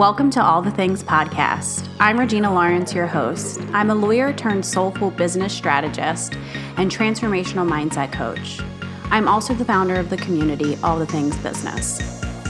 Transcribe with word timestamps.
Welcome 0.00 0.30
to 0.30 0.42
All 0.42 0.62
the 0.62 0.70
Things 0.70 1.02
podcast. 1.02 1.86
I'm 2.00 2.18
Regina 2.18 2.50
Lawrence, 2.50 2.94
your 2.94 3.06
host. 3.06 3.60
I'm 3.74 3.90
a 3.90 3.94
lawyer 3.94 4.32
turned 4.32 4.64
soulful 4.64 5.10
business 5.10 5.52
strategist 5.52 6.36
and 6.78 6.90
transformational 6.90 7.68
mindset 7.68 8.10
coach. 8.10 8.60
I'm 9.10 9.28
also 9.28 9.52
the 9.52 9.66
founder 9.66 9.96
of 9.96 10.08
the 10.08 10.16
community 10.16 10.78
All 10.82 10.98
the 10.98 11.04
Things 11.04 11.36
Business. 11.36 12.00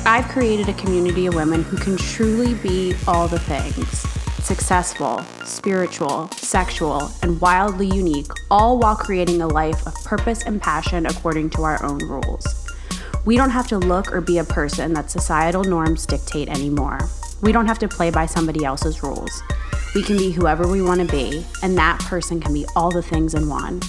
I've 0.07 0.29
created 0.29 0.69
a 0.69 0.75
community 0.75 1.27
of 1.27 1.35
women 1.35 1.65
who 1.65 1.77
can 1.77 1.97
truly 1.97 2.55
be 2.55 2.95
all 3.09 3.27
the 3.27 3.41
things 3.41 3.99
successful, 4.45 5.21
spiritual, 5.45 6.29
sexual, 6.29 7.11
and 7.23 7.41
wildly 7.41 7.89
unique, 7.89 8.31
all 8.49 8.79
while 8.79 8.95
creating 8.95 9.43
a 9.43 9.49
life 9.49 9.85
of 9.89 9.95
purpose 10.05 10.45
and 10.45 10.63
passion 10.63 11.05
according 11.05 11.51
to 11.51 11.65
our 11.65 11.85
own 11.85 11.99
rules. 11.99 12.71
We 13.25 13.37
don't 13.37 13.51
have 13.51 13.67
to 13.67 13.79
look 13.79 14.13
or 14.13 14.21
be 14.21 14.39
a 14.39 14.45
person 14.45 14.95
that 14.95 15.11
societal 15.11 15.65
norms 15.65 16.07
dictate 16.07 16.49
anymore. 16.49 17.11
We 17.43 17.53
don't 17.53 17.67
have 17.67 17.79
to 17.79 17.89
play 17.89 18.11
by 18.11 18.27
somebody 18.27 18.65
else's 18.67 19.03
rules. 19.03 19.43
We 19.95 20.03
can 20.03 20.19
be 20.19 20.31
whoever 20.31 20.69
we 20.69 20.83
want 20.83 21.01
to 21.01 21.07
be, 21.07 21.45
and 21.63 21.77
that 21.79 21.99
person 22.01 22.39
can 22.39 22.53
be 22.53 22.67
all 22.77 22.91
the 22.91 23.03
things 23.03 23.33
in 23.33 23.49
one. 23.49 23.81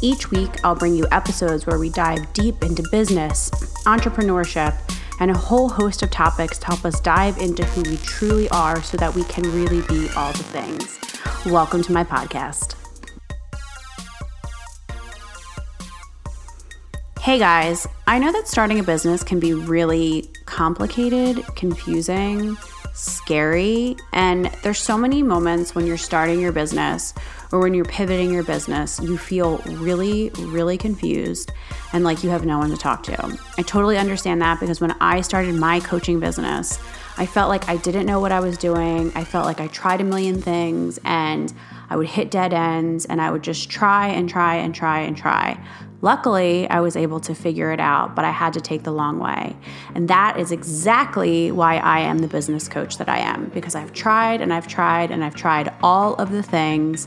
Each 0.00 0.30
week, 0.30 0.64
I'll 0.64 0.76
bring 0.76 0.94
you 0.94 1.08
episodes 1.10 1.66
where 1.66 1.80
we 1.80 1.90
dive 1.90 2.32
deep 2.32 2.62
into 2.62 2.84
business, 2.92 3.50
entrepreneurship, 3.86 4.78
and 5.18 5.32
a 5.32 5.36
whole 5.36 5.68
host 5.68 6.02
of 6.04 6.10
topics 6.12 6.58
to 6.58 6.66
help 6.66 6.84
us 6.84 7.00
dive 7.00 7.38
into 7.38 7.64
who 7.64 7.82
we 7.90 7.96
truly 7.98 8.48
are 8.50 8.80
so 8.82 8.96
that 8.96 9.12
we 9.14 9.24
can 9.24 9.42
really 9.52 9.82
be 9.82 10.08
all 10.16 10.32
the 10.32 10.44
things. 10.44 10.98
Welcome 11.44 11.82
to 11.82 11.92
my 11.92 12.04
podcast. 12.04 12.76
Hey 17.20 17.38
guys, 17.38 17.86
I 18.06 18.18
know 18.18 18.32
that 18.32 18.48
starting 18.48 18.78
a 18.80 18.82
business 18.82 19.22
can 19.22 19.38
be 19.38 19.54
really 19.54 20.28
complicated, 20.46 21.44
confusing, 21.54 22.56
scary, 22.92 23.96
and 24.12 24.46
there's 24.62 24.78
so 24.78 24.98
many 24.98 25.22
moments 25.22 25.74
when 25.74 25.86
you're 25.86 25.96
starting 25.96 26.40
your 26.40 26.52
business 26.52 27.14
or 27.52 27.60
when 27.60 27.74
you're 27.74 27.84
pivoting 27.84 28.32
your 28.32 28.42
business, 28.42 28.98
you 29.00 29.18
feel 29.18 29.58
really, 29.58 30.30
really 30.38 30.78
confused 30.78 31.52
and 31.92 32.04
like 32.04 32.24
you 32.24 32.30
have 32.30 32.46
no 32.46 32.58
one 32.58 32.70
to 32.70 32.76
talk 32.76 33.02
to. 33.04 33.38
I 33.58 33.62
totally 33.62 33.98
understand 33.98 34.40
that 34.40 34.58
because 34.58 34.80
when 34.80 34.92
I 35.00 35.20
started 35.20 35.54
my 35.54 35.80
coaching 35.80 36.18
business, 36.18 36.78
I 37.18 37.26
felt 37.26 37.50
like 37.50 37.68
I 37.68 37.76
didn't 37.76 38.06
know 38.06 38.20
what 38.20 38.32
I 38.32 38.40
was 38.40 38.56
doing. 38.56 39.12
I 39.14 39.24
felt 39.24 39.44
like 39.44 39.60
I 39.60 39.66
tried 39.68 40.00
a 40.00 40.04
million 40.04 40.40
things 40.40 40.98
and 41.04 41.52
I 41.90 41.96
would 41.96 42.06
hit 42.06 42.30
dead 42.30 42.54
ends 42.54 43.04
and 43.04 43.20
I 43.20 43.30
would 43.30 43.42
just 43.42 43.68
try 43.68 44.08
and 44.08 44.28
try 44.28 44.56
and 44.56 44.74
try 44.74 45.00
and 45.00 45.14
try. 45.14 45.62
Luckily, 46.02 46.68
I 46.68 46.80
was 46.80 46.96
able 46.96 47.20
to 47.20 47.34
figure 47.34 47.70
it 47.70 47.78
out, 47.78 48.16
but 48.16 48.24
I 48.24 48.32
had 48.32 48.52
to 48.54 48.60
take 48.60 48.82
the 48.82 48.90
long 48.90 49.20
way. 49.20 49.54
And 49.94 50.08
that 50.08 50.36
is 50.36 50.50
exactly 50.50 51.52
why 51.52 51.76
I 51.76 52.00
am 52.00 52.18
the 52.18 52.26
business 52.26 52.68
coach 52.68 52.98
that 52.98 53.08
I 53.08 53.18
am 53.18 53.50
because 53.50 53.76
I've 53.76 53.92
tried 53.92 54.40
and 54.40 54.52
I've 54.52 54.66
tried 54.66 55.12
and 55.12 55.22
I've 55.22 55.36
tried 55.36 55.72
all 55.80 56.14
of 56.16 56.32
the 56.32 56.42
things 56.42 57.06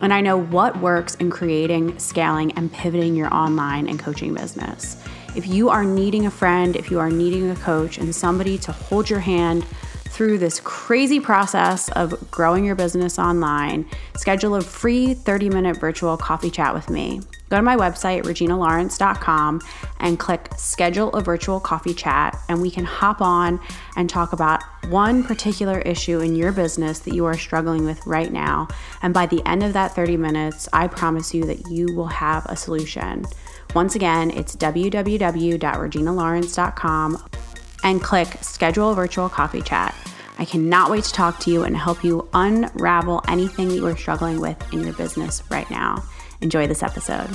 and 0.00 0.14
I 0.14 0.20
know 0.20 0.36
what 0.36 0.80
works 0.80 1.16
in 1.16 1.28
creating, 1.28 1.98
scaling, 1.98 2.52
and 2.52 2.72
pivoting 2.72 3.16
your 3.16 3.34
online 3.34 3.88
and 3.88 3.98
coaching 3.98 4.32
business. 4.32 4.96
If 5.34 5.48
you 5.48 5.68
are 5.68 5.84
needing 5.84 6.26
a 6.26 6.30
friend, 6.30 6.76
if 6.76 6.88
you 6.88 7.00
are 7.00 7.10
needing 7.10 7.50
a 7.50 7.56
coach, 7.56 7.98
and 7.98 8.14
somebody 8.14 8.58
to 8.58 8.72
hold 8.72 9.10
your 9.10 9.20
hand 9.20 9.64
through 10.04 10.38
this 10.38 10.60
crazy 10.60 11.18
process 11.18 11.90
of 11.90 12.30
growing 12.30 12.64
your 12.64 12.74
business 12.74 13.18
online, 13.18 13.86
schedule 14.16 14.54
a 14.54 14.60
free 14.60 15.14
30 15.14 15.50
minute 15.50 15.78
virtual 15.78 16.16
coffee 16.16 16.50
chat 16.50 16.72
with 16.72 16.88
me. 16.88 17.20
Go 17.48 17.56
to 17.56 17.62
my 17.62 17.76
website, 17.76 18.24
reginalawrence.com, 18.24 19.60
and 20.00 20.18
click 20.18 20.48
schedule 20.56 21.12
a 21.12 21.20
virtual 21.20 21.60
coffee 21.60 21.94
chat, 21.94 22.36
and 22.48 22.60
we 22.60 22.72
can 22.72 22.84
hop 22.84 23.20
on 23.20 23.60
and 23.96 24.10
talk 24.10 24.32
about 24.32 24.64
one 24.88 25.22
particular 25.22 25.78
issue 25.80 26.18
in 26.20 26.34
your 26.34 26.50
business 26.50 26.98
that 27.00 27.14
you 27.14 27.24
are 27.24 27.38
struggling 27.38 27.84
with 27.84 28.04
right 28.06 28.32
now. 28.32 28.66
And 29.02 29.14
by 29.14 29.26
the 29.26 29.46
end 29.46 29.62
of 29.62 29.74
that 29.74 29.94
30 29.94 30.16
minutes, 30.16 30.68
I 30.72 30.88
promise 30.88 31.32
you 31.32 31.44
that 31.44 31.70
you 31.70 31.94
will 31.94 32.08
have 32.08 32.44
a 32.46 32.56
solution. 32.56 33.24
Once 33.74 33.94
again, 33.94 34.32
it's 34.32 34.56
www.reginalawrence.com 34.56 37.28
and 37.84 38.02
click 38.02 38.38
schedule 38.40 38.90
a 38.90 38.94
virtual 38.94 39.28
coffee 39.28 39.62
chat. 39.62 39.94
I 40.38 40.44
cannot 40.44 40.90
wait 40.90 41.04
to 41.04 41.12
talk 41.12 41.38
to 41.40 41.50
you 41.50 41.62
and 41.62 41.74
help 41.76 42.04
you 42.04 42.28
unravel 42.34 43.22
anything 43.28 43.68
that 43.68 43.76
you 43.76 43.86
are 43.86 43.96
struggling 43.96 44.40
with 44.40 44.72
in 44.72 44.82
your 44.82 44.94
business 44.94 45.42
right 45.50 45.70
now. 45.70 46.02
Enjoy 46.42 46.66
this 46.66 46.82
episode. 46.82 47.30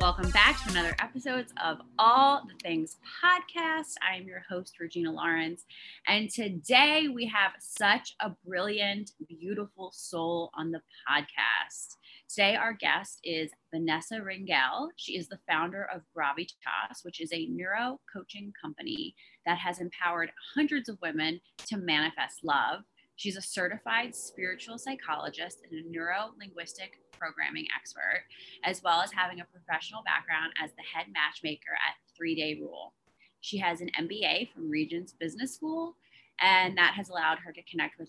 Welcome 0.00 0.30
back 0.30 0.62
to 0.62 0.70
another 0.70 0.96
episode 1.00 1.46
of 1.62 1.78
All 1.98 2.42
the 2.46 2.54
Things 2.62 2.96
podcast. 3.22 3.94
I 4.00 4.16
am 4.16 4.26
your 4.26 4.42
host, 4.48 4.78
Regina 4.80 5.12
Lawrence. 5.12 5.66
And 6.06 6.30
today 6.30 7.08
we 7.12 7.26
have 7.26 7.52
such 7.58 8.14
a 8.20 8.30
brilliant, 8.46 9.10
beautiful 9.28 9.90
soul 9.92 10.50
on 10.54 10.70
the 10.70 10.80
podcast. 11.10 11.96
Today, 12.28 12.56
our 12.56 12.74
guest 12.74 13.20
is 13.24 13.50
Vanessa 13.74 14.16
Ringel. 14.16 14.88
She 14.96 15.16
is 15.16 15.28
the 15.28 15.40
founder 15.48 15.88
of 15.92 16.02
Gravitas, 16.16 17.02
which 17.02 17.20
is 17.20 17.32
a 17.32 17.46
neuro 17.46 18.00
coaching 18.12 18.52
company 18.62 19.14
that 19.46 19.58
has 19.58 19.80
empowered 19.80 20.30
hundreds 20.54 20.88
of 20.88 20.98
women 21.02 21.40
to 21.66 21.76
manifest 21.76 22.40
love 22.44 22.80
She's 23.18 23.36
a 23.36 23.42
certified 23.42 24.14
spiritual 24.14 24.78
psychologist 24.78 25.58
and 25.68 25.84
a 25.84 25.90
neuro 25.90 26.30
linguistic 26.38 27.00
programming 27.18 27.66
expert, 27.76 28.22
as 28.62 28.80
well 28.84 29.00
as 29.00 29.10
having 29.10 29.40
a 29.40 29.44
professional 29.44 30.04
background 30.04 30.52
as 30.62 30.70
the 30.74 30.84
head 30.84 31.06
matchmaker 31.12 31.72
at 31.72 31.96
Three 32.16 32.36
Day 32.36 32.60
Rule. 32.60 32.92
She 33.40 33.58
has 33.58 33.80
an 33.80 33.90
MBA 33.98 34.52
from 34.52 34.70
Regents 34.70 35.14
Business 35.18 35.52
School, 35.52 35.96
and 36.40 36.78
that 36.78 36.94
has 36.94 37.08
allowed 37.08 37.38
her 37.40 37.50
to 37.50 37.62
connect 37.64 37.98
with 37.98 38.08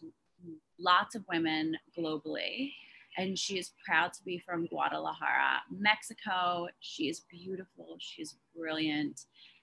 lots 0.80 1.16
of 1.16 1.26
women 1.28 1.76
globally. 1.98 2.72
And 3.18 3.38
she 3.38 3.58
is 3.58 3.72
proud 3.84 4.14
to 4.14 4.24
be 4.24 4.38
from 4.38 4.68
Guadalajara, 4.68 5.64
Mexico. 5.72 6.68
She 6.82 7.10
is 7.10 7.22
beautiful. 7.32 7.98
She's 7.98 8.36
brilliant. 8.56 9.22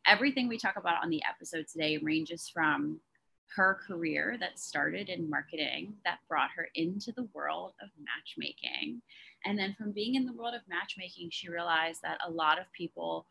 Everything 0.09 0.49
we 0.49 0.59
talk 0.59 0.75
about 0.77 1.05
on 1.05 1.11
the 1.11 1.23
episode 1.25 1.67
today 1.69 1.99
ranges 1.99 2.51
from 2.53 2.99
her 3.55 3.79
career 3.87 4.37
that 4.41 4.59
started 4.59 5.09
in 5.09 5.31
marketing 5.31 5.95
that 6.05 6.19
brought 6.29 6.51
her 6.57 6.69
into 6.75 7.13
the 7.13 7.29
world 7.33 7.73
of 7.83 7.89
matchmaking. 7.99 9.01
And 9.45 9.59
then 9.59 9.75
from 9.79 9.93
being 9.93 10.15
in 10.15 10.27
the 10.27 10.33
world 10.33 10.55
of 10.55 10.63
matchmaking, 10.69 11.31
she 11.31 11.49
realized 11.49 12.03
that 12.03 12.19
a 12.27 12.31
lot 12.31 12.59
of 12.59 12.71
people 12.73 13.27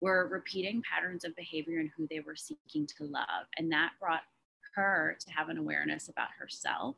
were 0.00 0.28
repeating 0.28 0.82
patterns 0.82 1.24
of 1.24 1.36
behavior 1.36 1.78
and 1.78 1.90
who 1.96 2.06
they 2.08 2.20
were 2.20 2.36
seeking 2.36 2.86
to 2.86 3.04
love. 3.04 3.46
And 3.56 3.70
that 3.72 3.92
brought 4.00 4.22
her 4.74 5.16
to 5.20 5.32
have 5.32 5.48
an 5.48 5.58
awareness 5.58 6.08
about 6.08 6.28
herself 6.38 6.96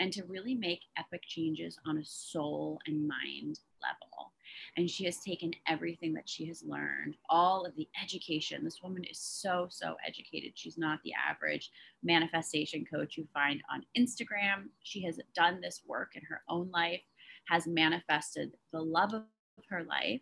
and 0.00 0.12
to 0.12 0.24
really 0.24 0.54
make 0.54 0.80
epic 0.96 1.22
changes 1.26 1.78
on 1.86 1.98
a 1.98 2.04
soul 2.04 2.80
and 2.86 3.06
mind 3.06 3.60
level. 3.82 4.32
And 4.76 4.88
she 4.88 5.04
has 5.04 5.18
taken 5.18 5.52
everything 5.66 6.12
that 6.14 6.28
she 6.28 6.46
has 6.46 6.62
learned, 6.62 7.16
all 7.28 7.64
of 7.64 7.74
the 7.76 7.88
education. 8.02 8.64
This 8.64 8.82
woman 8.82 9.04
is 9.04 9.18
so, 9.18 9.66
so 9.70 9.96
educated. 10.06 10.52
She's 10.54 10.78
not 10.78 11.00
the 11.04 11.12
average 11.14 11.70
manifestation 12.02 12.84
coach 12.84 13.16
you 13.16 13.26
find 13.32 13.62
on 13.72 13.84
Instagram. 13.96 14.68
She 14.82 15.02
has 15.04 15.20
done 15.34 15.60
this 15.60 15.82
work 15.86 16.12
in 16.14 16.22
her 16.28 16.42
own 16.48 16.70
life, 16.70 17.02
has 17.48 17.66
manifested 17.66 18.52
the 18.72 18.80
love 18.80 19.14
of 19.14 19.24
her 19.68 19.84
life, 19.84 20.20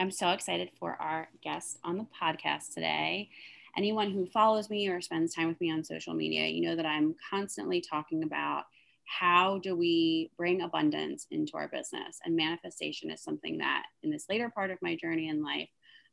I'm 0.00 0.10
so 0.10 0.30
excited 0.30 0.70
for 0.78 0.96
our 1.00 1.28
guest 1.42 1.78
on 1.84 1.98
the 1.98 2.06
podcast 2.20 2.74
today. 2.74 3.28
Anyone 3.76 4.10
who 4.10 4.26
follows 4.26 4.68
me 4.68 4.88
or 4.88 5.00
spends 5.00 5.34
time 5.34 5.46
with 5.46 5.60
me 5.60 5.70
on 5.70 5.84
social 5.84 6.14
media, 6.14 6.48
you 6.48 6.68
know 6.68 6.74
that 6.74 6.86
I'm 6.86 7.14
constantly 7.30 7.80
talking 7.80 8.24
about 8.24 8.64
how 9.06 9.58
do 9.62 9.76
we 9.76 10.32
bring 10.36 10.62
abundance 10.62 11.26
into 11.30 11.56
our 11.56 11.68
business. 11.68 12.18
And 12.24 12.34
manifestation 12.34 13.10
is 13.10 13.22
something 13.22 13.58
that 13.58 13.84
in 14.02 14.10
this 14.10 14.26
later 14.28 14.50
part 14.50 14.70
of 14.72 14.78
my 14.82 14.96
journey 14.96 15.28
in 15.28 15.44
life, 15.44 15.68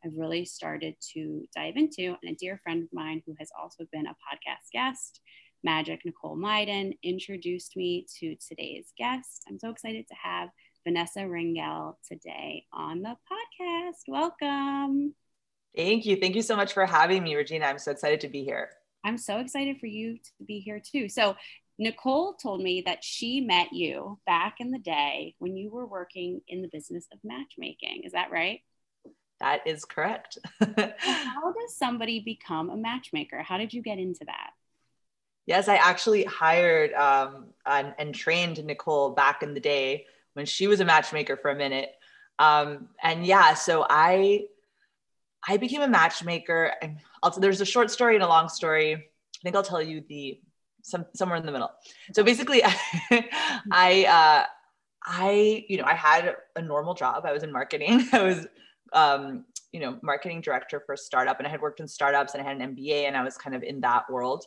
I've 0.05 0.15
really 0.15 0.45
started 0.45 0.95
to 1.13 1.45
dive 1.55 1.75
into. 1.75 2.15
And 2.21 2.31
a 2.31 2.35
dear 2.35 2.59
friend 2.63 2.83
of 2.83 2.89
mine 2.93 3.23
who 3.25 3.33
has 3.39 3.49
also 3.59 3.85
been 3.91 4.05
a 4.05 4.09
podcast 4.09 4.71
guest, 4.71 5.21
Magic 5.63 6.01
Nicole 6.05 6.37
Myden, 6.37 6.97
introduced 7.03 7.75
me 7.75 8.05
to 8.19 8.35
today's 8.47 8.93
guest. 8.97 9.43
I'm 9.47 9.59
so 9.59 9.69
excited 9.69 10.07
to 10.07 10.15
have 10.21 10.49
Vanessa 10.83 11.19
Ringel 11.19 11.95
today 12.07 12.65
on 12.73 13.01
the 13.01 13.15
podcast. 13.31 14.03
Welcome. 14.07 15.13
Thank 15.75 16.05
you. 16.05 16.17
Thank 16.17 16.35
you 16.35 16.41
so 16.41 16.55
much 16.55 16.73
for 16.73 16.85
having 16.85 17.23
me, 17.23 17.35
Regina. 17.35 17.65
I'm 17.65 17.79
so 17.79 17.91
excited 17.91 18.21
to 18.21 18.27
be 18.27 18.43
here. 18.43 18.69
I'm 19.03 19.17
so 19.17 19.37
excited 19.39 19.79
for 19.79 19.85
you 19.85 20.17
to 20.17 20.43
be 20.45 20.59
here 20.59 20.81
too. 20.83 21.09
So, 21.09 21.35
Nicole 21.77 22.33
told 22.33 22.61
me 22.61 22.83
that 22.85 23.03
she 23.03 23.41
met 23.41 23.73
you 23.73 24.19
back 24.27 24.57
in 24.59 24.69
the 24.69 24.77
day 24.77 25.33
when 25.39 25.57
you 25.57 25.71
were 25.71 25.87
working 25.87 26.41
in 26.47 26.61
the 26.61 26.69
business 26.71 27.07
of 27.11 27.19
matchmaking. 27.23 28.03
Is 28.03 28.11
that 28.11 28.29
right? 28.29 28.61
That 29.39 29.65
is 29.65 29.85
correct. 29.85 30.37
How 30.59 31.53
does 31.53 31.75
somebody 31.75 32.19
become 32.19 32.69
a 32.69 32.77
matchmaker? 32.77 33.41
How 33.41 33.57
did 33.57 33.73
you 33.73 33.81
get 33.81 33.97
into 33.97 34.25
that? 34.25 34.51
Yes, 35.47 35.67
I 35.67 35.77
actually 35.77 36.23
hired 36.23 36.93
um, 36.93 37.47
and, 37.65 37.95
and, 37.97 38.13
trained 38.13 38.63
Nicole 38.63 39.09
back 39.09 39.41
in 39.41 39.55
the 39.55 39.59
day 39.59 40.05
when 40.33 40.45
she 40.45 40.67
was 40.67 40.79
a 40.79 40.85
matchmaker 40.85 41.37
for 41.37 41.51
a 41.51 41.55
minute. 41.55 41.89
Um, 42.39 42.89
and 43.03 43.25
yeah, 43.25 43.53
so 43.53 43.85
I 43.89 44.45
I 45.47 45.57
became 45.57 45.81
a 45.81 45.87
matchmaker. 45.87 46.73
And 46.81 46.97
also, 47.23 47.39
there's 47.39 47.61
a 47.61 47.65
short 47.65 47.91
story 47.91 48.15
and 48.15 48.23
a 48.23 48.27
long 48.27 48.49
story. 48.49 48.93
I 48.95 49.39
think 49.43 49.55
I'll 49.55 49.63
tell 49.63 49.81
you 49.81 50.03
the 50.07 50.39
some 50.83 51.05
somewhere 51.15 51.37
in 51.37 51.45
the 51.45 51.51
middle. 51.51 51.71
So 52.13 52.23
basically, 52.23 52.63
I 53.71 54.05
uh, 54.05 54.45
I 55.03 55.65
you 55.67 55.77
know 55.77 55.85
I 55.85 55.95
had 55.95 56.35
a 56.55 56.61
normal 56.61 56.93
job. 56.93 57.25
I 57.25 57.33
was 57.33 57.43
in 57.43 57.51
marketing. 57.51 58.07
I 58.13 58.23
was 58.23 58.47
um, 58.93 59.45
you 59.71 59.79
know 59.79 59.97
marketing 60.01 60.41
director 60.41 60.81
for 60.85 60.93
a 60.93 60.97
startup, 60.97 61.39
and 61.39 61.47
I 61.47 61.49
had 61.49 61.61
worked 61.61 61.79
in 61.79 61.87
startups, 61.87 62.33
and 62.33 62.43
I 62.43 62.47
had 62.47 62.59
an 62.59 62.75
MBA, 62.75 63.03
and 63.03 63.17
I 63.17 63.23
was 63.23 63.37
kind 63.37 63.55
of 63.55 63.63
in 63.63 63.81
that 63.81 64.09
world 64.09 64.45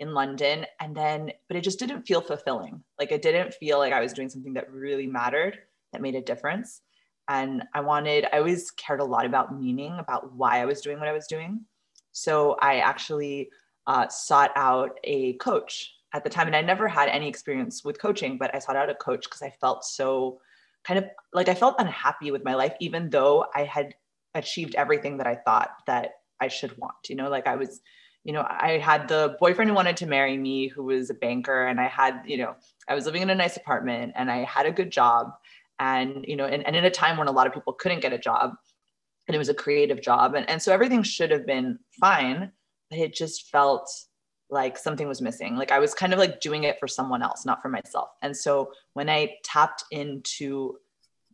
in 0.00 0.14
London. 0.14 0.66
And 0.80 0.96
then, 0.96 1.30
but 1.46 1.56
it 1.56 1.60
just 1.60 1.78
didn't 1.78 2.06
feel 2.06 2.20
fulfilling. 2.20 2.82
Like 2.98 3.12
it 3.12 3.22
didn't 3.22 3.54
feel 3.54 3.78
like 3.78 3.92
I 3.92 4.00
was 4.00 4.12
doing 4.12 4.28
something 4.28 4.54
that 4.54 4.72
really 4.72 5.06
mattered, 5.06 5.58
that 5.92 6.02
made 6.02 6.16
a 6.16 6.20
difference. 6.20 6.80
And 7.28 7.62
I 7.74 7.80
wanted, 7.80 8.26
I 8.32 8.38
always 8.38 8.72
cared 8.72 9.00
a 9.00 9.04
lot 9.04 9.26
about 9.26 9.56
meaning, 9.56 9.96
about 9.98 10.32
why 10.34 10.60
I 10.60 10.64
was 10.64 10.80
doing 10.80 10.98
what 10.98 11.06
I 11.06 11.12
was 11.12 11.28
doing. 11.28 11.60
So 12.12 12.56
I 12.60 12.80
actually 12.80 13.50
uh, 13.86 14.08
sought 14.08 14.50
out 14.56 14.98
a 15.04 15.34
coach 15.34 15.94
at 16.12 16.24
the 16.24 16.30
time. 16.30 16.48
And 16.48 16.56
I 16.56 16.62
never 16.62 16.88
had 16.88 17.08
any 17.08 17.28
experience 17.28 17.84
with 17.84 18.00
coaching, 18.00 18.36
but 18.36 18.52
I 18.54 18.58
sought 18.58 18.76
out 18.76 18.90
a 18.90 18.94
coach 18.94 19.24
because 19.24 19.42
I 19.42 19.54
felt 19.60 19.84
so 19.84 20.40
kind 20.82 20.98
of 20.98 21.04
like 21.32 21.48
I 21.48 21.54
felt 21.54 21.76
unhappy 21.78 22.30
with 22.30 22.42
my 22.42 22.54
life, 22.54 22.74
even 22.80 23.10
though 23.10 23.44
I 23.54 23.64
had 23.64 23.94
achieved 24.34 24.74
everything 24.74 25.18
that 25.18 25.26
I 25.26 25.36
thought 25.36 25.70
that 25.86 26.12
I 26.40 26.48
should 26.48 26.76
want. 26.78 27.08
You 27.08 27.16
know, 27.16 27.28
like 27.28 27.46
I 27.46 27.56
was, 27.56 27.80
you 28.24 28.32
know, 28.32 28.46
I 28.48 28.78
had 28.78 29.08
the 29.08 29.36
boyfriend 29.40 29.70
who 29.70 29.74
wanted 29.74 29.96
to 29.98 30.06
marry 30.06 30.36
me, 30.36 30.68
who 30.68 30.84
was 30.84 31.10
a 31.10 31.14
banker, 31.14 31.66
and 31.66 31.80
I 31.80 31.88
had, 31.88 32.22
you 32.26 32.36
know, 32.36 32.54
I 32.88 32.94
was 32.94 33.06
living 33.06 33.22
in 33.22 33.30
a 33.30 33.34
nice 33.34 33.56
apartment 33.56 34.12
and 34.16 34.30
I 34.30 34.44
had 34.44 34.66
a 34.66 34.72
good 34.72 34.90
job. 34.90 35.32
And, 35.78 36.24
you 36.28 36.36
know, 36.36 36.44
and, 36.44 36.66
and 36.66 36.76
in 36.76 36.84
a 36.84 36.90
time 36.90 37.16
when 37.16 37.28
a 37.28 37.32
lot 37.32 37.46
of 37.46 37.54
people 37.54 37.72
couldn't 37.72 38.00
get 38.00 38.12
a 38.12 38.18
job 38.18 38.52
and 39.26 39.34
it 39.34 39.38
was 39.38 39.48
a 39.48 39.54
creative 39.54 40.02
job. 40.02 40.34
And, 40.34 40.48
and 40.50 40.60
so 40.60 40.72
everything 40.72 41.02
should 41.02 41.30
have 41.30 41.46
been 41.46 41.78
fine 41.98 42.52
but 42.90 42.98
it 42.98 43.14
just 43.14 43.48
felt 43.48 43.88
like 44.50 44.76
something 44.76 45.06
was 45.06 45.22
missing. 45.22 45.56
Like 45.56 45.70
I 45.70 45.78
was 45.78 45.94
kind 45.94 46.12
of 46.12 46.18
like 46.18 46.40
doing 46.40 46.64
it 46.64 46.78
for 46.80 46.88
someone 46.88 47.22
else, 47.22 47.46
not 47.46 47.62
for 47.62 47.68
myself. 47.68 48.08
And 48.20 48.36
so 48.36 48.72
when 48.94 49.08
I 49.08 49.36
tapped 49.44 49.84
into 49.92 50.76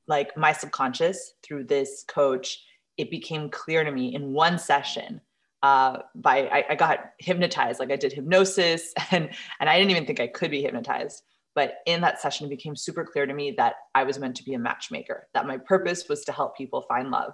like 0.06 0.36
my 0.36 0.52
subconscious 0.52 1.32
through 1.42 1.64
this 1.64 2.04
coach, 2.06 2.62
it 2.98 3.10
became 3.10 3.48
clear 3.48 3.84
to 3.84 3.90
me 3.90 4.14
in 4.14 4.32
one 4.32 4.58
session. 4.58 5.20
Uh, 5.66 6.02
by 6.14 6.46
I, 6.46 6.64
I 6.70 6.74
got 6.76 7.12
hypnotized, 7.18 7.80
like 7.80 7.90
I 7.90 7.96
did 7.96 8.12
hypnosis, 8.12 8.92
and 9.10 9.30
and 9.58 9.68
I 9.68 9.76
didn't 9.76 9.90
even 9.90 10.06
think 10.06 10.20
I 10.20 10.28
could 10.28 10.52
be 10.52 10.62
hypnotized. 10.62 11.22
But 11.56 11.78
in 11.86 12.02
that 12.02 12.20
session, 12.20 12.46
it 12.46 12.50
became 12.50 12.76
super 12.76 13.04
clear 13.04 13.26
to 13.26 13.34
me 13.34 13.54
that 13.56 13.74
I 13.94 14.04
was 14.04 14.18
meant 14.18 14.36
to 14.36 14.44
be 14.44 14.54
a 14.54 14.58
matchmaker. 14.60 15.26
That 15.34 15.46
my 15.46 15.58
purpose 15.58 16.08
was 16.08 16.24
to 16.26 16.32
help 16.32 16.56
people 16.56 16.82
find 16.82 17.10
love, 17.10 17.32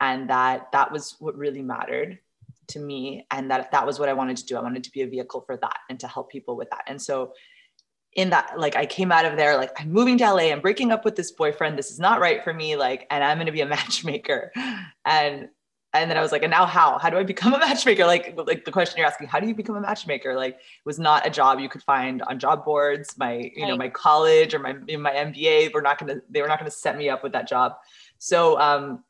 and 0.00 0.30
that 0.30 0.70
that 0.72 0.92
was 0.92 1.16
what 1.18 1.36
really 1.36 1.62
mattered 1.62 2.20
to 2.68 2.78
me 2.78 3.26
and 3.30 3.50
that 3.50 3.70
that 3.72 3.86
was 3.86 3.98
what 3.98 4.08
i 4.08 4.12
wanted 4.12 4.38
to 4.38 4.46
do 4.46 4.56
i 4.56 4.62
wanted 4.62 4.82
to 4.84 4.90
be 4.90 5.02
a 5.02 5.06
vehicle 5.06 5.42
for 5.42 5.58
that 5.58 5.78
and 5.90 6.00
to 6.00 6.08
help 6.08 6.30
people 6.30 6.56
with 6.56 6.70
that 6.70 6.82
and 6.86 7.02
so 7.02 7.32
in 8.14 8.30
that 8.30 8.58
like 8.58 8.74
i 8.74 8.86
came 8.86 9.12
out 9.12 9.26
of 9.26 9.36
there 9.36 9.56
like 9.58 9.70
i'm 9.78 9.92
moving 9.92 10.16
to 10.16 10.24
la 10.24 10.38
i'm 10.38 10.60
breaking 10.60 10.90
up 10.90 11.04
with 11.04 11.14
this 11.14 11.32
boyfriend 11.32 11.76
this 11.76 11.90
is 11.90 11.98
not 11.98 12.20
right 12.20 12.42
for 12.42 12.54
me 12.54 12.74
like 12.74 13.06
and 13.10 13.22
i'm 13.22 13.36
going 13.36 13.44
to 13.46 13.52
be 13.52 13.60
a 13.60 13.66
matchmaker 13.76 14.50
and 15.04 15.48
and 15.94 16.10
then 16.10 16.18
i 16.18 16.20
was 16.20 16.32
like 16.32 16.42
and 16.42 16.50
now 16.50 16.66
how? 16.66 16.98
How 16.98 17.08
do 17.08 17.16
i 17.16 17.22
become 17.22 17.54
a 17.54 17.58
matchmaker? 17.66 18.04
Like 18.04 18.34
like 18.36 18.64
the 18.64 18.72
question 18.72 18.98
you're 18.98 19.06
asking 19.06 19.28
how 19.28 19.40
do 19.40 19.46
you 19.46 19.54
become 19.54 19.76
a 19.76 19.80
matchmaker? 19.80 20.36
Like 20.36 20.54
it 20.54 20.84
was 20.84 20.98
not 20.98 21.26
a 21.26 21.30
job 21.30 21.60
you 21.60 21.68
could 21.68 21.82
find 21.82 22.22
on 22.22 22.38
job 22.38 22.64
boards. 22.64 23.16
My 23.16 23.50
you 23.54 23.66
know 23.66 23.76
my 23.76 23.88
college 23.88 24.54
or 24.54 24.58
my 24.58 24.72
my 24.72 25.12
mba 25.12 25.72
were 25.72 25.82
not 25.82 25.98
going 25.98 26.14
to 26.14 26.22
they 26.28 26.42
were 26.42 26.48
not 26.48 26.58
going 26.58 26.70
to 26.70 26.76
set 26.76 26.96
me 26.96 27.08
up 27.08 27.22
with 27.22 27.32
that 27.32 27.48
job. 27.48 27.76
So 28.18 28.60
um 28.60 29.04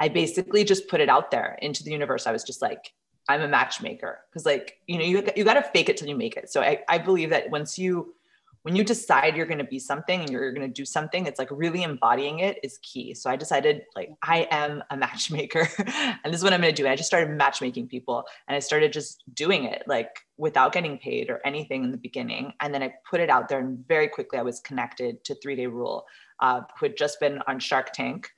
I 0.00 0.08
basically 0.08 0.64
just 0.64 0.88
put 0.88 1.00
it 1.00 1.10
out 1.10 1.30
there 1.30 1.58
into 1.60 1.84
the 1.84 1.90
universe. 1.90 2.26
I 2.26 2.32
was 2.32 2.42
just 2.42 2.62
like, 2.62 2.90
I'm 3.28 3.42
a 3.42 3.48
matchmaker. 3.48 4.20
Because 4.30 4.46
like, 4.46 4.78
you 4.86 4.98
know, 4.98 5.04
you, 5.04 5.22
you 5.36 5.44
got 5.44 5.54
to 5.54 5.62
fake 5.62 5.90
it 5.90 5.98
till 5.98 6.08
you 6.08 6.16
make 6.16 6.38
it. 6.38 6.50
So 6.50 6.62
I, 6.62 6.80
I 6.88 6.96
believe 6.96 7.30
that 7.30 7.50
once 7.50 7.78
you, 7.78 8.14
when 8.62 8.76
you 8.76 8.84
decide 8.84 9.36
you're 9.36 9.46
going 9.46 9.58
to 9.58 9.64
be 9.64 9.78
something 9.78 10.20
and 10.20 10.30
you're 10.30 10.52
going 10.52 10.66
to 10.66 10.72
do 10.72 10.84
something, 10.84 11.26
it's 11.26 11.38
like 11.38 11.48
really 11.50 11.82
embodying 11.82 12.40
it 12.40 12.58
is 12.62 12.78
key. 12.82 13.14
So 13.14 13.30
I 13.30 13.36
decided 13.36 13.82
like, 13.96 14.10
I 14.22 14.46
am 14.50 14.82
a 14.90 14.96
matchmaker 15.04 15.68
and 15.78 16.32
this 16.32 16.36
is 16.36 16.44
what 16.44 16.52
I'm 16.52 16.60
going 16.60 16.74
to 16.74 16.82
do. 16.82 16.88
I 16.88 16.96
just 16.96 17.06
started 17.06 17.30
matchmaking 17.30 17.88
people 17.88 18.24
and 18.48 18.56
I 18.56 18.58
started 18.58 18.92
just 18.92 19.24
doing 19.34 19.64
it 19.64 19.82
like 19.86 20.10
without 20.36 20.72
getting 20.72 20.98
paid 20.98 21.30
or 21.30 21.40
anything 21.44 21.84
in 21.84 21.90
the 21.90 21.96
beginning. 21.96 22.52
And 22.60 22.74
then 22.74 22.82
I 22.82 22.92
put 23.08 23.20
it 23.20 23.30
out 23.30 23.48
there 23.48 23.60
and 23.60 23.86
very 23.88 24.08
quickly 24.08 24.38
I 24.38 24.42
was 24.42 24.60
connected 24.60 25.24
to 25.24 25.34
three 25.36 25.56
day 25.56 25.66
rule, 25.66 26.06
uh, 26.40 26.62
who 26.78 26.86
had 26.86 26.96
just 26.96 27.18
been 27.20 27.40
on 27.46 27.58
Shark 27.60 27.92
Tank 27.92 28.30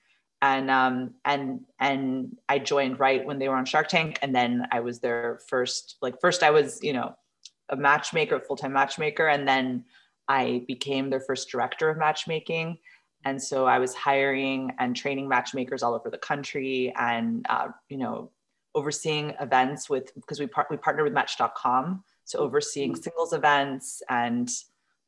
and 0.43 0.71
um, 0.71 1.15
and 1.25 1.61
and 1.79 2.37
I 2.49 2.59
joined 2.59 2.99
right 2.99 3.25
when 3.25 3.39
they 3.39 3.49
were 3.49 3.55
on 3.55 3.65
Shark 3.65 3.87
Tank, 3.87 4.19
and 4.23 4.35
then 4.35 4.67
I 4.73 4.81
was 4.81 4.99
their 4.99 5.39
first 5.49 5.97
like 6.03 6.21
first 6.21 6.43
I 6.43 6.51
was 6.51 6.81
you 6.83 6.93
know 6.93 7.15
a 7.69 7.77
matchmaker, 7.77 8.41
full 8.41 8.57
time 8.57 8.73
matchmaker, 8.73 9.29
and 9.29 9.47
then 9.47 9.85
I 10.32 10.64
became 10.67 11.11
their 11.11 11.20
first 11.20 11.50
director 11.50 11.90
of 11.90 11.99
matchmaking, 11.99 12.79
and 13.25 13.40
so 13.40 13.67
I 13.67 13.79
was 13.79 13.94
hiring 13.94 14.73
and 14.79 14.96
training 14.96 15.29
matchmakers 15.29 15.82
all 15.82 15.94
over 15.94 16.08
the 16.08 16.19
country, 16.19 16.93
and 16.99 17.44
uh, 17.49 17.69
you 17.88 17.99
know 17.99 18.31
overseeing 18.75 19.34
events 19.40 19.90
with 19.90 20.14
because 20.14 20.40
we 20.40 20.46
part 20.46 20.69
we 20.70 20.76
partnered 20.79 21.05
with 21.05 21.12
Match.com, 21.12 22.02
so 22.25 22.38
overseeing 22.38 22.93
mm-hmm. 22.93 23.02
singles 23.02 23.32
events 23.32 24.02
and 24.09 24.49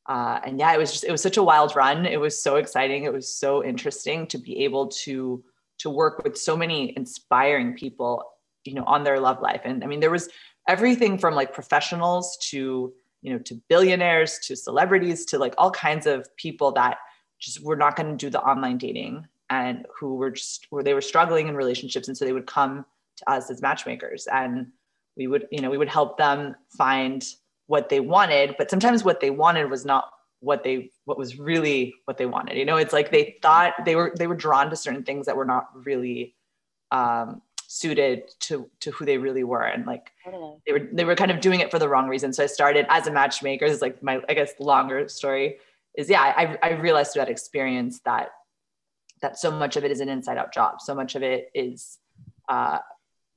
uh, 0.06 0.38
and 0.44 0.58
yeah, 0.58 0.75
it 0.75 0.78
was 0.78 0.92
just 0.92 1.04
it 1.04 1.10
was 1.10 1.22
such 1.22 1.38
a 1.38 1.42
wild 1.42 1.75
run. 1.75 2.04
It 2.04 2.20
was 2.20 2.40
so 2.40 2.56
exciting. 2.56 3.04
It 3.04 3.12
was 3.12 3.26
so 3.26 3.64
interesting 3.64 4.26
to 4.28 4.38
be 4.38 4.64
able 4.64 4.88
to 5.04 5.42
to 5.78 5.90
work 5.90 6.22
with 6.22 6.37
so 6.37 6.56
many 6.56 6.92
inspiring 6.96 7.75
people, 7.75 8.22
you 8.64 8.75
know, 8.75 8.84
on 8.84 9.04
their 9.04 9.18
love 9.18 9.40
life. 9.40 9.62
And 9.64 9.82
I 9.82 9.87
mean, 9.87 10.00
there 10.00 10.10
was 10.10 10.28
everything 10.68 11.18
from 11.18 11.34
like 11.34 11.52
professionals 11.54 12.37
to 12.50 12.92
you 13.25 13.33
know 13.33 13.38
to 13.40 13.61
billionaires 13.69 14.38
to 14.38 14.54
celebrities 14.54 15.25
to 15.25 15.38
like 15.38 15.54
all 15.59 15.71
kinds 15.71 16.07
of 16.07 16.28
people 16.37 16.71
that 16.71 16.99
just 17.40 17.62
were 17.64 17.75
not 17.75 17.97
going 17.97 18.11
to 18.11 18.16
do 18.16 18.31
the 18.31 18.40
online 18.40 18.78
dating 18.78 19.26
and 19.50 19.87
who 19.99 20.14
were 20.14 20.31
just 20.31 20.66
where 20.71 20.85
they 20.85 20.95
were 20.95 21.00
struggling 21.00 21.49
in 21.49 21.57
relationships 21.57 22.07
and 22.07 22.16
so 22.16 22.25
they 22.25 22.33
would 22.33 22.47
come 22.47 22.85
to 23.16 23.31
us 23.31 23.50
as 23.50 23.62
matchmakers 23.62 24.28
and 24.28 24.69
we 25.16 25.26
would 25.26 25.49
you 25.50 25.61
know 25.61 25.71
we 25.71 25.78
would 25.78 25.88
help 25.88 26.16
them 26.19 26.54
find 26.69 27.35
what 27.66 27.88
they 27.88 27.99
wanted 27.99 28.54
but 28.59 28.71
sometimes 28.71 29.02
what 29.02 29.21
they 29.21 29.31
wanted 29.31 29.71
was 29.71 29.85
not 29.85 30.11
what 30.40 30.62
they 30.62 30.90
what 31.07 31.16
was 31.16 31.38
really 31.38 31.95
what 32.04 32.19
they 32.19 32.26
wanted 32.26 32.59
you 32.59 32.66
know? 32.66 32.76
It's 32.76 32.93
like 32.93 33.11
they 33.11 33.37
thought 33.40 33.73
they 33.85 33.97
were 33.97 34.12
they 34.16 34.26
were 34.26 34.35
drawn 34.35 34.69
to 34.69 34.76
certain 34.76 35.02
things 35.02 35.25
that 35.26 35.37
were 35.37 35.47
not 35.47 35.69
really 35.75 36.35
um, 36.90 37.40
suited 37.75 38.31
to 38.38 38.71
to 38.78 38.93
who 38.93 39.04
they 39.04 39.19
really 39.19 39.43
were. 39.43 39.64
And 39.64 39.85
like 39.85 40.12
totally. 40.25 40.59
they 40.64 40.73
were 40.73 40.88
they 40.93 41.04
were 41.04 41.16
kind 41.16 41.33
of 41.33 41.40
doing 41.40 41.59
it 41.59 41.73
for 41.73 41.81
the 41.81 41.88
wrong 41.88 42.07
reason. 42.07 42.33
So 42.33 42.45
i 42.45 42.47
started 42.47 42.87
as 42.88 43.09
a 43.09 43.11
matchmaker. 43.12 43.64
Is 43.64 43.83
like 43.83 44.00
my 44.00 44.21
i 44.28 44.35
guess 44.35 44.52
longer 44.61 45.09
story 45.09 45.59
is 45.97 46.09
yeah 46.09 46.23
i 46.23 46.57
i 46.62 46.71
realized 46.75 47.12
through 47.12 47.23
that 47.23 47.28
experience 47.28 47.99
that 48.04 48.28
that 49.23 49.38
so 49.38 49.50
much 49.50 49.76
of 49.76 49.85
it 49.85 49.90
is 49.90 49.99
an 49.99 50.09
inside 50.09 50.38
out 50.38 50.54
job. 50.54 50.81
So 50.81 50.95
much 50.95 51.16
of 51.16 51.25
it 51.25 51.50
is 51.52 51.99
uh 52.49 52.78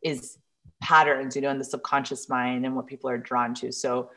is 0.03 0.37
patterns 0.83 1.35
you 1.35 1.41
know 1.41 1.49
in 1.49 1.57
the 1.57 1.63
subconscious 1.63 2.29
mind 2.29 2.63
and 2.63 2.75
what 2.75 2.85
people 2.85 3.09
are 3.09 3.17
drawn 3.17 3.55
to. 3.55 3.71
So 3.71 4.11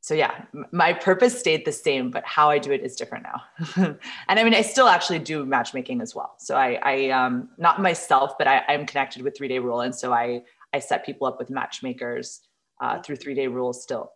so 0.00 0.14
yeah 0.14 0.44
my 0.72 0.92
purpose 0.92 1.38
stayed 1.38 1.64
the 1.64 1.72
same 1.72 2.10
but 2.10 2.24
how 2.24 2.48
i 2.48 2.58
do 2.58 2.72
it 2.72 2.82
is 2.82 2.96
different 2.96 3.24
now. 3.24 3.96
And 4.28 4.38
i 4.38 4.44
mean 4.44 4.54
i 4.54 4.62
still 4.62 4.88
actually 4.88 5.18
do 5.18 5.44
matchmaking 5.44 6.00
as 6.00 6.14
well. 6.14 6.34
So 6.38 6.56
i 6.56 6.78
i 6.82 7.10
um 7.10 7.50
not 7.58 7.80
myself 7.80 8.38
but 8.38 8.46
i 8.46 8.62
i'm 8.68 8.86
connected 8.86 9.22
with 9.22 9.36
three 9.36 9.48
day 9.48 9.58
rule. 9.58 9.80
And 9.82 9.94
so 9.94 10.12
i 10.12 10.42
i 10.72 10.78
set 10.78 11.04
people 11.04 11.26
up 11.26 11.38
with 11.38 11.50
matchmakers 11.50 12.40
uh, 12.80 13.02
through 13.02 13.16
three 13.16 13.34
day 13.34 13.46
rules 13.46 13.82
still. 13.82 14.12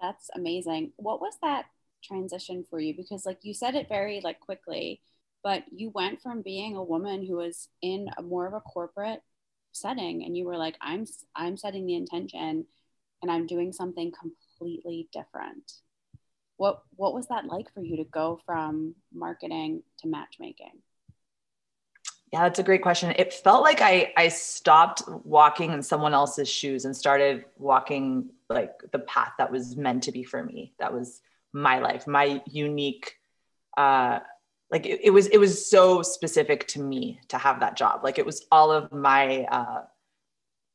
That's 0.00 0.30
amazing. 0.34 0.92
What 0.96 1.20
was 1.20 1.34
that 1.42 1.64
transition 2.04 2.64
for 2.70 2.78
you? 2.78 2.94
Because 2.96 3.26
like 3.26 3.40
you 3.42 3.52
said 3.52 3.74
it 3.74 3.88
very 3.88 4.20
like 4.22 4.38
quickly 4.38 5.00
but 5.42 5.64
you 5.74 5.90
went 5.94 6.20
from 6.20 6.42
being 6.42 6.76
a 6.76 6.82
woman 6.82 7.24
who 7.24 7.36
was 7.36 7.68
in 7.82 8.08
a 8.18 8.22
more 8.22 8.46
of 8.46 8.54
a 8.54 8.60
corporate 8.60 9.22
setting 9.72 10.24
and 10.24 10.36
you 10.36 10.44
were 10.44 10.56
like 10.56 10.76
i'm 10.80 11.04
i'm 11.36 11.56
setting 11.56 11.86
the 11.86 11.94
intention 11.94 12.64
and 13.22 13.30
i'm 13.30 13.46
doing 13.46 13.72
something 13.72 14.10
completely 14.10 14.47
different 15.12 15.72
what 16.56 16.82
what 16.96 17.14
was 17.14 17.26
that 17.28 17.46
like 17.46 17.72
for 17.72 17.80
you 17.80 17.96
to 17.96 18.04
go 18.04 18.40
from 18.44 18.94
marketing 19.12 19.82
to 19.98 20.08
matchmaking 20.08 20.82
Yeah, 22.32 22.42
that's 22.42 22.58
a 22.58 22.62
great 22.62 22.82
question. 22.82 23.14
It 23.18 23.32
felt 23.32 23.62
like 23.62 23.80
I 23.80 24.12
I 24.16 24.28
stopped 24.28 25.02
walking 25.24 25.72
in 25.72 25.82
someone 25.82 26.12
else's 26.12 26.48
shoes 26.48 26.84
and 26.84 26.94
started 26.94 27.44
walking 27.56 28.30
like 28.50 28.72
the 28.92 28.98
path 28.98 29.32
that 29.38 29.50
was 29.50 29.76
meant 29.76 30.02
to 30.04 30.12
be 30.12 30.24
for 30.24 30.42
me. 30.42 30.74
That 30.78 30.92
was 30.92 31.22
my 31.52 31.78
life, 31.78 32.06
my 32.06 32.42
unique 32.46 33.14
uh 33.76 34.18
like 34.70 34.84
it, 34.84 35.00
it 35.04 35.10
was 35.10 35.28
it 35.28 35.38
was 35.38 35.70
so 35.70 36.02
specific 36.02 36.66
to 36.68 36.80
me 36.80 37.20
to 37.28 37.38
have 37.38 37.60
that 37.60 37.76
job. 37.76 38.04
Like 38.04 38.18
it 38.18 38.26
was 38.26 38.46
all 38.50 38.70
of 38.70 38.92
my 38.92 39.44
uh 39.44 39.82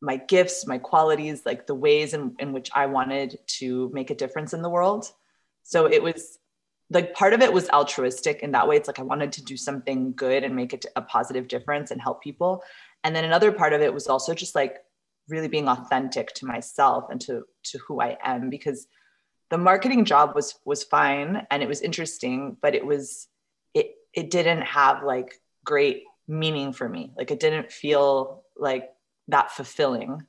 my 0.03 0.17
gifts, 0.17 0.67
my 0.67 0.77
qualities, 0.77 1.43
like 1.45 1.65
the 1.65 1.73
ways 1.73 2.13
in, 2.13 2.35
in 2.37 2.51
which 2.51 2.69
I 2.75 2.87
wanted 2.87 3.39
to 3.59 3.89
make 3.93 4.09
a 4.09 4.15
difference 4.15 4.53
in 4.53 4.61
the 4.61 4.69
world. 4.69 5.09
So 5.63 5.85
it 5.85 6.03
was 6.03 6.39
like 6.89 7.13
part 7.13 7.31
of 7.31 7.41
it 7.41 7.53
was 7.53 7.69
altruistic 7.69 8.41
in 8.43 8.51
that 8.51 8.67
way. 8.67 8.75
It's 8.75 8.89
like 8.89 8.99
I 8.99 9.03
wanted 9.03 9.31
to 9.31 9.43
do 9.43 9.55
something 9.55 10.11
good 10.11 10.43
and 10.43 10.57
make 10.57 10.73
it 10.73 10.85
a 10.97 11.01
positive 11.01 11.47
difference 11.47 11.89
and 11.89 12.01
help 12.01 12.21
people. 12.21 12.61
And 13.05 13.15
then 13.15 13.23
another 13.23 13.53
part 13.53 13.71
of 13.71 13.79
it 13.79 13.93
was 13.93 14.07
also 14.07 14.33
just 14.33 14.55
like 14.55 14.79
really 15.29 15.47
being 15.47 15.69
authentic 15.69 16.33
to 16.33 16.45
myself 16.45 17.05
and 17.09 17.21
to 17.21 17.43
to 17.63 17.79
who 17.87 18.01
I 18.01 18.17
am 18.21 18.49
because 18.49 18.87
the 19.51 19.57
marketing 19.57 20.03
job 20.03 20.35
was 20.35 20.59
was 20.65 20.83
fine 20.83 21.47
and 21.49 21.63
it 21.63 21.69
was 21.69 21.79
interesting, 21.79 22.57
but 22.61 22.75
it 22.75 22.85
was 22.85 23.29
it 23.73 23.95
it 24.13 24.29
didn't 24.29 24.63
have 24.63 25.01
like 25.01 25.39
great 25.63 26.03
meaning 26.27 26.73
for 26.73 26.89
me. 26.89 27.13
Like 27.15 27.31
it 27.31 27.39
didn't 27.39 27.71
feel 27.71 28.43
like 28.57 28.89
that 29.27 29.51
fulfilling. 29.51 30.25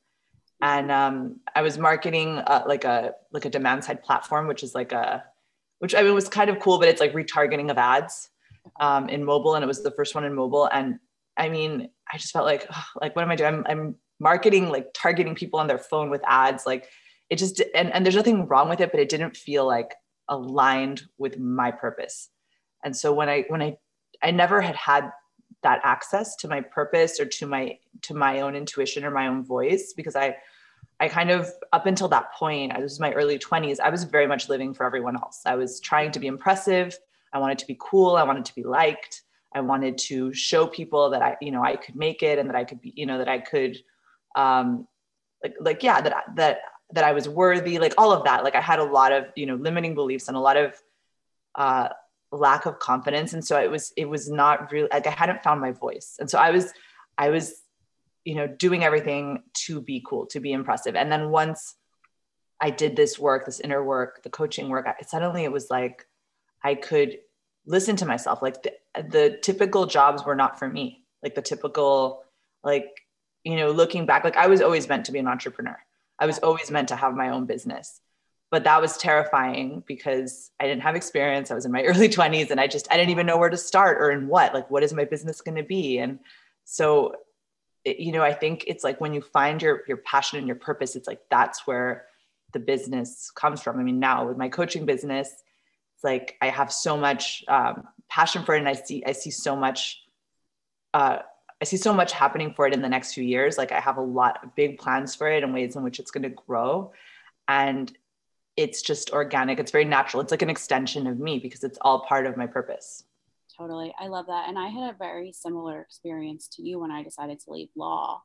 And 0.61 0.91
um, 0.91 1.41
I 1.55 1.63
was 1.63 1.79
marketing 1.79 2.39
uh, 2.39 2.65
like 2.67 2.85
a 2.85 3.13
like 3.33 3.45
a 3.45 3.51
demand 3.51 3.85
side 3.85 4.03
platform, 4.03 4.47
which 4.47 4.63
is 4.63 4.75
like 4.75 4.93
a 4.93 5.25
which 5.79 5.95
I 5.95 6.03
mean 6.03 6.15
was 6.15 6.29
kind 6.29 6.49
of 6.49 6.61
cool, 6.61 6.79
but 6.79 6.89
it's 6.89 7.01
like 7.01 7.13
retargeting 7.13 7.71
of 7.71 7.79
ads 7.79 8.31
um, 8.81 9.09
in 9.09 9.25
mobile, 9.25 9.55
and 9.55 9.63
it 9.63 9.67
was 9.67 9.83
the 9.83 9.91
first 9.91 10.15
one 10.15 10.25
in 10.25 10.35
mobile. 10.35 10.67
And 10.67 10.99
I 11.37 11.49
mean, 11.49 11.91
I 12.11 12.17
just 12.17 12.33
felt 12.33 12.47
like, 12.47 12.67
oh, 12.71 12.85
like 13.01 13.15
what 13.15 13.23
am 13.23 13.31
I 13.31 13.37
doing? 13.37 13.55
I'm, 13.55 13.67
I'm 13.69 13.95
marketing 14.21 14.71
like 14.71 14.89
targeting 14.95 15.35
people 15.35 15.61
on 15.61 15.67
their 15.67 15.79
phone 15.79 16.09
with 16.09 16.23
ads. 16.27 16.65
Like 16.65 16.89
it 17.29 17.37
just 17.37 17.61
and 17.75 17.93
and 17.93 18.05
there's 18.05 18.17
nothing 18.17 18.47
wrong 18.47 18.69
with 18.69 18.81
it, 18.81 18.91
but 18.91 19.01
it 19.01 19.09
didn't 19.09 19.37
feel 19.37 19.67
like 19.67 19.95
aligned 20.29 21.03
with 21.19 21.39
my 21.39 21.71
purpose. 21.71 22.31
And 22.85 22.97
so 22.97 23.13
when 23.13 23.29
I 23.29 23.45
when 23.49 23.63
I 23.63 23.77
I 24.23 24.31
never 24.31 24.61
had 24.61 24.77
had 24.77 25.11
that 25.65 25.81
access 25.83 26.37
to 26.37 26.49
my 26.49 26.61
purpose 26.61 27.19
or 27.19 27.27
to 27.27 27.47
my 27.47 27.79
to 28.03 28.15
my 28.15 28.41
own 28.41 28.55
intuition 28.55 29.05
or 29.05 29.11
my 29.11 29.27
own 29.27 29.43
voice 29.43 29.93
because 29.93 30.15
I 30.15 30.37
I 31.01 31.09
kind 31.09 31.31
of, 31.31 31.51
up 31.73 31.87
until 31.87 32.09
that 32.09 32.33
point, 32.35 32.73
I 32.73 32.79
was 32.79 33.01
my 33.01 33.13
early 33.13 33.39
20s, 33.39 33.81
I 33.81 33.91
was 33.91 34.05
very 34.05 34.27
much 34.27 34.49
living 34.49 34.73
for 34.73 34.87
everyone 34.87 35.17
else. 35.17 35.43
I 35.45 35.57
was 35.57 35.81
trying 35.81 36.13
to 36.13 36.21
be 36.21 36.29
impressive. 36.29 36.97
I 37.33 37.39
wanted 37.39 37.59
to 37.59 37.67
be 37.67 37.77
cool. 37.81 38.17
I 38.17 38.23
wanted 38.23 38.45
to 38.45 38.55
be 38.55 38.63
liked. 38.63 39.23
I 39.55 39.61
wanted 39.61 39.99
to 39.99 40.33
show 40.33 40.67
people 40.67 41.11
that 41.11 41.23
I, 41.23 41.37
you 41.41 41.51
know, 41.51 41.65
I 41.65 41.77
could 41.77 41.97
make 41.97 42.23
it 42.23 42.39
and 42.39 42.49
that 42.49 42.57
I 42.57 42.65
could 42.65 42.81
be, 42.81 42.93
you 42.97 43.07
know, 43.07 43.19
that 43.19 43.29
I 43.29 43.39
could, 43.39 43.77
um, 44.37 44.87
like, 45.43 45.55
like, 45.61 45.83
yeah, 45.83 46.01
that, 46.01 46.25
that, 46.37 46.59
that 46.93 47.05
I 47.05 47.13
was 47.13 47.29
worthy, 47.29 47.79
like 47.79 47.95
all 47.99 48.13
of 48.13 48.25
that. 48.25 48.45
Like 48.45 48.55
I 48.55 48.61
had 48.61 48.79
a 48.79 48.85
lot 48.85 49.13
of, 49.13 49.27
you 49.37 49.47
know, 49.47 49.57
limiting 49.57 49.95
beliefs 49.95 50.29
and 50.29 50.37
a 50.37 50.41
lot 50.41 50.57
of, 50.57 50.75
uh, 51.55 51.89
lack 52.35 52.67
of 52.67 52.79
confidence. 52.79 53.33
And 53.33 53.45
so 53.45 53.61
it 53.61 53.71
was, 53.71 53.93
it 53.97 54.09
was 54.09 54.31
not 54.31 54.71
really 54.73 54.89
like 54.93 55.07
I 55.07 55.11
hadn't 55.11 55.43
found 55.43 55.61
my 55.61 55.73
voice. 55.73 56.17
And 56.19 56.29
so 56.29 56.39
I 56.39 56.51
was, 56.51 56.73
I 57.17 57.31
was 57.31 57.63
you 58.25 58.35
know 58.35 58.47
doing 58.47 58.83
everything 58.83 59.43
to 59.53 59.81
be 59.81 60.03
cool 60.07 60.27
to 60.27 60.41
be 60.41 60.53
impressive. 60.53 60.97
And 60.97 61.11
then 61.11 61.31
once 61.31 61.75
i 62.61 62.71
did 62.71 62.95
this 62.95 63.19
work 63.19 63.45
this 63.45 63.59
inner 63.59 63.83
work 63.85 64.23
the 64.23 64.31
coaching 64.31 64.69
work 64.69 64.87
I, 64.87 65.03
suddenly 65.03 65.43
it 65.43 65.51
was 65.51 65.71
like 65.71 66.07
i 66.63 66.77
could 66.77 67.19
listen 67.67 67.97
to 67.97 68.07
myself. 68.07 68.43
Like 68.43 68.63
the, 68.63 68.73
the 68.95 69.39
typical 69.43 69.87
jobs 69.87 70.25
were 70.25 70.35
not 70.35 70.59
for 70.59 70.69
me. 70.69 71.05
Like 71.23 71.35
the 71.35 71.43
typical 71.43 72.25
like 72.63 73.01
you 73.43 73.57
know 73.57 73.71
looking 73.71 74.07
back 74.07 74.25
like 74.25 74.37
i 74.37 74.47
was 74.47 74.63
always 74.63 74.89
meant 74.89 75.07
to 75.07 75.13
be 75.13 75.19
an 75.19 75.29
entrepreneur. 75.29 75.77
I 76.19 76.27
was 76.27 76.39
always 76.39 76.71
meant 76.71 76.89
to 76.89 76.97
have 76.97 77.15
my 77.15 77.31
own 77.31 77.47
business 77.47 78.01
but 78.51 78.65
that 78.65 78.81
was 78.81 78.97
terrifying 78.97 79.83
because 79.87 80.51
i 80.61 80.67
didn't 80.67 80.83
have 80.83 80.97
experience 80.97 81.51
i 81.51 81.55
was 81.55 81.65
in 81.65 81.73
my 81.73 81.83
early 81.85 82.09
20s 82.09 82.51
and 82.51 82.61
i 82.61 82.67
just 82.67 82.87
i 82.91 82.97
didn't 82.97 83.11
even 83.11 83.27
know 83.27 83.39
where 83.39 83.51
to 83.51 83.57
start 83.57 83.99
or 84.01 84.11
in 84.11 84.29
what 84.29 84.55
like 84.55 84.71
what 84.71 84.83
is 84.83 84.93
my 84.93 85.05
business 85.05 85.41
going 85.41 85.57
to 85.57 85.63
be 85.63 85.99
and 85.99 86.19
so 86.65 87.15
it, 87.85 88.01
you 88.01 88.13
know, 88.13 88.23
I 88.23 88.33
think 88.33 88.65
it's 88.67 88.83
like 88.83 89.01
when 89.01 89.13
you 89.13 89.21
find 89.21 89.61
your 89.61 89.83
your 89.87 89.99
passion 89.99 90.39
and 90.39 90.47
your 90.47 90.57
purpose, 90.57 90.97
it's 90.97 91.07
like 91.07 91.21
that's 91.31 91.67
where 91.67 92.07
the 92.53 92.59
business 92.59 93.31
comes 93.31 93.61
from. 93.63 93.79
I 93.79 93.83
mean, 93.83 94.01
now 94.01 94.27
with 94.27 94.37
my 94.37 94.49
coaching 94.49 94.87
business, 94.87 95.29
it's 95.29 96.05
like 96.05 96.37
I 96.41 96.49
have 96.49 96.73
so 96.73 96.97
much 96.97 97.45
um, 97.49 97.85
passion 98.09 98.45
for 98.45 98.55
it, 98.55 98.59
and 98.59 98.69
I 98.69 98.75
see 98.75 99.05
I 99.07 99.13
see 99.13 99.31
so 99.31 99.55
much. 99.55 100.03
Uh, 100.93 101.19
I 101.61 101.65
see 101.65 101.77
so 101.77 101.95
much 101.95 102.13
happening 102.13 102.53
for 102.55 102.67
it 102.67 102.75
in 102.75 102.83
the 102.83 102.89
next 102.89 103.15
few 103.15 103.25
years. 103.25 103.57
Like 103.57 103.73
I 103.73 103.81
have 103.81 103.97
a 103.97 104.03
lot 104.03 104.43
of 104.43 104.55
big 104.55 104.79
plans 104.79 105.15
for 105.15 105.29
it 105.29 105.43
and 105.45 105.55
ways 105.55 105.77
in 105.77 105.83
which 105.83 105.99
it's 105.99 106.11
going 106.11 106.25
to 106.25 106.29
grow. 106.29 106.93
And 107.49 107.97
it's 108.57 108.83
just 108.83 109.11
organic. 109.11 109.59
It's 109.59 109.73
very 109.73 109.85
natural. 109.85 110.23
It's 110.23 110.31
like 110.31 110.43
an 110.43 110.51
extension 110.51 111.07
of 111.07 111.19
me 111.19 111.39
because 111.39 111.65
it's 111.65 111.79
all 111.81 112.07
part 112.07 112.27
of 112.27 112.37
my 112.37 112.47
purpose. 112.47 113.05
Totally. 113.57 113.95
I 113.99 114.09
love 114.09 114.27
that. 114.27 114.49
And 114.49 114.59
I 114.59 114.69
had 114.69 114.91
a 114.91 114.99
very 114.99 115.33
similar 115.33 115.81
experience 115.81 116.49
to 116.49 116.63
you 116.63 116.79
when 116.79 116.91
I 116.91 117.03
decided 117.03 117.41
to 117.41 117.51
leave 117.51 117.69
law. 117.77 118.23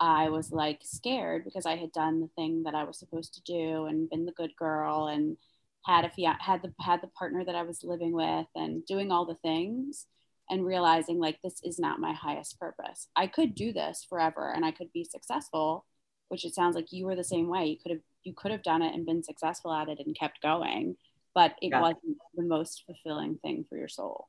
I 0.00 0.28
was 0.28 0.52
like 0.52 0.80
scared 0.84 1.44
because 1.44 1.66
I 1.66 1.76
had 1.76 1.92
done 1.92 2.20
the 2.20 2.30
thing 2.36 2.62
that 2.64 2.74
I 2.74 2.84
was 2.84 2.98
supposed 2.98 3.34
to 3.34 3.42
do 3.42 3.86
and 3.86 4.08
been 4.08 4.26
the 4.26 4.32
good 4.32 4.54
girl 4.56 5.08
and 5.08 5.36
had 5.84 6.04
a 6.04 6.36
had 6.40 6.62
the 6.62 6.72
had 6.80 7.00
the 7.00 7.08
partner 7.08 7.44
that 7.44 7.56
I 7.56 7.62
was 7.62 7.82
living 7.82 8.12
with 8.12 8.46
and 8.54 8.86
doing 8.86 9.10
all 9.10 9.24
the 9.24 9.34
things 9.34 10.06
and 10.50 10.64
realizing 10.64 11.18
like 11.18 11.40
this 11.42 11.60
is 11.64 11.78
not 11.78 12.00
my 12.00 12.12
highest 12.12 12.58
purpose. 12.60 13.08
I 13.16 13.26
could 13.26 13.54
do 13.54 13.72
this 13.72 14.06
forever 14.08 14.52
and 14.54 14.64
I 14.64 14.70
could 14.70 14.92
be 14.92 15.04
successful, 15.04 15.84
which 16.28 16.44
it 16.44 16.54
sounds 16.54 16.76
like 16.76 16.92
you 16.92 17.06
were 17.06 17.16
the 17.16 17.24
same 17.24 17.48
way. 17.48 17.66
You 17.66 17.78
could 17.82 17.92
have 17.92 18.00
you 18.24 18.34
could 18.34 18.50
have 18.50 18.62
done 18.62 18.82
it 18.82 18.94
and 18.94 19.06
been 19.06 19.22
successful 19.22 19.72
at 19.72 19.88
it 19.88 19.98
and 20.04 20.16
kept 20.18 20.42
going, 20.42 20.96
but 21.34 21.54
it 21.62 21.68
yeah. 21.70 21.80
wasn't 21.80 22.18
the 22.34 22.42
most 22.42 22.84
fulfilling 22.86 23.36
thing 23.36 23.64
for 23.68 23.76
your 23.76 23.88
soul. 23.88 24.28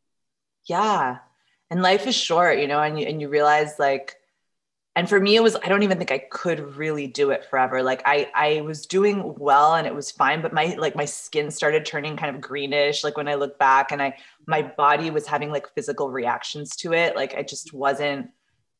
Yeah. 0.65 1.17
And 1.71 1.81
life 1.81 2.07
is 2.07 2.15
short 2.15 2.59
you 2.59 2.67
know 2.67 2.81
and 2.81 2.99
you, 2.99 3.05
and 3.05 3.21
you 3.21 3.29
realize 3.29 3.77
like 3.77 4.15
and 4.95 5.07
for 5.07 5.19
me 5.19 5.35
it 5.35 5.43
was 5.43 5.55
i 5.55 5.67
don't 5.69 5.83
even 5.83 5.99
think 5.99 6.11
i 6.11 6.17
could 6.17 6.75
really 6.75 7.05
do 7.05 7.29
it 7.29 7.45
forever. 7.45 7.83
Like 7.83 8.01
i 8.05 8.29
i 8.33 8.61
was 8.61 8.87
doing 8.87 9.35
well 9.37 9.75
and 9.75 9.85
it 9.85 9.93
was 9.93 10.11
fine 10.11 10.41
but 10.41 10.51
my 10.51 10.75
like 10.79 10.95
my 10.95 11.05
skin 11.05 11.51
started 11.51 11.85
turning 11.85 12.17
kind 12.17 12.35
of 12.35 12.41
greenish 12.41 13.03
like 13.03 13.17
when 13.17 13.27
i 13.27 13.35
look 13.35 13.59
back 13.59 13.91
and 13.91 14.01
i 14.01 14.17
my 14.47 14.63
body 14.63 15.11
was 15.11 15.27
having 15.27 15.51
like 15.51 15.73
physical 15.75 16.09
reactions 16.09 16.75
to 16.77 16.93
it. 16.93 17.15
Like 17.15 17.35
i 17.35 17.43
just 17.43 17.71
wasn't 17.71 18.31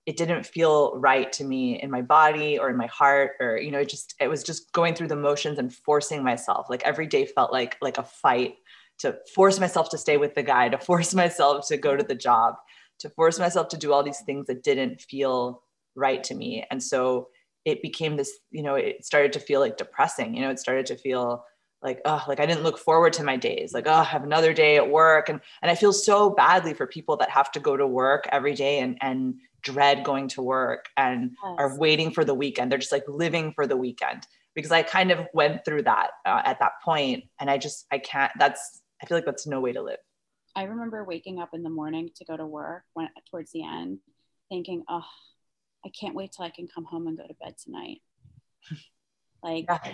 it 0.10 0.18
didn't 0.18 0.44
feel 0.44 0.98
right 0.98 1.32
to 1.32 1.44
me 1.44 1.80
in 1.80 1.92
my 1.92 2.02
body 2.02 2.58
or 2.58 2.68
in 2.68 2.76
my 2.76 2.88
heart 2.88 3.34
or 3.40 3.58
you 3.58 3.70
know 3.70 3.80
it 3.80 3.90
just 3.90 4.16
it 4.20 4.28
was 4.28 4.42
just 4.44 4.72
going 4.72 4.96
through 4.96 5.08
the 5.08 5.16
motions 5.16 5.60
and 5.60 5.72
forcing 5.72 6.24
myself 6.24 6.68
like 6.68 6.82
every 6.84 7.06
day 7.06 7.26
felt 7.26 7.54
like 7.54 7.78
like 7.80 8.00
a 8.00 8.04
fight 8.04 8.56
to 9.00 9.18
force 9.34 9.60
myself 9.60 9.90
to 9.90 9.98
stay 9.98 10.18
with 10.18 10.36
the 10.36 10.44
guy, 10.44 10.70
to 10.70 10.78
force 10.78 11.14
myself 11.24 11.68
to 11.68 11.78
go 11.78 11.96
to 11.96 12.04
the 12.04 12.16
job, 12.16 12.56
to 13.00 13.10
force 13.10 13.40
myself 13.40 13.70
to 13.70 13.78
do 13.78 13.92
all 13.92 14.04
these 14.04 14.22
things 14.22 14.48
that 14.48 14.64
didn't 14.64 15.02
feel 15.02 15.64
right 15.96 16.24
to 16.26 16.36
me. 16.36 16.66
And 16.70 16.82
so 16.84 17.30
it 17.66 17.82
became 17.82 18.16
this, 18.16 18.32
you 18.52 18.64
know, 18.64 18.76
it 18.76 19.06
started 19.06 19.34
to 19.34 19.40
feel 19.40 19.60
like 19.60 19.78
depressing. 19.78 20.36
You 20.36 20.42
know, 20.42 20.50
it 20.50 20.60
started 20.60 20.86
to 20.88 20.96
feel 20.96 21.44
like, 21.82 22.02
oh, 22.06 22.24
like 22.28 22.40
I 22.40 22.46
didn't 22.46 22.64
look 22.64 22.78
forward 22.78 23.14
to 23.14 23.24
my 23.24 23.38
days. 23.38 23.74
Like, 23.74 23.88
oh, 23.88 23.94
I 23.94 24.04
have 24.04 24.24
another 24.24 24.54
day 24.54 24.78
at 24.78 24.90
work. 24.90 25.30
And 25.30 25.40
and 25.62 25.72
I 25.72 25.76
feel 25.76 25.94
so 25.94 26.30
badly 26.30 26.74
for 26.74 26.86
people 26.86 27.18
that 27.18 27.30
have 27.30 27.52
to 27.54 27.60
go 27.60 27.78
to 27.78 27.88
work 27.88 28.28
every 28.32 28.54
day 28.54 28.80
and 28.80 28.98
and 29.02 29.36
dread 29.62 30.04
going 30.04 30.28
to 30.30 30.42
work 30.42 30.88
and 30.96 31.32
yes. 31.32 31.56
are 31.58 31.78
waiting 31.78 32.12
for 32.12 32.26
the 32.26 32.34
weekend. 32.34 32.72
They're 32.72 32.80
just 32.80 32.92
like 32.92 33.06
living 33.08 33.54
for 33.54 33.68
the 33.68 33.78
weekend 33.78 34.26
because 34.56 34.72
I 34.72 34.84
kind 34.84 35.12
of 35.12 35.28
went 35.34 35.64
through 35.66 35.84
that 35.84 36.12
uh, 36.26 36.42
at 36.44 36.60
that 36.60 36.74
point 36.84 37.26
and 37.40 37.50
I 37.50 37.58
just 37.58 37.86
I 37.92 38.00
can't 38.00 38.32
that's 38.38 38.82
I 39.02 39.06
feel 39.06 39.18
like 39.18 39.26
that's 39.26 39.48
no 39.48 39.62
way 39.62 39.72
to 39.72 39.82
live. 39.82 40.00
I 40.56 40.64
remember 40.64 41.04
waking 41.04 41.40
up 41.40 41.54
in 41.54 41.64
the 41.64 41.70
morning 41.70 42.10
to 42.16 42.26
go 42.26 42.36
to 42.36 42.46
work 42.46 42.84
when 42.94 43.08
towards 43.30 43.52
the 43.52 43.64
end, 43.64 44.00
thinking, 44.50 44.84
"Oh, 44.90 45.06
I 45.86 45.90
can't 45.90 46.16
wait 46.16 46.34
till 46.34 46.44
I 46.44 46.50
can 46.50 46.68
come 46.68 46.84
home 46.84 47.08
and 47.08 47.18
go 47.18 47.26
to 47.26 47.34
bed 47.36 47.56
tonight." 47.64 48.02
like, 49.44 49.66
yeah. 49.70 49.94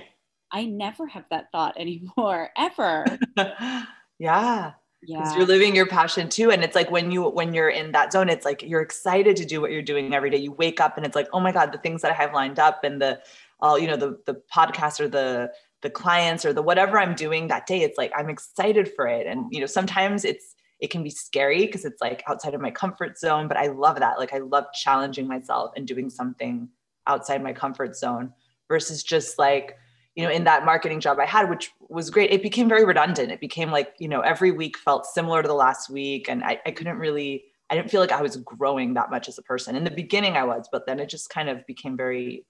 I 0.51 0.65
never 0.65 1.07
have 1.07 1.25
that 1.31 1.51
thought 1.51 1.79
anymore, 1.79 2.49
ever. 2.57 3.05
yeah. 4.19 4.73
Yeah. 5.07 5.35
You're 5.35 5.45
living 5.45 5.75
your 5.75 5.85
passion 5.85 6.29
too. 6.29 6.51
And 6.51 6.63
it's 6.63 6.75
like 6.75 6.89
when 6.89 7.11
you 7.11 7.29
when 7.29 7.53
you're 7.53 7.69
in 7.69 7.91
that 7.91 8.11
zone, 8.11 8.27
it's 8.27 8.45
like 8.45 8.63
you're 8.63 8.81
excited 8.81 9.35
to 9.35 9.45
do 9.45 9.61
what 9.61 9.71
you're 9.71 9.83
doing 9.83 10.13
every 10.13 10.31
day. 10.31 10.37
You 10.37 10.51
wake 10.51 10.81
up 10.81 10.97
and 10.97 11.05
it's 11.05 11.15
like, 11.15 11.27
oh 11.31 11.39
my 11.39 11.51
God, 11.51 11.71
the 11.71 11.77
things 11.77 12.01
that 12.01 12.11
I 12.11 12.15
have 12.15 12.33
lined 12.33 12.57
up 12.57 12.83
and 12.83 12.99
the 12.99 13.21
all, 13.59 13.77
you 13.77 13.87
know, 13.87 13.97
the 13.97 14.17
the 14.25 14.41
podcast 14.53 14.99
or 14.99 15.07
the 15.07 15.51
the 15.81 15.89
clients 15.91 16.43
or 16.43 16.53
the 16.53 16.63
whatever 16.63 16.99
I'm 16.99 17.13
doing 17.13 17.47
that 17.49 17.67
day, 17.67 17.81
it's 17.81 17.97
like 17.97 18.11
I'm 18.15 18.29
excited 18.29 18.91
for 18.95 19.07
it. 19.07 19.27
And 19.27 19.45
you 19.51 19.59
know, 19.59 19.67
sometimes 19.67 20.25
it's 20.25 20.55
it 20.79 20.89
can 20.89 21.03
be 21.03 21.09
scary 21.09 21.65
because 21.65 21.85
it's 21.85 22.01
like 22.01 22.23
outside 22.27 22.53
of 22.53 22.61
my 22.61 22.71
comfort 22.71 23.17
zone, 23.17 23.47
but 23.47 23.57
I 23.57 23.67
love 23.67 23.99
that. 23.99 24.17
Like 24.17 24.33
I 24.33 24.39
love 24.39 24.65
challenging 24.73 25.27
myself 25.27 25.71
and 25.75 25.87
doing 25.87 26.09
something 26.09 26.67
outside 27.07 27.43
my 27.43 27.53
comfort 27.53 27.95
zone 27.95 28.33
versus 28.67 29.03
just 29.03 29.37
like 29.37 29.77
you 30.15 30.24
know 30.24 30.29
in 30.29 30.45
that 30.45 30.65
marketing 30.65 31.00
job 31.00 31.19
i 31.19 31.25
had 31.25 31.50
which 31.50 31.72
was 31.89 32.10
great 32.10 32.31
it 32.31 32.41
became 32.41 32.69
very 32.69 32.86
redundant 32.86 33.31
it 33.31 33.39
became 33.39 33.69
like 33.69 33.93
you 34.00 34.07
know 34.07 34.22
every 34.22 34.51
week 34.51 34.77
felt 34.77 35.05
similar 35.05 35.41
to 35.41 35.48
the 35.48 35.53
last 35.53 35.89
week 35.89 36.29
and 36.29 36.43
i, 36.43 36.60
I 36.65 36.72
couldn't 36.72 36.98
really 36.98 37.45
I 37.69 37.75
didn't 37.75 37.89
feel 37.89 38.01
like 38.01 38.12
I 38.12 38.22
was 38.22 38.38
growing 38.38 38.93
that 38.93 39.10
much 39.10 39.27
as 39.27 39.38
a 39.38 39.41
person. 39.41 39.75
In 39.75 39.84
the 39.84 39.91
beginning, 39.91 40.38
I 40.38 40.43
was, 40.43 40.67
but 40.72 40.86
then 40.86 41.00
it 41.00 41.10
just 41.10 41.29
kind 41.29 41.50
of 41.50 41.65
became 41.65 41.98
very, 41.98 42.45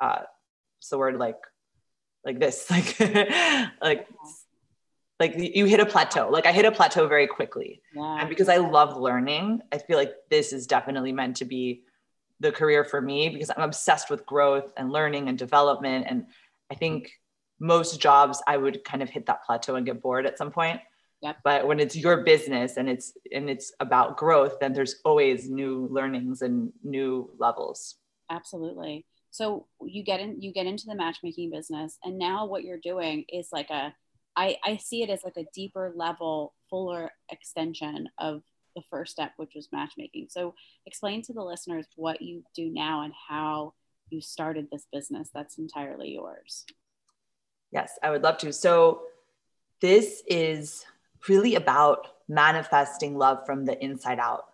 uh, 0.00 0.20
what's 0.78 0.88
the 0.88 0.98
word 0.98 1.16
like, 1.16 1.36
like 2.24 2.40
this, 2.40 2.70
like, 2.70 2.98
like, 3.82 4.08
like 5.20 5.34
you 5.36 5.66
hit 5.66 5.80
a 5.80 5.86
plateau. 5.86 6.28
Like 6.30 6.46
I 6.46 6.52
hit 6.52 6.64
a 6.64 6.72
plateau 6.72 7.06
very 7.06 7.26
quickly, 7.26 7.82
yeah. 7.94 8.20
and 8.20 8.28
because 8.28 8.48
I 8.48 8.56
love 8.56 8.96
learning, 8.96 9.60
I 9.70 9.78
feel 9.78 9.96
like 9.96 10.12
this 10.30 10.52
is 10.52 10.66
definitely 10.66 11.12
meant 11.12 11.36
to 11.36 11.44
be 11.44 11.84
the 12.40 12.50
career 12.50 12.84
for 12.84 13.00
me 13.00 13.28
because 13.28 13.50
I'm 13.50 13.62
obsessed 13.62 14.10
with 14.10 14.26
growth 14.26 14.72
and 14.76 14.90
learning 14.90 15.28
and 15.28 15.38
development. 15.38 16.06
And 16.08 16.26
I 16.70 16.74
think 16.74 17.10
most 17.60 18.00
jobs 18.00 18.42
I 18.46 18.56
would 18.56 18.84
kind 18.84 19.02
of 19.02 19.10
hit 19.10 19.26
that 19.26 19.44
plateau 19.44 19.76
and 19.76 19.86
get 19.86 20.02
bored 20.02 20.26
at 20.26 20.38
some 20.38 20.50
point. 20.50 20.80
Yep. 21.22 21.36
But 21.42 21.66
when 21.66 21.80
it's 21.80 21.96
your 21.96 22.22
business 22.22 22.76
and 22.76 22.88
it's 22.88 23.12
and 23.32 23.48
it's 23.48 23.72
about 23.80 24.16
growth, 24.16 24.58
then 24.60 24.72
there's 24.72 24.96
always 25.04 25.48
new 25.48 25.88
learnings 25.90 26.42
and 26.42 26.72
new 26.82 27.30
levels. 27.38 27.96
Absolutely. 28.30 29.06
So 29.30 29.66
you 29.82 30.04
get 30.04 30.20
in 30.20 30.40
you 30.42 30.52
get 30.52 30.66
into 30.66 30.84
the 30.86 30.94
matchmaking 30.94 31.50
business 31.50 31.98
and 32.04 32.18
now 32.18 32.46
what 32.46 32.64
you're 32.64 32.78
doing 32.78 33.24
is 33.28 33.48
like 33.52 33.70
a 33.70 33.94
I, 34.36 34.56
I 34.64 34.76
see 34.78 35.02
it 35.02 35.10
as 35.10 35.22
like 35.24 35.36
a 35.36 35.46
deeper 35.54 35.92
level, 35.94 36.54
fuller 36.68 37.10
extension 37.30 38.08
of 38.18 38.42
the 38.74 38.82
first 38.90 39.12
step, 39.12 39.32
which 39.36 39.52
was 39.54 39.68
matchmaking. 39.72 40.26
So 40.30 40.54
explain 40.86 41.22
to 41.22 41.32
the 41.32 41.42
listeners 41.42 41.86
what 41.96 42.20
you 42.20 42.42
do 42.54 42.70
now 42.70 43.02
and 43.02 43.12
how 43.28 43.74
you 44.10 44.20
started 44.20 44.68
this 44.70 44.86
business 44.92 45.30
that's 45.34 45.58
entirely 45.58 46.12
yours. 46.12 46.64
Yes, 47.70 47.98
I 48.02 48.10
would 48.10 48.22
love 48.22 48.38
to. 48.38 48.52
So 48.52 49.02
this 49.80 50.22
is 50.28 50.84
really 51.28 51.56
about 51.56 52.08
manifesting 52.28 53.16
love 53.18 53.44
from 53.44 53.64
the 53.64 53.82
inside 53.82 54.18
out. 54.18 54.44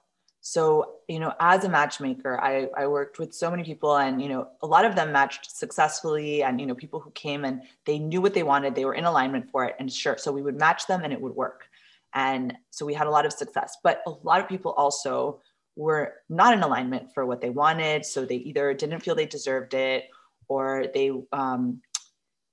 So, 0.43 0.95
you 1.07 1.21
know, 1.21 1.35
as 1.39 1.65
a 1.65 1.69
matchmaker, 1.69 2.41
I, 2.41 2.69
I 2.77 2.87
worked 2.87 3.19
with 3.19 3.35
so 3.35 3.51
many 3.51 3.63
people 3.63 3.99
and, 3.99 4.23
you 4.23 4.29
know, 4.29 4.49
a 4.63 4.67
lot 4.67 4.87
of 4.87 4.97
them 4.97 5.13
matched 5.13 5.51
successfully 5.55 6.43
and, 6.43 6.59
you 6.59 6.67
know, 6.67 6.75
people 6.75 6.99
who 6.99 7.11
came 7.11 7.45
and 7.45 7.63
they 7.85 7.99
knew 7.99 8.23
what 8.23 8.33
they 8.33 8.43
wanted, 8.43 8.75
they 8.75 8.87
were 8.87 8.95
in 8.95 9.05
alignment 9.05 9.51
for 9.51 9.67
it. 9.67 9.77
And 9.79 9.93
sure, 9.93 10.17
so 10.17 10.33
we 10.33 10.41
would 10.41 10.59
match 10.59 10.87
them 10.87 11.03
and 11.05 11.13
it 11.13 11.21
would 11.21 11.37
work. 11.37 11.69
And 12.15 12.57
so 12.71 12.87
we 12.87 12.95
had 12.95 13.07
a 13.07 13.11
lot 13.11 13.27
of 13.27 13.35
success. 13.35 13.77
But 13.83 14.03
a 14.07 14.11
lot 14.23 14.41
of 14.41 14.49
people 14.49 14.73
also 14.73 15.43
were 15.77 16.15
not 16.29 16.55
in 16.55 16.63
alignment 16.63 17.15
for 17.15 17.25
what 17.25 17.41
they 17.41 17.51
wanted. 17.51 18.05
So 18.05 18.25
they 18.25 18.37
either 18.37 18.75
didn't 18.75 19.01
feel 19.01 19.15
they 19.15 19.27
deserved 19.27 19.75
it 19.75 20.09
or 20.49 20.87
they 20.93 21.13
um, 21.33 21.81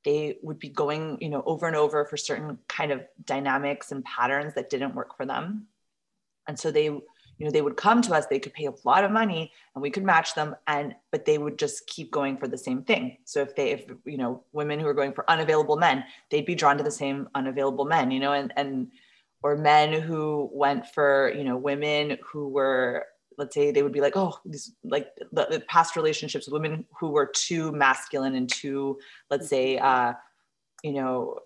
they 0.05 0.37
would 0.41 0.59
be 0.59 0.69
going 0.69 1.17
you 1.19 1.27
know 1.27 1.43
over 1.45 1.67
and 1.67 1.75
over 1.75 2.05
for 2.05 2.15
certain 2.15 2.57
kind 2.69 2.91
of 2.93 3.01
dynamics 3.25 3.91
and 3.91 4.05
patterns 4.05 4.53
that 4.53 4.69
didn't 4.69 4.95
work 4.95 5.17
for 5.17 5.25
them 5.25 5.67
and 6.47 6.57
so 6.57 6.71
they 6.71 6.85
you 6.85 7.45
know 7.45 7.51
they 7.51 7.61
would 7.61 7.75
come 7.75 8.01
to 8.01 8.13
us 8.13 8.25
they 8.27 8.39
could 8.39 8.53
pay 8.53 8.67
a 8.67 8.73
lot 8.85 9.03
of 9.03 9.11
money 9.11 9.51
and 9.75 9.81
we 9.81 9.89
could 9.89 10.05
match 10.05 10.33
them 10.33 10.55
and 10.67 10.95
but 11.11 11.25
they 11.25 11.37
would 11.37 11.59
just 11.59 11.85
keep 11.87 12.09
going 12.09 12.37
for 12.37 12.47
the 12.47 12.57
same 12.57 12.83
thing 12.83 13.17
so 13.25 13.41
if 13.41 13.53
they 13.55 13.71
if 13.71 13.85
you 14.05 14.17
know 14.17 14.43
women 14.53 14.79
who 14.79 14.87
are 14.87 14.93
going 14.93 15.11
for 15.11 15.29
unavailable 15.29 15.75
men 15.75 16.03
they'd 16.31 16.45
be 16.45 16.55
drawn 16.55 16.77
to 16.77 16.83
the 16.83 16.91
same 16.91 17.27
unavailable 17.35 17.85
men 17.85 18.09
you 18.09 18.19
know 18.19 18.31
and 18.31 18.53
and 18.55 18.89
or 19.43 19.55
men 19.55 20.01
who 20.01 20.49
went 20.51 20.87
for 20.87 21.31
you 21.35 21.43
know 21.43 21.57
women 21.57 22.17
who 22.23 22.49
were 22.49 23.05
let's 23.37 23.53
say 23.53 23.71
they 23.71 23.83
would 23.83 23.91
be 23.91 24.01
like, 24.01 24.17
oh, 24.17 24.39
these 24.45 24.73
like 24.83 25.09
the, 25.31 25.47
the, 25.49 25.59
past 25.67 25.95
relationships 25.95 26.47
with 26.47 26.53
women 26.53 26.85
who 26.99 27.09
were 27.09 27.27
too 27.27 27.71
masculine 27.71 28.35
and 28.35 28.49
too, 28.51 28.97
let's 29.29 29.47
say, 29.47 29.77
uh, 29.77 30.13
you 30.83 30.91
know, 30.91 31.39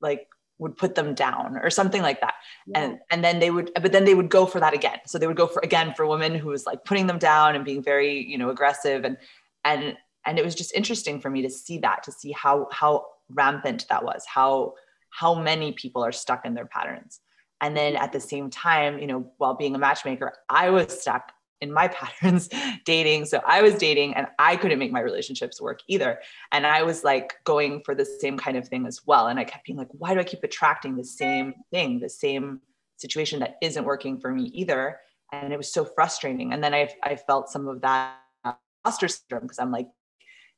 like 0.00 0.28
would 0.58 0.76
put 0.76 0.94
them 0.94 1.14
down 1.14 1.56
or 1.62 1.70
something 1.70 2.02
like 2.02 2.20
that. 2.20 2.34
Yeah. 2.66 2.80
And 2.80 2.98
and 3.10 3.24
then 3.24 3.40
they 3.40 3.50
would, 3.50 3.70
but 3.80 3.92
then 3.92 4.04
they 4.04 4.14
would 4.14 4.28
go 4.28 4.46
for 4.46 4.60
that 4.60 4.74
again. 4.74 4.98
So 5.06 5.18
they 5.18 5.26
would 5.26 5.36
go 5.36 5.46
for 5.46 5.60
again 5.62 5.92
for 5.94 6.06
women 6.06 6.34
who 6.34 6.48
was 6.48 6.66
like 6.66 6.84
putting 6.84 7.06
them 7.06 7.18
down 7.18 7.56
and 7.56 7.64
being 7.64 7.82
very, 7.82 8.24
you 8.24 8.38
know, 8.38 8.50
aggressive 8.50 9.04
and 9.04 9.16
and 9.64 9.96
and 10.24 10.38
it 10.38 10.44
was 10.44 10.54
just 10.54 10.74
interesting 10.74 11.20
for 11.20 11.30
me 11.30 11.42
to 11.42 11.50
see 11.50 11.78
that, 11.78 12.02
to 12.04 12.12
see 12.12 12.32
how 12.32 12.68
how 12.70 13.06
rampant 13.30 13.86
that 13.88 14.04
was, 14.04 14.24
how 14.26 14.74
how 15.10 15.34
many 15.34 15.72
people 15.72 16.04
are 16.04 16.12
stuck 16.12 16.44
in 16.44 16.54
their 16.54 16.66
patterns. 16.66 17.20
And 17.60 17.76
then 17.76 17.94
mm-hmm. 17.94 18.02
at 18.02 18.12
the 18.12 18.20
same 18.20 18.50
time, 18.50 18.98
you 18.98 19.06
know, 19.06 19.32
while 19.38 19.54
being 19.54 19.74
a 19.74 19.78
matchmaker, 19.78 20.32
I 20.48 20.70
was 20.70 21.00
stuck 21.00 21.32
in 21.60 21.72
my 21.72 21.88
patterns 22.20 22.48
dating. 22.84 23.26
So 23.26 23.40
I 23.46 23.62
was 23.62 23.74
dating 23.74 24.14
and 24.14 24.26
I 24.38 24.56
couldn't 24.56 24.78
make 24.78 24.92
my 24.92 25.00
relationships 25.00 25.60
work 25.60 25.80
either. 25.88 26.20
And 26.52 26.66
I 26.66 26.82
was 26.82 27.04
like 27.04 27.34
going 27.44 27.82
for 27.84 27.94
the 27.94 28.04
same 28.04 28.38
kind 28.38 28.56
of 28.56 28.68
thing 28.68 28.86
as 28.86 29.02
well. 29.06 29.26
And 29.26 29.38
I 29.38 29.44
kept 29.44 29.64
being 29.66 29.78
like, 29.78 29.88
why 29.92 30.14
do 30.14 30.20
I 30.20 30.24
keep 30.24 30.44
attracting 30.44 30.96
the 30.96 31.04
same 31.04 31.54
thing, 31.72 32.00
the 32.00 32.08
same 32.08 32.60
situation 32.96 33.40
that 33.40 33.56
isn't 33.62 33.84
working 33.84 34.20
for 34.20 34.32
me 34.32 34.44
either? 34.54 35.00
And 35.32 35.52
it 35.52 35.56
was 35.56 35.72
so 35.72 35.84
frustrating. 35.84 36.52
And 36.52 36.62
then 36.62 36.74
I, 36.74 36.88
I 37.02 37.16
felt 37.16 37.50
some 37.50 37.68
of 37.68 37.82
that 37.82 38.16
imposter 38.44 39.08
syndrome 39.08 39.42
because 39.42 39.58
I'm 39.58 39.70
like, 39.70 39.88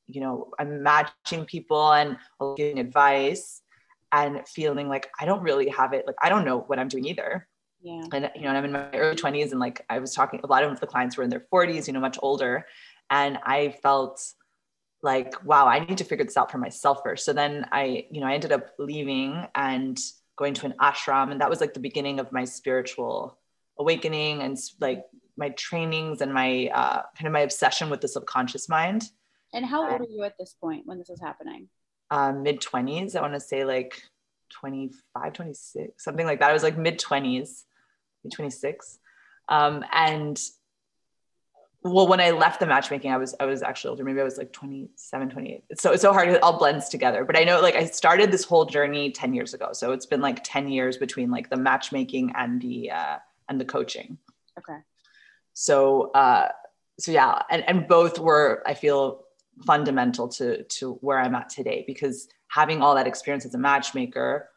you 0.06 0.20
know, 0.20 0.50
I'm 0.58 0.82
matching 0.82 1.44
people 1.44 1.92
and 1.92 2.16
giving 2.56 2.78
advice 2.78 3.62
and 4.12 4.46
feeling 4.48 4.88
like 4.88 5.08
I 5.20 5.24
don't 5.24 5.42
really 5.42 5.68
have 5.68 5.92
it. 5.92 6.06
Like, 6.06 6.16
I 6.22 6.28
don't 6.28 6.44
know 6.44 6.60
what 6.60 6.78
I'm 6.78 6.88
doing 6.88 7.06
either. 7.06 7.46
Yeah. 7.82 8.02
And, 8.12 8.30
you 8.34 8.42
know, 8.42 8.48
and 8.48 8.58
I'm 8.58 8.64
in 8.64 8.72
my 8.72 8.90
early 8.92 9.16
20s 9.16 9.52
and 9.52 9.60
like 9.60 9.84
I 9.88 9.98
was 9.98 10.14
talking, 10.14 10.40
a 10.42 10.46
lot 10.46 10.64
of 10.64 10.80
the 10.80 10.86
clients 10.86 11.16
were 11.16 11.24
in 11.24 11.30
their 11.30 11.46
40s, 11.52 11.86
you 11.86 11.92
know, 11.92 12.00
much 12.00 12.18
older. 12.22 12.66
And 13.08 13.38
I 13.44 13.70
felt 13.82 14.22
like, 15.02 15.44
wow, 15.44 15.66
I 15.66 15.78
need 15.78 15.98
to 15.98 16.04
figure 16.04 16.24
this 16.24 16.36
out 16.36 16.50
for 16.50 16.58
myself 16.58 17.00
first. 17.02 17.24
So 17.24 17.32
then 17.32 17.66
I, 17.72 18.06
you 18.10 18.20
know, 18.20 18.26
I 18.26 18.34
ended 18.34 18.52
up 18.52 18.70
leaving 18.78 19.46
and 19.54 19.98
going 20.36 20.54
to 20.54 20.66
an 20.66 20.74
ashram. 20.80 21.30
And 21.30 21.40
that 21.40 21.48
was 21.48 21.60
like 21.60 21.74
the 21.74 21.80
beginning 21.80 22.20
of 22.20 22.32
my 22.32 22.44
spiritual 22.44 23.38
awakening 23.78 24.42
and 24.42 24.58
like 24.78 25.04
my 25.36 25.48
trainings 25.50 26.20
and 26.20 26.34
my 26.34 26.70
uh, 26.74 27.02
kind 27.16 27.26
of 27.26 27.32
my 27.32 27.40
obsession 27.40 27.88
with 27.88 28.02
the 28.02 28.08
subconscious 28.08 28.68
mind. 28.68 29.04
And 29.52 29.64
how 29.64 29.90
old 29.90 30.02
are 30.02 30.06
you 30.08 30.22
at 30.22 30.34
this 30.38 30.54
point 30.60 30.86
when 30.86 30.98
this 30.98 31.10
is 31.10 31.20
happening? 31.20 31.68
Um, 32.10 32.42
mid 32.42 32.60
20s. 32.60 33.16
I 33.16 33.20
want 33.20 33.34
to 33.34 33.40
say 33.40 33.64
like 33.64 34.02
25, 34.50 35.32
26, 35.32 36.04
something 36.04 36.26
like 36.26 36.40
that. 36.40 36.50
I 36.50 36.52
was 36.52 36.62
like 36.62 36.76
mid 36.76 36.98
20s, 36.98 37.64
mid 38.24 38.32
26. 38.32 38.98
Um, 39.48 39.84
and 39.92 40.40
well, 41.82 42.06
when 42.06 42.20
I 42.20 42.30
left 42.30 42.60
the 42.60 42.66
matchmaking, 42.66 43.10
I 43.10 43.16
was 43.16 43.34
I 43.40 43.46
was 43.46 43.62
actually 43.62 43.90
older. 43.90 44.04
Maybe 44.04 44.20
I 44.20 44.24
was 44.24 44.36
like 44.36 44.52
27, 44.52 45.30
28. 45.30 45.64
It's 45.70 45.82
so 45.82 45.92
it's 45.92 46.02
so 46.02 46.12
hard. 46.12 46.28
It 46.28 46.42
all 46.42 46.58
blends 46.58 46.90
together. 46.90 47.24
But 47.24 47.38
I 47.38 47.44
know 47.44 47.60
like 47.60 47.74
I 47.74 47.86
started 47.86 48.30
this 48.30 48.44
whole 48.44 48.66
journey 48.66 49.10
10 49.10 49.32
years 49.32 49.54
ago. 49.54 49.70
So 49.72 49.92
it's 49.92 50.04
been 50.04 50.20
like 50.20 50.40
10 50.44 50.68
years 50.68 50.98
between 50.98 51.30
like 51.30 51.48
the 51.48 51.56
matchmaking 51.56 52.32
and 52.36 52.60
the 52.60 52.90
uh, 52.90 53.18
and 53.48 53.58
the 53.58 53.64
coaching. 53.64 54.18
Okay. 54.58 54.78
So 55.54 56.10
uh, 56.10 56.48
so 56.98 57.12
yeah, 57.12 57.42
and 57.50 57.66
and 57.66 57.88
both 57.88 58.18
were 58.18 58.62
I 58.66 58.74
feel 58.74 59.24
fundamental 59.64 60.28
to 60.28 60.62
to 60.64 60.94
where 60.94 61.18
I'm 61.18 61.34
at 61.34 61.48
today 61.48 61.84
because 61.86 62.28
having 62.48 62.82
all 62.82 62.94
that 62.94 63.06
experience 63.06 63.44
as 63.46 63.54
a 63.54 63.58
matchmaker 63.58 64.48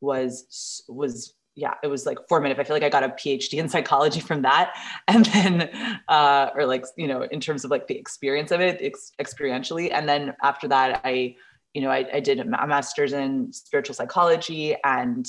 was 0.00 0.82
was 0.88 1.34
yeah 1.54 1.74
it 1.82 1.86
was 1.86 2.06
like 2.06 2.18
formative. 2.28 2.58
I 2.58 2.64
feel 2.64 2.74
like 2.74 2.82
i 2.82 2.88
got 2.88 3.04
a 3.04 3.08
phd 3.08 3.52
in 3.54 3.68
psychology 3.68 4.20
from 4.20 4.42
that. 4.42 4.74
And 5.08 5.26
then 5.26 5.70
uh 6.08 6.50
or 6.54 6.66
like 6.66 6.84
you 6.96 7.06
know 7.06 7.22
in 7.22 7.40
terms 7.40 7.64
of 7.64 7.70
like 7.70 7.86
the 7.86 7.96
experience 7.96 8.50
of 8.50 8.60
it 8.60 8.78
ex- 8.80 9.12
experientially. 9.20 9.92
And 9.92 10.08
then 10.08 10.34
after 10.42 10.68
that 10.68 11.00
i 11.04 11.36
you 11.74 11.82
know 11.82 11.90
i, 11.90 12.06
I 12.12 12.20
did 12.20 12.40
a 12.40 12.44
master's 12.44 13.12
in 13.12 13.52
spiritual 13.52 13.94
psychology 13.94 14.76
and 14.84 15.26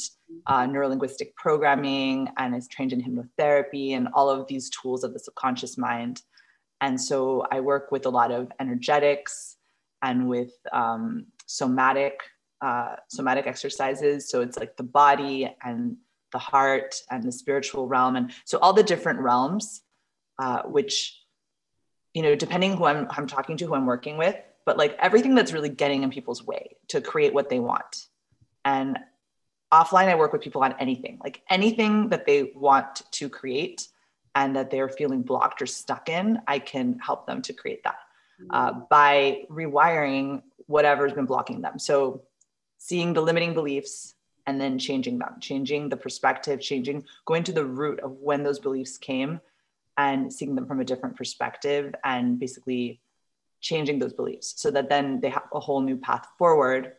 uh, 0.47 0.63
neurolinguistic 0.63 1.35
programming 1.35 2.27
and 2.37 2.55
is 2.55 2.67
trained 2.67 2.91
in 2.91 3.01
hypnotherapy 3.01 3.91
and 3.91 4.07
all 4.13 4.29
of 4.29 4.47
these 4.47 4.69
tools 4.69 5.03
of 5.03 5.13
the 5.13 5.19
subconscious 5.19 5.77
mind 5.77 6.21
and 6.83 6.99
so 6.99 7.47
I 7.49 7.61
work 7.61 7.93
with 7.93 8.05
a 8.05 8.09
lot 8.09 8.29
of 8.31 8.51
energetics 8.59 9.55
and 10.01 10.27
with 10.27 10.51
um, 10.73 11.27
somatic 11.45 12.19
uh, 12.61 12.95
somatic 13.07 13.47
exercises. 13.47 14.29
So 14.29 14.41
it's 14.41 14.57
like 14.57 14.77
the 14.77 14.83
body 14.83 15.53
and 15.63 15.97
the 16.31 16.39
heart 16.39 16.95
and 17.09 17.23
the 17.23 17.31
spiritual 17.31 17.87
realm, 17.87 18.17
and 18.17 18.31
so 18.43 18.57
all 18.59 18.73
the 18.73 18.83
different 18.83 19.19
realms, 19.19 19.81
uh, 20.39 20.63
which 20.63 21.19
you 22.13 22.21
know, 22.21 22.35
depending 22.35 22.77
who 22.77 22.85
I'm, 22.85 23.07
I'm 23.09 23.25
talking 23.25 23.57
to, 23.57 23.65
who 23.65 23.73
I'm 23.73 23.87
working 23.87 24.17
with, 24.17 24.35
but 24.67 24.77
like 24.77 24.95
everything 24.99 25.33
that's 25.33 25.51
really 25.51 25.69
getting 25.69 26.03
in 26.03 26.11
people's 26.11 26.45
way 26.45 26.75
to 26.89 27.01
create 27.01 27.33
what 27.33 27.49
they 27.49 27.59
want. 27.59 28.05
And 28.63 28.99
offline, 29.71 30.09
I 30.09 30.15
work 30.15 30.31
with 30.31 30.43
people 30.43 30.63
on 30.63 30.75
anything, 30.79 31.17
like 31.23 31.41
anything 31.49 32.09
that 32.09 32.27
they 32.27 32.51
want 32.53 33.01
to 33.13 33.29
create 33.29 33.87
and 34.35 34.55
that 34.55 34.71
they're 34.71 34.89
feeling 34.89 35.21
blocked 35.21 35.61
or 35.61 35.65
stuck 35.65 36.09
in, 36.09 36.39
I 36.47 36.59
can 36.59 36.99
help 36.99 37.27
them 37.27 37.41
to 37.43 37.53
create 37.53 37.83
that 37.83 37.99
uh, 38.49 38.71
mm-hmm. 38.71 38.79
by 38.89 39.43
rewiring 39.49 40.41
whatever's 40.67 41.13
been 41.13 41.25
blocking 41.25 41.61
them. 41.61 41.77
So, 41.79 42.23
seeing 42.77 43.13
the 43.13 43.21
limiting 43.21 43.53
beliefs 43.53 44.15
and 44.45 44.59
then 44.59 44.77
changing 44.77 45.19
them, 45.19 45.35
changing 45.39 45.87
the 45.87 45.95
perspective, 45.95 46.59
changing, 46.59 47.05
going 47.25 47.43
to 47.43 47.53
the 47.53 47.65
root 47.65 47.99
of 48.01 48.11
when 48.19 48.43
those 48.43 48.59
beliefs 48.59 48.97
came 48.97 49.39
and 49.97 50.33
seeing 50.33 50.55
them 50.55 50.67
from 50.67 50.81
a 50.81 50.85
different 50.85 51.15
perspective 51.15 51.93
and 52.03 52.39
basically 52.39 52.99
changing 53.61 53.99
those 53.99 54.11
beliefs 54.11 54.53
so 54.57 54.69
that 54.71 54.89
then 54.89 55.21
they 55.21 55.29
have 55.29 55.43
a 55.53 55.59
whole 55.59 55.79
new 55.81 55.95
path 55.95 56.27
forward. 56.37 56.93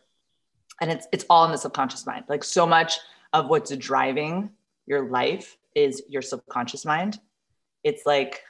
And 0.81 0.91
it's 0.91 1.07
it's 1.11 1.25
all 1.29 1.45
in 1.45 1.51
the 1.51 1.57
subconscious 1.57 2.05
mind. 2.05 2.25
Like 2.27 2.43
so 2.43 2.65
much 2.65 2.97
of 3.31 3.47
what's 3.47 3.75
driving 3.77 4.49
your 4.87 5.09
life 5.09 5.57
is 5.75 6.01
your 6.09 6.21
subconscious 6.21 6.85
mind 6.85 7.19
it's 7.85 8.05
like 8.05 8.41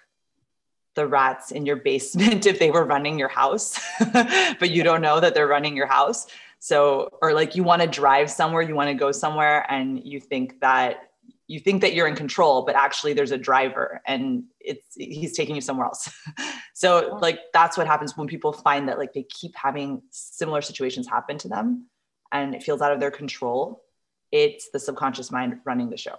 the 0.95 1.05
rats 1.05 1.51
in 1.51 1.65
your 1.65 1.75
basement 1.75 2.45
if 2.47 2.57
they 2.57 2.71
were 2.71 2.85
running 2.85 3.19
your 3.19 3.27
house, 3.27 3.79
but 4.13 4.71
you 4.71 4.81
don't 4.81 5.01
know 5.01 5.19
that 5.19 5.35
they're 5.35 5.47
running 5.47 5.75
your 5.75 5.87
house. 5.87 6.25
So, 6.59 7.09
or 7.21 7.33
like 7.33 7.55
you 7.55 7.63
want 7.63 7.83
to 7.83 7.87
drive 7.87 8.31
somewhere, 8.31 8.63
you 8.63 8.73
want 8.73 8.89
to 8.89 8.95
go 8.95 9.11
somewhere, 9.11 9.69
and 9.69 10.03
you 10.03 10.19
think 10.19 10.59
that 10.61 11.11
you 11.47 11.59
think 11.59 11.81
that 11.81 11.93
you're 11.93 12.07
in 12.07 12.15
control, 12.15 12.65
but 12.65 12.75
actually 12.75 13.13
there's 13.13 13.29
a 13.29 13.37
driver 13.37 14.01
and 14.07 14.45
it's 14.59 14.95
he's 14.95 15.37
taking 15.37 15.53
you 15.53 15.61
somewhere 15.61 15.85
else. 15.85 16.11
so 16.73 17.19
like 17.21 17.39
that's 17.53 17.77
what 17.77 17.85
happens 17.85 18.17
when 18.17 18.27
people 18.27 18.51
find 18.51 18.89
that 18.89 18.97
like 18.97 19.13
they 19.13 19.21
keep 19.29 19.55
having 19.55 20.01
similar 20.09 20.59
situations 20.63 21.07
happen 21.07 21.37
to 21.37 21.47
them 21.47 21.85
and 22.31 22.55
it 22.55 22.63
feels 22.63 22.81
out 22.81 22.91
of 22.91 22.99
their 22.99 23.11
control. 23.11 23.83
It's 24.31 24.71
the 24.71 24.79
subconscious 24.79 25.31
mind 25.31 25.59
running 25.65 25.91
the 25.91 25.97
show 25.97 26.17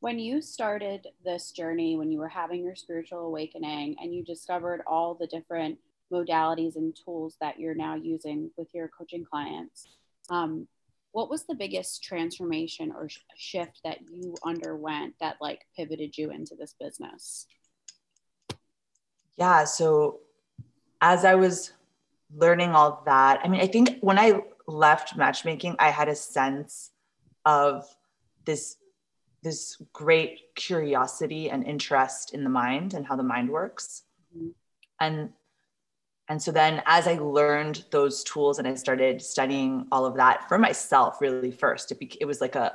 when 0.00 0.18
you 0.18 0.40
started 0.40 1.06
this 1.24 1.52
journey, 1.52 1.96
when 1.96 2.10
you 2.10 2.18
were 2.18 2.28
having 2.28 2.64
your 2.64 2.74
spiritual 2.74 3.26
awakening 3.26 3.96
and 4.00 4.14
you 4.14 4.24
discovered 4.24 4.82
all 4.86 5.14
the 5.14 5.26
different 5.26 5.78
modalities 6.12 6.76
and 6.76 6.96
tools 7.04 7.36
that 7.40 7.60
you're 7.60 7.74
now 7.74 7.94
using 7.94 8.50
with 8.56 8.68
your 8.74 8.88
coaching 8.88 9.24
clients, 9.24 9.86
um, 10.30 10.66
what 11.12 11.28
was 11.28 11.44
the 11.44 11.54
biggest 11.54 12.02
transformation 12.02 12.92
or 12.96 13.08
sh- 13.08 13.18
shift 13.36 13.80
that 13.84 13.98
you 14.10 14.34
underwent 14.44 15.14
that 15.20 15.36
like 15.40 15.60
pivoted 15.76 16.16
you 16.16 16.30
into 16.30 16.54
this 16.54 16.74
business? 16.80 17.46
Yeah. 19.36 19.64
So 19.64 20.20
as 21.00 21.24
I 21.24 21.34
was 21.34 21.72
learning 22.34 22.70
all 22.70 23.02
that, 23.04 23.40
I 23.44 23.48
mean, 23.48 23.60
I 23.60 23.66
think 23.66 23.98
when 24.00 24.18
I 24.18 24.40
left 24.66 25.16
matchmaking, 25.16 25.76
I 25.78 25.90
had 25.90 26.08
a 26.08 26.14
sense 26.14 26.90
of 27.44 27.84
this 28.46 28.76
this 29.42 29.80
great 29.92 30.40
curiosity 30.54 31.50
and 31.50 31.64
interest 31.64 32.34
in 32.34 32.44
the 32.44 32.50
mind 32.50 32.94
and 32.94 33.06
how 33.06 33.16
the 33.16 33.22
mind 33.22 33.50
works. 33.50 34.02
Mm-hmm. 34.36 34.48
And 35.00 35.30
and 36.28 36.40
so 36.40 36.52
then 36.52 36.82
as 36.86 37.08
I 37.08 37.14
learned 37.14 37.84
those 37.90 38.22
tools 38.22 38.58
and 38.60 38.68
I 38.68 38.74
started 38.74 39.20
studying 39.20 39.86
all 39.90 40.06
of 40.06 40.14
that 40.16 40.48
for 40.48 40.58
myself 40.58 41.20
really 41.20 41.50
first, 41.50 41.90
it, 41.90 41.98
be, 41.98 42.16
it 42.20 42.24
was 42.24 42.40
like 42.40 42.54
a 42.54 42.72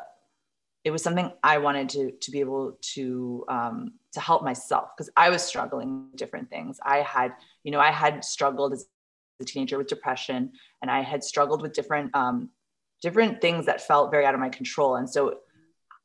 it 0.83 0.91
was 0.91 1.01
something 1.01 1.31
I 1.43 1.57
wanted 1.57 1.89
to 1.89 2.11
to 2.11 2.31
be 2.31 2.39
able 2.41 2.77
to 2.93 3.45
um, 3.47 3.93
to 4.13 4.19
help 4.19 4.43
myself 4.43 4.89
because 4.95 5.09
I 5.15 5.29
was 5.29 5.41
struggling 5.41 6.07
with 6.11 6.17
different 6.17 6.49
things. 6.49 6.79
I 6.83 6.97
had, 6.97 7.33
you 7.63 7.71
know, 7.71 7.79
I 7.79 7.91
had 7.91 8.25
struggled 8.25 8.73
as 8.73 8.87
a 9.41 9.45
teenager 9.45 9.77
with 9.77 9.87
depression, 9.87 10.51
and 10.81 10.91
I 10.91 11.01
had 11.01 11.23
struggled 11.23 11.61
with 11.61 11.73
different 11.73 12.15
um, 12.15 12.49
different 13.01 13.41
things 13.41 13.65
that 13.65 13.81
felt 13.81 14.11
very 14.11 14.25
out 14.25 14.33
of 14.33 14.39
my 14.39 14.49
control. 14.49 14.95
And 14.95 15.09
so 15.09 15.39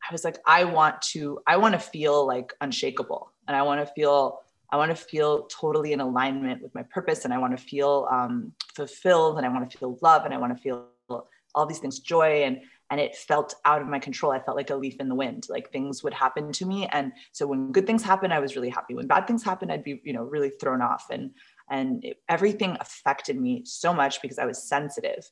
I 0.09 0.13
was 0.13 0.25
like, 0.25 0.39
I 0.47 0.65
want 0.65 1.01
to, 1.13 1.41
I 1.47 1.57
want 1.57 1.75
to 1.75 1.79
feel 1.79 2.27
like 2.27 2.53
unshakable 2.61 3.33
and 3.47 3.57
I 3.57 3.63
want 3.63 3.87
to 3.87 3.93
feel, 3.93 4.41
I 4.71 4.77
want 4.77 4.91
to 4.91 4.97
feel 4.97 5.45
totally 5.45 5.93
in 5.93 6.01
alignment 6.01 6.63
with 6.63 6.75
my 6.75 6.85
purpose 6.85 7.25
and 7.25 7.35
I 7.35 7.39
want 7.39 7.57
to 7.57 7.63
feel 7.63 8.09
um, 8.11 8.53
fulfilled 8.75 9.37
and 9.37 9.47
I 9.47 9.51
want 9.51 9.71
to 9.71 9.79
feel 9.79 9.99
love 10.01 10.25
and 10.25 10.33
I 10.33 10.39
want 10.39 10.57
to 10.57 10.63
feel 10.63 10.87
all 11.55 11.67
these 11.67 11.79
things, 11.79 11.99
joy. 11.99 12.45
And, 12.45 12.61
and 12.91 13.01
it 13.01 13.15
felt 13.15 13.55
out 13.65 13.83
of 13.83 13.89
my 13.89 13.99
control. 13.99 14.33
I 14.33 14.41
felt 14.41 14.57
like 14.57 14.71
a 14.71 14.77
leaf 14.77 14.97
in 15.01 15.09
the 15.09 15.15
wind, 15.15 15.47
like 15.49 15.71
things 15.71 16.03
would 16.03 16.15
happen 16.15 16.53
to 16.53 16.67
me. 16.67 16.89
And 16.91 17.13
so 17.33 17.47
when 17.47 17.73
good 17.73 17.87
things 17.87 18.03
happen, 18.03 18.33
I 18.33 18.41
was 18.41 18.57
really 18.57 18.69
happy. 18.69 18.95
When 18.95 19.07
bad 19.07 19.27
things 19.27 19.45
happen, 19.45 19.71
I'd 19.71 19.85
be, 19.85 20.01
you 20.05 20.13
know, 20.13 20.25
really 20.25 20.51
thrown 20.61 20.83
off 20.83 21.07
and, 21.11 21.31
and 21.69 22.05
it, 22.05 22.19
everything 22.29 22.77
affected 22.81 23.41
me 23.41 23.63
so 23.65 23.93
much 23.93 24.21
because 24.23 24.39
I 24.39 24.45
was 24.45 24.63
sensitive. 24.63 25.29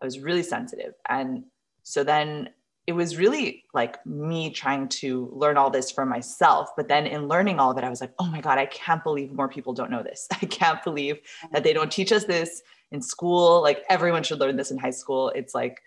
I 0.00 0.04
was 0.04 0.20
really 0.20 0.42
sensitive. 0.44 0.94
And 1.08 1.44
so 1.82 2.04
then 2.04 2.50
it 2.86 2.92
was 2.92 3.16
really 3.16 3.64
like 3.72 4.04
me 4.04 4.50
trying 4.50 4.88
to 4.88 5.30
learn 5.32 5.56
all 5.56 5.70
this 5.70 5.90
for 5.90 6.04
myself. 6.04 6.70
But 6.76 6.88
then 6.88 7.06
in 7.06 7.28
learning 7.28 7.60
all 7.60 7.70
of 7.70 7.78
it, 7.78 7.84
I 7.84 7.88
was 7.88 8.00
like, 8.00 8.12
oh 8.18 8.26
my 8.26 8.40
God, 8.40 8.58
I 8.58 8.66
can't 8.66 9.04
believe 9.04 9.32
more 9.32 9.48
people 9.48 9.72
don't 9.72 9.90
know 9.90 10.02
this. 10.02 10.26
I 10.42 10.46
can't 10.46 10.82
believe 10.82 11.20
that 11.52 11.62
they 11.62 11.72
don't 11.72 11.92
teach 11.92 12.10
us 12.10 12.24
this 12.24 12.62
in 12.90 13.00
school. 13.00 13.62
Like 13.62 13.84
everyone 13.88 14.24
should 14.24 14.40
learn 14.40 14.56
this 14.56 14.72
in 14.72 14.78
high 14.78 14.90
school. 14.90 15.30
It's 15.30 15.54
like 15.54 15.80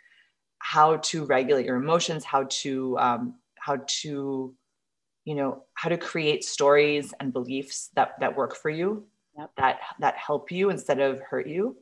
how 0.60 0.98
to 0.98 1.26
regulate 1.26 1.66
your 1.66 1.76
emotions, 1.76 2.24
how 2.24 2.46
to, 2.50 2.98
um, 2.98 3.36
how 3.56 3.82
to, 3.86 4.56
you 5.26 5.36
know, 5.36 5.64
how 5.74 5.90
to 5.90 5.98
create 5.98 6.46
stories 6.46 7.14
and 7.20 7.34
beliefs 7.34 7.90
that, 7.96 8.20
that 8.22 8.38
work 8.38 8.56
for 8.56 8.70
you, 8.70 9.06
yep. 9.38 9.52
that, 9.58 9.80
that 10.00 10.16
help 10.16 10.50
you 10.50 10.70
instead 10.70 11.02
of 11.02 11.20
hurt 11.20 11.48
you 11.48 11.76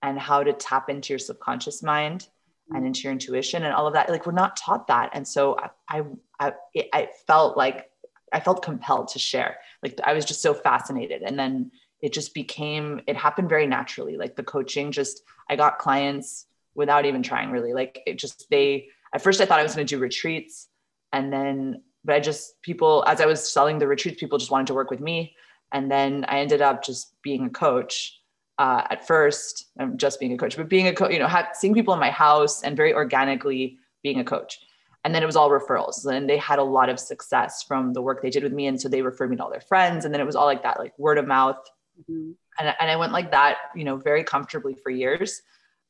and 0.00 0.18
how 0.18 0.42
to 0.42 0.52
tap 0.54 0.88
into 0.88 1.12
your 1.12 1.18
subconscious 1.18 1.82
mind 1.82 2.28
and 2.70 2.84
mm. 2.84 2.86
into 2.86 3.02
your 3.02 3.12
intuition 3.12 3.64
and 3.64 3.74
all 3.74 3.86
of 3.86 3.94
that 3.94 4.08
like 4.08 4.26
we're 4.26 4.32
not 4.32 4.56
taught 4.56 4.86
that. 4.88 5.10
And 5.12 5.26
so 5.26 5.58
i 5.88 6.02
i 6.40 6.52
i 6.92 7.08
felt 7.26 7.56
like 7.56 7.90
i 8.32 8.40
felt 8.40 8.62
compelled 8.62 9.08
to 9.08 9.18
share. 9.18 9.58
Like 9.82 9.98
i 10.04 10.12
was 10.12 10.24
just 10.24 10.42
so 10.42 10.54
fascinated. 10.54 11.22
And 11.22 11.38
then 11.38 11.70
it 12.00 12.12
just 12.12 12.34
became 12.34 13.00
it 13.06 13.16
happened 13.16 13.48
very 13.48 13.66
naturally. 13.66 14.16
Like 14.16 14.36
the 14.36 14.42
coaching 14.42 14.92
just 14.92 15.22
i 15.48 15.56
got 15.56 15.78
clients 15.78 16.46
without 16.74 17.04
even 17.06 17.22
trying 17.22 17.50
really. 17.50 17.72
Like 17.72 18.00
it 18.06 18.18
just 18.18 18.48
they 18.50 18.88
at 19.12 19.22
first 19.22 19.40
i 19.40 19.46
thought 19.46 19.60
i 19.60 19.64
was 19.64 19.74
going 19.74 19.86
to 19.86 19.94
do 19.96 20.00
retreats. 20.00 20.68
And 21.12 21.32
then 21.32 21.82
but 22.04 22.14
i 22.14 22.20
just 22.20 22.60
people 22.62 23.04
as 23.06 23.20
i 23.20 23.26
was 23.26 23.50
selling 23.50 23.78
the 23.78 23.88
retreats 23.88 24.20
people 24.20 24.38
just 24.38 24.50
wanted 24.50 24.68
to 24.68 24.74
work 24.74 24.90
with 24.90 25.00
me. 25.00 25.36
And 25.72 25.90
then 25.90 26.24
i 26.28 26.38
ended 26.38 26.62
up 26.62 26.82
just 26.82 27.20
being 27.22 27.46
a 27.46 27.50
coach 27.50 28.20
uh, 28.58 28.82
at 28.90 29.06
first, 29.06 29.66
I'm 29.78 29.96
just 29.96 30.20
being 30.20 30.32
a 30.32 30.36
coach, 30.36 30.56
but 30.56 30.68
being 30.68 30.86
a 30.86 30.94
coach, 30.94 31.12
you 31.12 31.18
know, 31.18 31.28
seeing 31.54 31.74
people 31.74 31.94
in 31.94 32.00
my 32.00 32.10
house 32.10 32.62
and 32.62 32.76
very 32.76 32.94
organically 32.94 33.78
being 34.02 34.20
a 34.20 34.24
coach. 34.24 34.60
And 35.04 35.14
then 35.14 35.22
it 35.22 35.26
was 35.26 35.36
all 35.36 35.50
referrals. 35.50 36.06
And 36.06 36.30
they 36.30 36.38
had 36.38 36.58
a 36.58 36.62
lot 36.62 36.88
of 36.88 36.98
success 36.98 37.62
from 37.62 37.92
the 37.92 38.00
work 38.00 38.22
they 38.22 38.30
did 38.30 38.42
with 38.42 38.52
me. 38.52 38.66
And 38.68 38.80
so 38.80 38.88
they 38.88 39.02
referred 39.02 39.30
me 39.30 39.36
to 39.36 39.44
all 39.44 39.50
their 39.50 39.60
friends. 39.60 40.04
And 40.04 40.14
then 40.14 40.20
it 40.20 40.24
was 40.24 40.36
all 40.36 40.46
like 40.46 40.62
that, 40.62 40.78
like 40.78 40.98
word 40.98 41.18
of 41.18 41.26
mouth. 41.26 41.58
Mm-hmm. 42.00 42.30
And, 42.58 42.74
and 42.80 42.90
I 42.90 42.96
went 42.96 43.12
like 43.12 43.32
that, 43.32 43.56
you 43.74 43.84
know, 43.84 43.96
very 43.96 44.24
comfortably 44.24 44.74
for 44.82 44.90
years. 44.90 45.42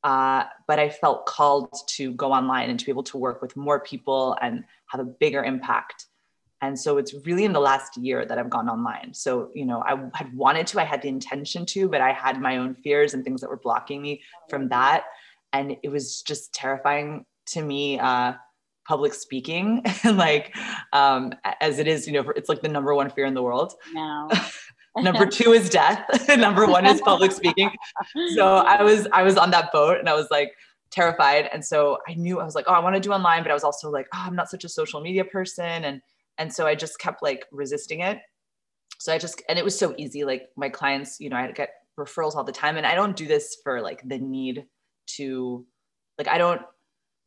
Uh, 0.03 0.43
but 0.67 0.79
I 0.79 0.89
felt 0.89 1.25
called 1.25 1.73
to 1.91 2.11
go 2.13 2.31
online 2.31 2.69
and 2.69 2.79
to 2.79 2.85
be 2.85 2.91
able 2.91 3.03
to 3.03 3.17
work 3.17 3.41
with 3.41 3.55
more 3.55 3.79
people 3.79 4.37
and 4.41 4.63
have 4.87 5.01
a 5.01 5.05
bigger 5.05 5.43
impact. 5.43 6.05
And 6.61 6.79
so 6.79 6.97
it's 6.97 7.13
really 7.25 7.43
in 7.43 7.53
the 7.53 7.59
last 7.59 7.97
year 7.97 8.25
that 8.25 8.37
I've 8.37 8.49
gone 8.49 8.69
online. 8.69 9.13
So, 9.13 9.49
you 9.53 9.65
know, 9.65 9.83
I 9.85 9.97
had 10.13 10.33
wanted 10.35 10.67
to, 10.67 10.81
I 10.81 10.85
had 10.85 11.01
the 11.01 11.09
intention 11.09 11.65
to, 11.67 11.89
but 11.89 12.01
I 12.01 12.13
had 12.13 12.41
my 12.41 12.57
own 12.57 12.75
fears 12.75 13.13
and 13.13 13.23
things 13.23 13.41
that 13.41 13.49
were 13.49 13.57
blocking 13.57 14.01
me 14.01 14.21
from 14.49 14.69
that. 14.69 15.03
And 15.53 15.75
it 15.83 15.89
was 15.89 16.21
just 16.21 16.53
terrifying 16.53 17.25
to 17.47 17.61
me, 17.61 17.99
uh, 17.99 18.33
public 18.87 19.13
speaking, 19.13 19.83
like, 20.05 20.55
um, 20.93 21.33
as 21.59 21.79
it 21.79 21.87
is, 21.87 22.07
you 22.07 22.13
know, 22.13 22.31
it's 22.35 22.49
like 22.49 22.61
the 22.61 22.69
number 22.69 22.95
one 22.95 23.09
fear 23.09 23.25
in 23.25 23.33
the 23.33 23.43
world. 23.43 23.73
No. 23.93 24.29
number 24.97 25.25
two 25.25 25.51
is 25.51 25.69
death. 25.69 26.05
number 26.37 26.65
one 26.65 26.85
is 26.85 27.01
public 27.01 27.31
speaking. 27.31 27.69
So 28.35 28.57
I 28.57 28.81
was, 28.81 29.07
I 29.11 29.23
was 29.23 29.37
on 29.37 29.51
that 29.51 29.71
boat 29.71 29.99
and 29.99 30.07
I 30.07 30.13
was 30.13 30.27
like, 30.31 30.53
terrified. 30.91 31.49
And 31.51 31.63
so 31.63 31.97
I 32.07 32.13
knew 32.13 32.39
I 32.39 32.45
was 32.45 32.55
like, 32.55 32.65
oh, 32.67 32.73
I 32.73 32.79
want 32.79 32.95
to 32.95 33.01
do 33.01 33.11
online, 33.11 33.43
but 33.43 33.51
I 33.51 33.53
was 33.53 33.63
also 33.63 33.89
like, 33.89 34.07
oh, 34.13 34.23
I'm 34.25 34.35
not 34.35 34.49
such 34.49 34.63
a 34.63 34.69
social 34.69 35.01
media 35.01 35.25
person. 35.25 35.83
And 35.83 36.01
and 36.37 36.51
so 36.51 36.65
i 36.65 36.75
just 36.75 36.99
kept 36.99 37.21
like 37.21 37.45
resisting 37.51 38.01
it. 38.01 38.19
So 38.99 39.13
i 39.13 39.17
just 39.17 39.41
and 39.49 39.59
it 39.59 39.65
was 39.65 39.77
so 39.77 39.93
easy. 39.97 40.23
Like 40.23 40.49
my 40.55 40.69
clients 40.69 41.19
you 41.19 41.29
know 41.29 41.37
i 41.37 41.51
get 41.51 41.69
referrals 41.99 42.35
all 42.35 42.43
the 42.43 42.51
time 42.51 42.75
and 42.75 42.85
i 42.85 42.93
don't 42.93 43.15
do 43.15 43.25
this 43.25 43.57
for 43.63 43.81
like 43.81 44.01
the 44.03 44.17
need 44.17 44.65
to 45.07 45.65
like 46.17 46.27
i 46.27 46.37
don't 46.37 46.61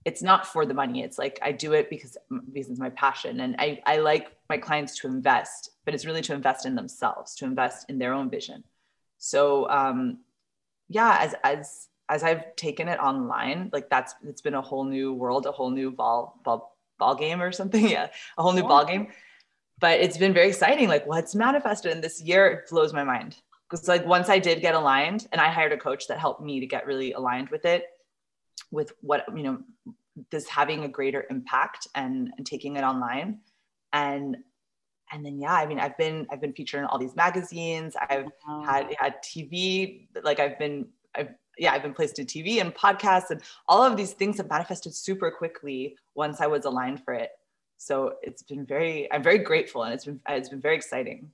it's 0.05 0.23
not 0.23 0.47
for 0.47 0.65
the 0.65 0.75
money. 0.75 1.03
It's 1.03 1.19
like 1.19 1.39
i 1.43 1.53
do 1.53 1.73
it 1.73 1.91
because 1.91 2.17
because 2.53 2.71
it's 2.71 2.81
my 2.81 2.91
passion. 2.91 3.41
And 3.41 3.57
i 3.59 3.81
i 3.87 3.99
like 3.99 4.37
my 4.49 4.59
clients 4.59 4.99
to 5.01 5.07
invest 5.07 5.71
but 5.85 5.95
it's 5.95 6.07
really 6.07 6.23
to 6.23 6.35
invest 6.35 6.67
in 6.67 6.75
themselves 6.75 7.35
to 7.37 7.45
invest 7.45 7.91
in 7.91 7.99
their 7.99 8.15
own 8.15 8.31
vision. 8.31 8.65
So 9.19 9.69
um 9.69 10.19
yeah 10.89 11.19
as 11.21 11.35
as 11.45 11.89
as 12.09 12.23
i've 12.23 12.57
taken 12.57 12.89
it 12.89 12.99
online 12.99 13.71
like 13.73 13.89
that's 13.91 14.15
it's 14.27 14.41
been 14.41 14.55
a 14.55 14.63
whole 14.63 14.85
new 14.85 15.13
world 15.13 15.47
a 15.47 15.53
whole 15.53 15.71
new 15.71 15.91
ball 15.91 16.41
ball 16.45 16.78
ball 16.99 17.15
game 17.15 17.41
or 17.41 17.53
something. 17.53 17.89
Yeah, 17.89 18.09
a 18.37 18.43
whole 18.43 18.53
new 18.53 18.63
yeah. 18.63 18.69
ball 18.69 18.85
game. 18.85 19.09
But 19.81 20.01
it's 20.01 20.19
been 20.19 20.35
very 20.35 20.49
exciting. 20.49 20.89
Like 20.89 21.07
what's 21.07 21.35
manifested 21.35 21.93
in 21.93 22.01
this 22.01 22.21
year 22.21 22.47
it 22.49 22.71
blows 22.71 22.93
my 22.93 23.05
mind. 23.05 23.37
Because 23.69 23.87
like 23.87 24.05
once 24.07 24.29
I 24.29 24.39
did 24.39 24.61
get 24.61 24.75
aligned, 24.75 25.29
and 25.31 25.41
I 25.41 25.49
hired 25.49 25.73
a 25.73 25.77
coach 25.77 26.09
that 26.09 26.19
helped 26.19 26.43
me 26.43 26.61
to 26.61 26.67
get 26.67 26.87
really 26.87 27.13
aligned 27.13 27.51
with 27.51 27.65
it, 27.65 27.85
with 28.71 28.93
what 29.03 29.25
you 29.37 29.43
know, 29.43 29.59
this 30.31 30.49
having 30.49 30.85
a 30.85 30.89
greater 30.89 31.27
impact 31.31 31.87
and, 31.95 32.33
and 32.37 32.47
taking 32.47 32.77
it 32.77 32.83
online, 32.83 33.41
and 33.93 34.39
and 35.13 35.25
then 35.25 35.39
yeah, 35.39 35.55
I 35.55 35.67
mean, 35.67 35.79
I've 35.79 35.97
been 35.97 36.27
I've 36.31 36.41
been 36.41 36.53
featured 36.53 36.81
in 36.81 36.87
all 36.87 36.99
these 36.99 37.15
magazines. 37.15 37.95
I've 38.09 38.29
had 38.65 38.95
had 38.99 39.17
TV. 39.23 40.09
Like 40.23 40.41
I've 40.41 40.59
been 40.59 40.89
I've 41.15 41.35
yeah, 41.59 41.73
I've 41.73 41.83
been 41.83 41.95
placed 41.95 42.19
in 42.19 42.27
TV 42.27 42.61
and 42.61 42.75
podcasts 42.75 43.31
and 43.31 43.43
all 43.69 43.83
of 43.83 43.97
these 43.97 44.13
things 44.13 44.37
have 44.39 44.49
manifested 44.49 44.95
super 44.95 45.31
quickly 45.31 45.97
once 46.15 46.41
I 46.41 46.47
was 46.47 46.65
aligned 46.65 47.05
for 47.05 47.15
it. 47.15 47.31
So 47.77 48.15
it's 48.23 48.43
been 48.43 48.67
very, 48.67 49.11
I'm 49.13 49.23
very 49.23 49.39
grateful 49.39 49.85
and 49.85 49.95
it's 49.95 50.05
been, 50.05 50.21
it's 50.29 50.49
been 50.49 50.61
very 50.61 50.77
exciting. 50.77 51.31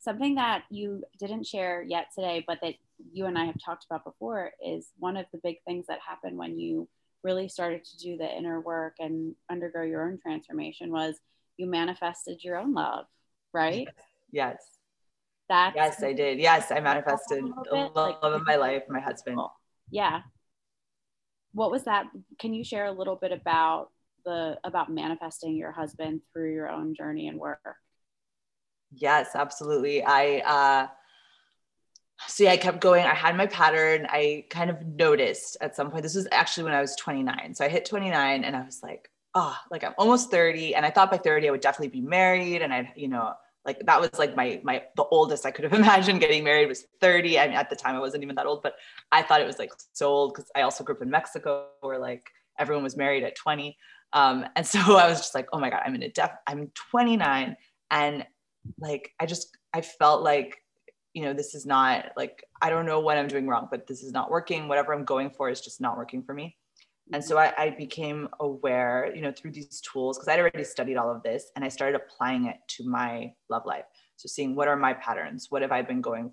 Something 0.00 0.36
that 0.36 0.62
you 0.70 1.02
didn't 1.18 1.46
share 1.46 1.82
yet 1.82 2.06
today, 2.14 2.44
but 2.46 2.58
that 2.62 2.74
you 3.12 3.26
and 3.26 3.36
I 3.36 3.46
have 3.46 3.56
talked 3.64 3.84
about 3.84 4.04
before 4.04 4.52
is 4.64 4.88
one 4.98 5.16
of 5.16 5.26
the 5.32 5.40
big 5.42 5.56
things 5.66 5.86
that 5.88 5.98
happened 6.06 6.36
when 6.36 6.58
you 6.58 6.88
really 7.24 7.48
started 7.48 7.84
to 7.84 7.98
do 7.98 8.16
the 8.16 8.36
inner 8.36 8.60
work 8.60 8.94
and 9.00 9.34
undergo 9.50 9.82
your 9.82 10.08
own 10.08 10.18
transformation 10.18 10.92
was 10.92 11.16
you 11.56 11.66
manifested 11.66 12.44
your 12.44 12.56
own 12.56 12.74
love. 12.74 13.06
right? 13.52 13.88
Yes. 14.30 14.56
That's 15.48 15.74
yes, 15.74 16.02
I 16.02 16.12
did. 16.12 16.38
Yes, 16.38 16.70
I 16.70 16.80
manifested 16.80 17.42
the 17.70 17.90
love 17.94 17.96
like, 17.96 18.16
of 18.22 18.46
my 18.46 18.56
life, 18.56 18.82
my 18.88 19.00
husband. 19.00 19.40
Yeah. 19.90 20.22
What 21.52 21.70
was 21.70 21.84
that? 21.84 22.06
Can 22.38 22.54
you 22.54 22.64
share 22.64 22.86
a 22.86 22.92
little 22.92 23.16
bit 23.16 23.32
about 23.32 23.88
the 24.24 24.58
about 24.64 24.92
manifesting 24.92 25.56
your 25.56 25.72
husband 25.72 26.20
through 26.32 26.52
your 26.52 26.68
own 26.68 26.94
journey 26.94 27.28
and 27.28 27.38
work? 27.38 27.60
Yes, 28.92 29.30
absolutely. 29.34 30.02
I 30.04 30.38
uh 30.38 30.88
so 32.26 32.44
yeah, 32.44 32.50
I 32.50 32.56
kept 32.56 32.80
going. 32.80 33.04
I 33.04 33.14
had 33.14 33.36
my 33.36 33.46
pattern. 33.46 34.06
I 34.10 34.44
kind 34.50 34.70
of 34.70 34.84
noticed 34.84 35.56
at 35.60 35.76
some 35.76 35.90
point. 35.90 36.02
This 36.02 36.16
was 36.16 36.26
actually 36.32 36.64
when 36.64 36.74
I 36.74 36.80
was 36.80 36.96
29. 36.96 37.54
So 37.54 37.64
I 37.64 37.68
hit 37.68 37.84
29 37.84 38.44
and 38.44 38.56
I 38.56 38.64
was 38.64 38.80
like, 38.82 39.08
oh, 39.34 39.56
like 39.70 39.84
I'm 39.84 39.94
almost 39.98 40.30
30. 40.30 40.74
And 40.74 40.84
I 40.84 40.90
thought 40.90 41.12
by 41.12 41.18
30 41.18 41.48
I 41.48 41.50
would 41.52 41.60
definitely 41.60 42.00
be 42.00 42.00
married. 42.00 42.62
And 42.62 42.74
I'd, 42.74 42.92
you 42.96 43.08
know, 43.08 43.34
like 43.64 43.84
that 43.86 44.00
was 44.00 44.10
like 44.18 44.34
my 44.36 44.60
my 44.64 44.82
the 44.96 45.04
oldest 45.04 45.44
I 45.44 45.50
could 45.50 45.64
have 45.64 45.72
imagined 45.80 46.20
getting 46.20 46.44
married 46.44 46.68
was 46.68 46.86
30. 47.00 47.38
I 47.38 47.48
mean, 47.48 47.56
at 47.56 47.70
the 47.70 47.76
time 47.76 47.96
I 47.96 48.00
wasn't 48.00 48.22
even 48.22 48.36
that 48.36 48.46
old, 48.46 48.62
but 48.62 48.74
I 49.12 49.22
thought 49.22 49.40
it 49.40 49.46
was 49.46 49.58
like 49.58 49.72
so 49.92 50.08
old 50.08 50.34
because 50.34 50.50
I 50.56 50.62
also 50.62 50.84
grew 50.84 50.94
up 50.94 51.02
in 51.02 51.10
Mexico 51.10 51.66
where 51.80 51.98
like 51.98 52.30
everyone 52.58 52.84
was 52.84 52.96
married 52.96 53.24
at 53.24 53.36
20. 53.36 53.76
Um, 54.12 54.44
and 54.56 54.66
so 54.66 54.78
I 54.96 55.08
was 55.08 55.18
just 55.18 55.34
like, 55.34 55.48
oh 55.52 55.58
my 55.58 55.70
God, 55.70 55.82
I'm 55.84 55.94
in 55.94 56.02
a 56.02 56.10
def, 56.10 56.30
I'm 56.46 56.70
29. 56.90 57.56
And 57.90 58.26
like, 58.78 59.12
I 59.18 59.26
just, 59.26 59.56
I 59.72 59.80
felt 59.80 60.22
like, 60.22 60.62
you 61.14 61.22
know, 61.22 61.32
this 61.32 61.54
is 61.54 61.64
not 61.64 62.12
like, 62.16 62.44
I 62.60 62.70
don't 62.70 62.86
know 62.86 63.00
what 63.00 63.16
I'm 63.16 63.28
doing 63.28 63.46
wrong, 63.46 63.68
but 63.70 63.86
this 63.86 64.02
is 64.02 64.12
not 64.12 64.30
working. 64.30 64.68
Whatever 64.68 64.92
I'm 64.92 65.04
going 65.04 65.30
for 65.30 65.48
is 65.48 65.60
just 65.60 65.80
not 65.80 65.96
working 65.96 66.22
for 66.22 66.34
me. 66.34 66.56
And 67.12 67.24
so 67.24 67.36
mm-hmm. 67.36 67.60
I, 67.60 67.64
I 67.66 67.70
became 67.70 68.28
aware, 68.40 69.12
you 69.14 69.22
know, 69.22 69.32
through 69.32 69.52
these 69.52 69.80
tools, 69.80 70.18
because 70.18 70.28
I'd 70.28 70.38
already 70.38 70.64
studied 70.64 70.96
all 70.96 71.10
of 71.10 71.22
this 71.22 71.50
and 71.56 71.64
I 71.64 71.68
started 71.68 72.00
applying 72.00 72.46
it 72.46 72.56
to 72.76 72.88
my 72.88 73.32
love 73.48 73.62
life. 73.66 73.84
So 74.16 74.26
seeing 74.26 74.54
what 74.54 74.68
are 74.68 74.76
my 74.76 74.94
patterns? 74.94 75.46
What 75.50 75.62
have 75.62 75.72
I 75.72 75.82
been 75.82 76.00
going 76.00 76.32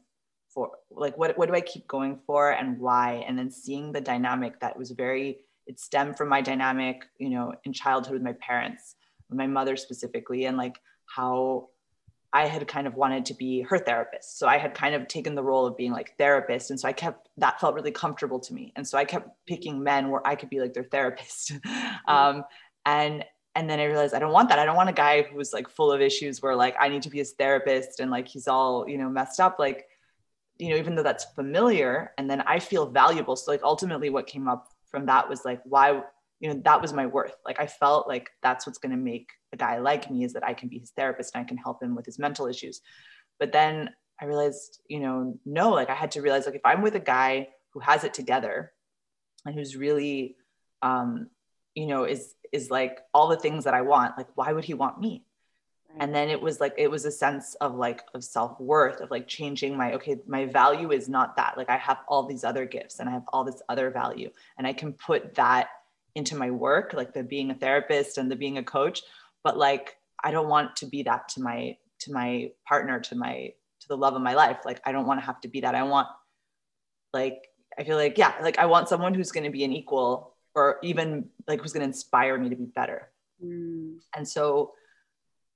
for? 0.53 0.71
Like, 0.91 1.17
what, 1.17 1.37
what 1.37 1.47
do 1.47 1.55
I 1.55 1.61
keep 1.61 1.87
going 1.87 2.19
for 2.25 2.51
and 2.51 2.79
why? 2.79 3.23
And 3.27 3.37
then 3.37 3.51
seeing 3.51 3.91
the 3.91 4.01
dynamic 4.01 4.59
that 4.59 4.77
was 4.77 4.91
very 4.91 5.39
it 5.67 5.79
stemmed 5.79 6.17
from 6.17 6.29
my 6.29 6.41
dynamic, 6.41 7.05
you 7.17 7.29
know, 7.29 7.53
in 7.63 7.73
childhood 7.73 8.13
with 8.13 8.21
my 8.21 8.33
parents, 8.33 8.95
my 9.31 9.47
mother 9.47 9.75
specifically, 9.75 10.45
and 10.45 10.57
like 10.57 10.77
how 11.07 11.69
I 12.35 12.47
had 12.47 12.67
kind 12.67 12.85
of 12.85 12.95
wanted 12.95 13.25
to 13.27 13.33
be 13.33 13.61
her 13.61 13.77
therapist. 13.77 14.37
So 14.37 14.45
I 14.45 14.57
had 14.57 14.73
kind 14.73 14.93
of 14.93 15.07
taken 15.07 15.35
the 15.35 15.41
role 15.41 15.65
of 15.65 15.77
being 15.77 15.93
like 15.93 16.17
therapist. 16.17 16.69
And 16.69 16.77
so 16.77 16.85
I 16.85 16.91
kept 16.91 17.29
that 17.37 17.61
felt 17.61 17.75
really 17.75 17.91
comfortable 17.91 18.41
to 18.41 18.53
me. 18.53 18.73
And 18.75 18.85
so 18.85 18.97
I 18.97 19.05
kept 19.05 19.29
picking 19.47 19.81
men 19.81 20.09
where 20.09 20.19
I 20.27 20.35
could 20.35 20.49
be 20.49 20.59
like 20.59 20.73
their 20.73 20.83
therapist. 20.83 21.53
Mm-hmm. 21.65 22.11
um, 22.13 22.43
and 22.85 23.23
and 23.55 23.69
then 23.69 23.79
I 23.79 23.85
realized 23.85 24.13
I 24.13 24.19
don't 24.19 24.33
want 24.33 24.49
that. 24.49 24.59
I 24.59 24.65
don't 24.65 24.75
want 24.75 24.89
a 24.89 24.93
guy 24.93 25.23
who's 25.23 25.53
like 25.53 25.69
full 25.69 25.93
of 25.93 26.01
issues 26.01 26.41
where 26.41 26.57
like 26.57 26.75
I 26.77 26.89
need 26.89 27.03
to 27.03 27.09
be 27.09 27.19
his 27.19 27.31
therapist 27.39 28.01
and 28.01 28.11
like 28.11 28.27
he's 28.27 28.49
all, 28.49 28.85
you 28.87 28.97
know, 28.97 29.09
messed 29.09 29.39
up. 29.39 29.57
Like, 29.57 29.85
you 30.57 30.69
know, 30.69 30.75
even 30.75 30.93
though 30.93 31.03
that's 31.03 31.23
familiar 31.35 32.11
and 32.17 32.29
then 32.29 32.41
I 32.41 32.59
feel 32.59 32.85
valuable. 32.85 33.37
So 33.37 33.49
like 33.49 33.63
ultimately 33.63 34.09
what 34.09 34.27
came 34.27 34.49
up 34.49 34.73
from 34.91 35.05
that 35.05 35.29
was 35.29 35.45
like 35.45 35.61
why 35.63 36.01
you 36.41 36.53
know 36.53 36.61
that 36.65 36.81
was 36.81 36.93
my 36.93 37.05
worth 37.05 37.35
like 37.45 37.59
i 37.59 37.65
felt 37.65 38.07
like 38.07 38.29
that's 38.43 38.67
what's 38.67 38.77
going 38.77 38.91
to 38.91 38.97
make 38.97 39.29
a 39.55 39.57
guy 39.67 39.79
like 39.79 40.11
me 40.11 40.23
is 40.23 40.33
that 40.33 40.45
i 40.45 40.53
can 40.53 40.69
be 40.69 40.79
his 40.79 40.91
therapist 40.91 41.33
and 41.33 41.41
i 41.43 41.47
can 41.47 41.57
help 41.57 41.81
him 41.81 41.95
with 41.95 42.05
his 42.05 42.19
mental 42.19 42.47
issues. 42.53 42.81
But 43.39 43.51
then 43.51 43.89
i 44.21 44.25
realized 44.25 44.79
you 44.93 44.99
know 45.03 45.17
no 45.45 45.65
like 45.79 45.89
i 45.89 45.97
had 46.03 46.11
to 46.11 46.21
realize 46.21 46.45
like 46.45 46.61
if 46.61 46.65
i'm 46.71 46.81
with 46.81 46.95
a 46.95 47.07
guy 47.17 47.49
who 47.71 47.79
has 47.81 48.03
it 48.07 48.13
together 48.13 48.71
and 49.45 49.53
who's 49.55 49.75
really 49.85 50.37
um 50.81 51.09
you 51.73 51.87
know 51.87 52.03
is 52.05 52.35
is 52.51 52.71
like 52.71 52.99
all 53.13 53.27
the 53.27 53.43
things 53.45 53.65
that 53.65 53.73
i 53.73 53.81
want 53.81 54.17
like 54.17 54.29
why 54.35 54.53
would 54.53 54.65
he 54.65 54.73
want 54.73 54.99
me? 54.99 55.25
And 55.97 56.13
then 56.13 56.27
it 56.29 56.41
was 56.41 56.59
like 56.59 56.73
it 56.77 56.91
was 56.91 57.05
a 57.05 57.11
sense 57.11 57.55
of 57.55 57.75
like 57.75 58.01
of 58.13 58.21
self-worth 58.21 58.99
of 58.99 59.11
like 59.11 59.27
changing 59.27 59.77
my 59.77 59.93
okay 59.93 60.17
my 60.27 60.45
value 60.45 60.91
is 60.91 61.07
not 61.07 61.37
that. 61.37 61.57
Like 61.57 61.69
i 61.69 61.77
have 61.77 61.99
all 62.09 62.23
these 62.27 62.43
other 62.43 62.65
gifts 62.65 62.99
and 62.99 63.07
i 63.09 63.13
have 63.13 63.23
all 63.31 63.43
this 63.45 63.61
other 63.69 63.89
value 63.91 64.29
and 64.57 64.67
i 64.67 64.73
can 64.73 64.91
put 64.91 65.35
that 65.35 65.69
into 66.15 66.35
my 66.35 66.49
work 66.49 66.93
like 66.93 67.13
the 67.13 67.23
being 67.23 67.51
a 67.51 67.55
therapist 67.55 68.17
and 68.17 68.31
the 68.31 68.35
being 68.35 68.57
a 68.57 68.63
coach 68.63 69.03
but 69.45 69.57
like 69.57 69.95
i 70.21 70.31
don't 70.31 70.49
want 70.49 70.75
to 70.75 70.85
be 70.85 71.03
that 71.03 71.29
to 71.29 71.41
my 71.41 71.77
to 71.99 72.11
my 72.11 72.51
partner 72.67 72.99
to 72.99 73.15
my 73.15 73.53
to 73.79 73.87
the 73.87 73.95
love 73.95 74.15
of 74.15 74.21
my 74.21 74.33
life. 74.33 74.59
Like 74.65 74.81
i 74.85 74.91
don't 74.91 75.07
want 75.07 75.21
to 75.21 75.25
have 75.25 75.39
to 75.41 75.47
be 75.47 75.61
that. 75.61 75.75
I 75.75 75.83
want 75.83 76.09
like 77.13 77.47
i 77.79 77.83
feel 77.85 77.95
like 77.95 78.17
yeah 78.17 78.33
like 78.41 78.59
i 78.59 78.65
want 78.65 78.89
someone 78.89 79.13
who's 79.13 79.31
going 79.31 79.45
to 79.45 79.49
be 79.49 79.63
an 79.63 79.71
equal 79.71 80.35
or 80.53 80.79
even 80.83 81.29
like 81.47 81.61
who's 81.61 81.71
going 81.71 81.81
to 81.81 81.87
inspire 81.87 82.37
me 82.37 82.49
to 82.49 82.55
be 82.57 82.65
better. 82.65 83.09
Mm. 83.43 83.99
and 84.15 84.27
so 84.27 84.73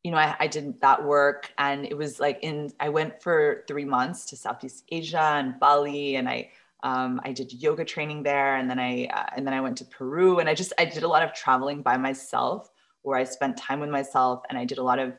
you 0.04 0.12
know, 0.12 0.17
I, 0.17 0.36
I 0.39 0.47
did 0.47 0.80
that 0.82 1.04
work 1.04 1.52
and 1.58 1.86
it 1.86 1.97
was 1.97 2.19
like 2.19 2.39
in, 2.41 2.71
I 2.80 2.89
went 2.89 3.21
for 3.21 3.63
three 3.67 3.86
months 3.86 4.25
to 4.28 4.38
Southeast 4.38 4.86
Asia 4.89 5.19
and 5.19 5.60
Bali 5.60 6.15
and 6.15 6.30
I, 6.30 6.52
um, 6.84 7.19
I 7.25 7.34
did 7.34 7.52
yoga 7.52 7.84
training 7.84 8.23
there 8.23 8.56
and 8.56 8.69
then 8.69 8.80
I, 8.80 9.08
uh, 9.08 9.25
and 9.36 9.45
then 9.45 9.54
I 9.54 9.60
went 9.60 9.78
to 9.80 9.86
Peru 9.86 10.39
and 10.39 10.47
I 10.47 10.54
just, 10.54 10.71
I 10.80 10.86
did 10.86 11.04
a 11.04 11.08
lot 11.08 11.23
of 11.23 11.34
traveling 11.34 11.82
by 11.82 11.97
myself 11.97 12.69
where 13.02 13.18
I 13.18 13.24
spent 13.24 13.58
time 13.58 13.80
with 13.80 13.90
myself 13.90 14.44
and 14.50 14.58
I 14.58 14.66
did 14.66 14.78
a 14.78 14.84
lot 14.84 15.00
of 15.00 15.14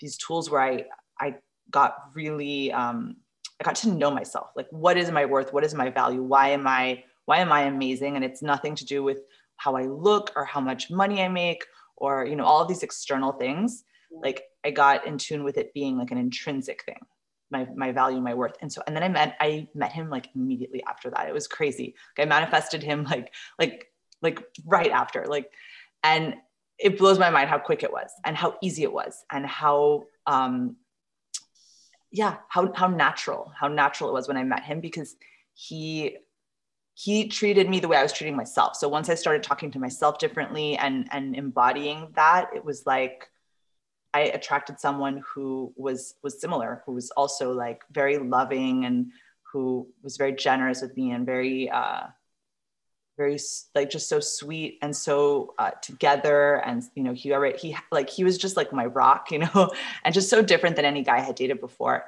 these 0.00 0.16
tools 0.16 0.50
where 0.50 0.60
I, 0.60 0.84
I 1.20 1.36
got 1.70 1.96
really, 2.14 2.72
um, 2.72 3.16
I 3.60 3.64
got 3.64 3.76
to 3.76 3.90
know 3.90 4.10
myself. 4.10 4.48
Like, 4.56 4.68
what 4.70 4.96
is 4.96 5.10
my 5.10 5.24
worth? 5.24 5.52
What 5.52 5.64
is 5.64 5.74
my 5.74 5.90
value? 5.90 6.22
Why 6.22 6.50
am 6.50 6.66
I, 6.66 7.04
why 7.24 7.38
am 7.38 7.52
I 7.52 7.62
amazing? 7.62 8.16
And 8.16 8.24
it's 8.24 8.42
nothing 8.42 8.74
to 8.76 8.84
do 8.84 9.02
with 9.02 9.20
how 9.56 9.76
I 9.76 9.82
look 9.82 10.32
or 10.36 10.44
how 10.44 10.60
much 10.60 10.90
money 10.90 11.22
I 11.22 11.28
make 11.28 11.64
or, 11.96 12.26
you 12.26 12.36
know, 12.36 12.44
all 12.44 12.62
of 12.62 12.68
these 12.68 12.82
external 12.82 13.32
things 13.32 13.84
like 14.10 14.42
I 14.64 14.70
got 14.70 15.06
in 15.06 15.18
tune 15.18 15.44
with 15.44 15.58
it 15.58 15.74
being 15.74 15.98
like 15.98 16.10
an 16.10 16.18
intrinsic 16.18 16.84
thing, 16.84 17.00
my 17.50 17.66
my 17.74 17.92
value, 17.92 18.20
my 18.20 18.34
worth. 18.34 18.56
And 18.60 18.72
so 18.72 18.82
and 18.86 18.94
then 18.94 19.02
I 19.02 19.08
met 19.08 19.36
I 19.40 19.68
met 19.74 19.92
him 19.92 20.10
like 20.10 20.28
immediately 20.34 20.82
after 20.84 21.10
that. 21.10 21.28
It 21.28 21.34
was 21.34 21.46
crazy. 21.46 21.94
Like 22.16 22.26
I 22.26 22.28
manifested 22.28 22.82
him 22.82 23.04
like 23.04 23.32
like 23.58 23.88
like 24.22 24.42
right 24.64 24.90
after. 24.90 25.26
Like 25.26 25.50
and 26.02 26.34
it 26.78 26.98
blows 26.98 27.18
my 27.18 27.30
mind 27.30 27.48
how 27.48 27.58
quick 27.58 27.82
it 27.82 27.92
was 27.92 28.10
and 28.24 28.36
how 28.36 28.56
easy 28.62 28.82
it 28.82 28.92
was 28.92 29.24
and 29.30 29.46
how 29.46 30.04
um 30.26 30.76
yeah, 32.16 32.36
how 32.48 32.72
how 32.72 32.86
natural, 32.86 33.52
how 33.58 33.68
natural 33.68 34.10
it 34.10 34.12
was 34.14 34.28
when 34.28 34.36
I 34.36 34.44
met 34.44 34.62
him 34.62 34.80
because 34.80 35.16
he 35.54 36.16
he 36.94 37.28
treated 37.28 37.68
me 37.68 37.78
the 37.78 37.88
way 37.88 37.98
I 37.98 38.02
was 38.02 38.12
treating 38.12 38.36
myself. 38.36 38.74
So 38.76 38.88
once 38.88 39.10
I 39.10 39.14
started 39.14 39.42
talking 39.42 39.70
to 39.72 39.78
myself 39.78 40.18
differently 40.18 40.78
and 40.78 41.08
and 41.12 41.36
embodying 41.36 42.08
that, 42.14 42.50
it 42.54 42.64
was 42.64 42.86
like 42.86 43.28
I 44.14 44.20
attracted 44.20 44.80
someone 44.80 45.22
who 45.28 45.74
was 45.76 46.14
was 46.22 46.40
similar, 46.40 46.82
who 46.86 46.92
was 46.92 47.10
also 47.10 47.52
like 47.52 47.82
very 47.90 48.18
loving 48.18 48.86
and 48.86 49.12
who 49.52 49.86
was 50.02 50.16
very 50.16 50.32
generous 50.32 50.80
with 50.80 50.96
me 50.96 51.12
and 51.12 51.26
very 51.26 51.68
uh, 51.68 52.04
very 53.16 53.38
like 53.74 53.90
just 53.90 54.08
so 54.08 54.20
sweet 54.20 54.78
and 54.82 54.94
so 54.94 55.54
uh, 55.58 55.70
together 55.82 56.62
and 56.66 56.82
you 56.94 57.02
know 57.02 57.14
he 57.14 57.32
already 57.32 57.56
he 57.58 57.76
like 57.90 58.10
he 58.10 58.24
was 58.24 58.36
just 58.36 58.56
like 58.56 58.72
my 58.72 58.86
rock 58.86 59.30
you 59.30 59.38
know 59.38 59.70
and 60.04 60.14
just 60.14 60.28
so 60.28 60.42
different 60.42 60.76
than 60.76 60.84
any 60.84 61.02
guy 61.02 61.16
I 61.16 61.20
had 61.20 61.34
dated 61.34 61.60
before. 61.60 62.04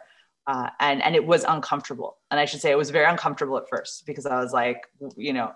Uh, 0.47 0.71
and 0.81 1.03
and 1.03 1.15
it 1.15 1.27
was 1.27 1.45
uncomfortable. 1.45 2.17
And 2.31 2.41
I 2.41 2.47
should 2.47 2.63
say 2.63 2.71
it 2.71 2.79
was 2.79 2.89
very 2.89 3.05
uncomfortable 3.05 3.59
at 3.59 3.69
first 3.69 4.07
because 4.07 4.25
I 4.25 4.41
was 4.41 4.53
like 4.53 4.87
you 5.17 5.33
know 5.33 5.53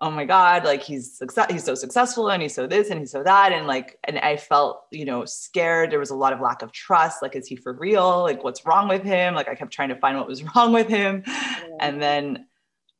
oh 0.00 0.10
my 0.10 0.24
god 0.24 0.64
like 0.64 0.82
he's 0.82 1.16
success 1.16 1.46
he's 1.48 1.62
so 1.62 1.76
successful 1.76 2.28
and 2.28 2.42
he's 2.42 2.52
so 2.54 2.66
this 2.66 2.90
and 2.90 3.00
he's 3.00 3.10
so 3.10 3.22
that. 3.24 3.52
And 3.52 3.66
like 3.66 3.98
and 4.04 4.18
i 4.18 4.36
felt 4.36 4.84
you 4.90 5.04
know 5.04 5.24
scared. 5.24 5.90
There 5.90 5.98
was 5.98 6.10
a 6.10 6.16
lot 6.16 6.32
of 6.32 6.40
lack 6.40 6.62
of 6.62 6.72
trust. 6.72 7.22
Like 7.22 7.34
is 7.36 7.46
he 7.46 7.56
for 7.56 7.72
real? 7.72 8.22
Like 8.22 8.44
what's 8.44 8.64
wrong 8.64 8.88
with 8.88 9.02
him? 9.02 9.34
Like 9.34 9.48
i 9.48 9.54
kept 9.56 9.72
trying 9.72 9.88
to 9.90 9.96
find 9.96 10.16
what 10.16 10.28
was 10.28 10.42
wrong 10.56 10.72
with 10.72 10.88
him. 10.88 11.24
Yeah. 11.26 11.66
and 11.80 12.00
then 12.00 12.46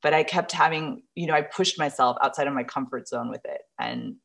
but 0.02 0.12
i 0.12 0.22
kept 0.22 0.52
having 0.52 1.02
you 1.14 1.26
know 1.26 1.34
i 1.34 1.42
pushed 1.42 1.78
myself 1.78 2.16
outside 2.22 2.46
of 2.46 2.54
my 2.54 2.64
comfort 2.64 3.08
zone 3.08 3.30
with 3.30 3.44
it 3.44 3.62
and 3.78 4.16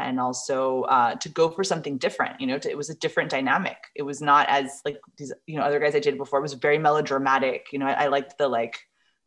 and 0.00 0.20
also 0.20 0.82
uh, 0.82 1.16
to 1.16 1.28
go 1.28 1.50
for 1.50 1.64
something 1.64 1.98
different 1.98 2.40
you 2.40 2.46
know 2.46 2.58
to, 2.58 2.70
it 2.70 2.76
was 2.76 2.88
a 2.88 2.94
different 2.94 3.30
dynamic. 3.30 3.78
It 3.96 4.02
was 4.02 4.22
not 4.22 4.48
as 4.48 4.80
like 4.84 4.98
these 5.16 5.32
you 5.46 5.56
know 5.56 5.62
other 5.62 5.80
guys 5.80 5.96
i 5.96 5.98
did 5.98 6.16
before 6.16 6.38
it 6.38 6.42
was 6.42 6.54
very 6.54 6.78
melodramatic 6.78 7.66
you 7.72 7.80
know 7.80 7.86
i, 7.86 8.04
I 8.04 8.06
liked 8.06 8.38
the 8.38 8.46
like 8.46 8.78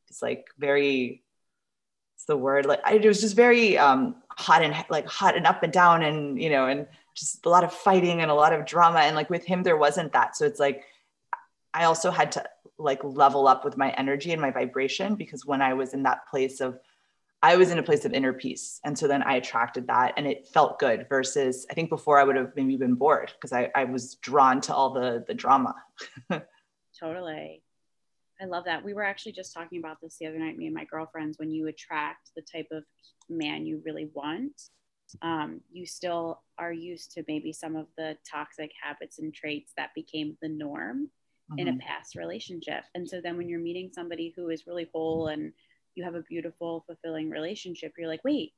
it's 0.07 0.21
like 0.21 0.47
very 0.57 1.23
it's 2.21 2.27
the 2.27 2.37
word? 2.37 2.67
Like 2.67 2.81
I, 2.85 2.93
it 2.93 3.05
was 3.05 3.19
just 3.19 3.35
very 3.35 3.79
um, 3.79 4.15
hot 4.29 4.61
and 4.61 4.75
like 4.91 5.07
hot 5.07 5.35
and 5.35 5.47
up 5.47 5.63
and 5.63 5.73
down 5.73 6.03
and 6.03 6.39
you 6.39 6.51
know 6.51 6.67
and 6.67 6.85
just 7.15 7.43
a 7.47 7.49
lot 7.49 7.63
of 7.63 7.73
fighting 7.73 8.21
and 8.21 8.29
a 8.29 8.35
lot 8.35 8.53
of 8.53 8.65
drama 8.65 8.99
and 8.99 9.15
like 9.15 9.31
with 9.31 9.43
him 9.43 9.63
there 9.63 9.77
wasn't 9.77 10.13
that. 10.13 10.35
So 10.35 10.45
it's 10.45 10.59
like 10.59 10.83
i 11.73 11.83
also 11.85 12.11
had 12.11 12.31
to 12.31 12.43
like 12.77 13.03
level 13.03 13.47
up 13.47 13.63
with 13.63 13.77
my 13.77 13.91
energy 13.91 14.31
and 14.31 14.41
my 14.41 14.51
vibration 14.51 15.15
because 15.15 15.45
when 15.45 15.61
i 15.61 15.73
was 15.73 15.93
in 15.93 16.03
that 16.03 16.27
place 16.29 16.61
of 16.61 16.79
i 17.43 17.55
was 17.55 17.71
in 17.71 17.79
a 17.79 17.83
place 17.83 18.05
of 18.05 18.13
inner 18.13 18.33
peace. 18.33 18.79
And 18.83 18.97
so 18.97 19.07
then 19.07 19.23
i 19.23 19.35
attracted 19.35 19.87
that 19.87 20.13
and 20.17 20.27
it 20.27 20.47
felt 20.47 20.79
good 20.79 21.07
versus 21.09 21.65
i 21.69 21.73
think 21.73 21.89
before 21.89 22.19
i 22.19 22.23
would 22.23 22.35
have 22.35 22.51
maybe 22.55 22.77
been 22.77 22.95
bored 22.95 23.31
because 23.33 23.53
I, 23.53 23.69
I 23.75 23.85
was 23.85 24.15
drawn 24.15 24.61
to 24.61 24.73
all 24.73 24.93
the 24.93 25.23
the 25.27 25.33
drama. 25.33 25.75
Totally. 26.99 27.63
I 28.41 28.45
love 28.45 28.65
that. 28.65 28.83
We 28.83 28.93
were 28.93 29.03
actually 29.03 29.33
just 29.33 29.53
talking 29.53 29.79
about 29.79 29.97
this 30.01 30.17
the 30.19 30.25
other 30.25 30.39
night, 30.39 30.57
me 30.57 30.65
and 30.65 30.73
my 30.73 30.85
girlfriends, 30.85 31.37
when 31.37 31.51
you 31.51 31.67
attract 31.67 32.31
the 32.35 32.41
type 32.41 32.67
of 32.71 32.83
man 33.29 33.65
you 33.65 33.81
really 33.85 34.09
want, 34.13 34.59
um, 35.21 35.61
you 35.71 35.85
still 35.85 36.41
are 36.57 36.73
used 36.73 37.11
to 37.13 37.23
maybe 37.27 37.53
some 37.53 37.75
of 37.75 37.87
the 37.97 38.17
toxic 38.29 38.71
habits 38.81 39.19
and 39.19 39.33
traits 39.33 39.73
that 39.77 39.93
became 39.93 40.37
the 40.41 40.49
norm 40.49 41.09
mm-hmm. 41.51 41.59
in 41.59 41.67
a 41.67 41.71
mm-hmm. 41.71 41.79
past 41.79 42.15
relationship. 42.15 42.83
And 42.95 43.07
so 43.07 43.21
then 43.21 43.37
when 43.37 43.49
you're 43.49 43.59
meeting 43.59 43.91
somebody 43.93 44.33
who 44.35 44.49
is 44.49 44.67
really 44.67 44.89
whole 44.93 45.27
and 45.27 45.53
you 45.95 46.03
have 46.03 46.15
a 46.15 46.21
beautiful, 46.21 46.83
fulfilling 46.87 47.29
relationship, 47.29 47.93
you're 47.97 48.07
like, 48.07 48.23
wait, 48.23 48.53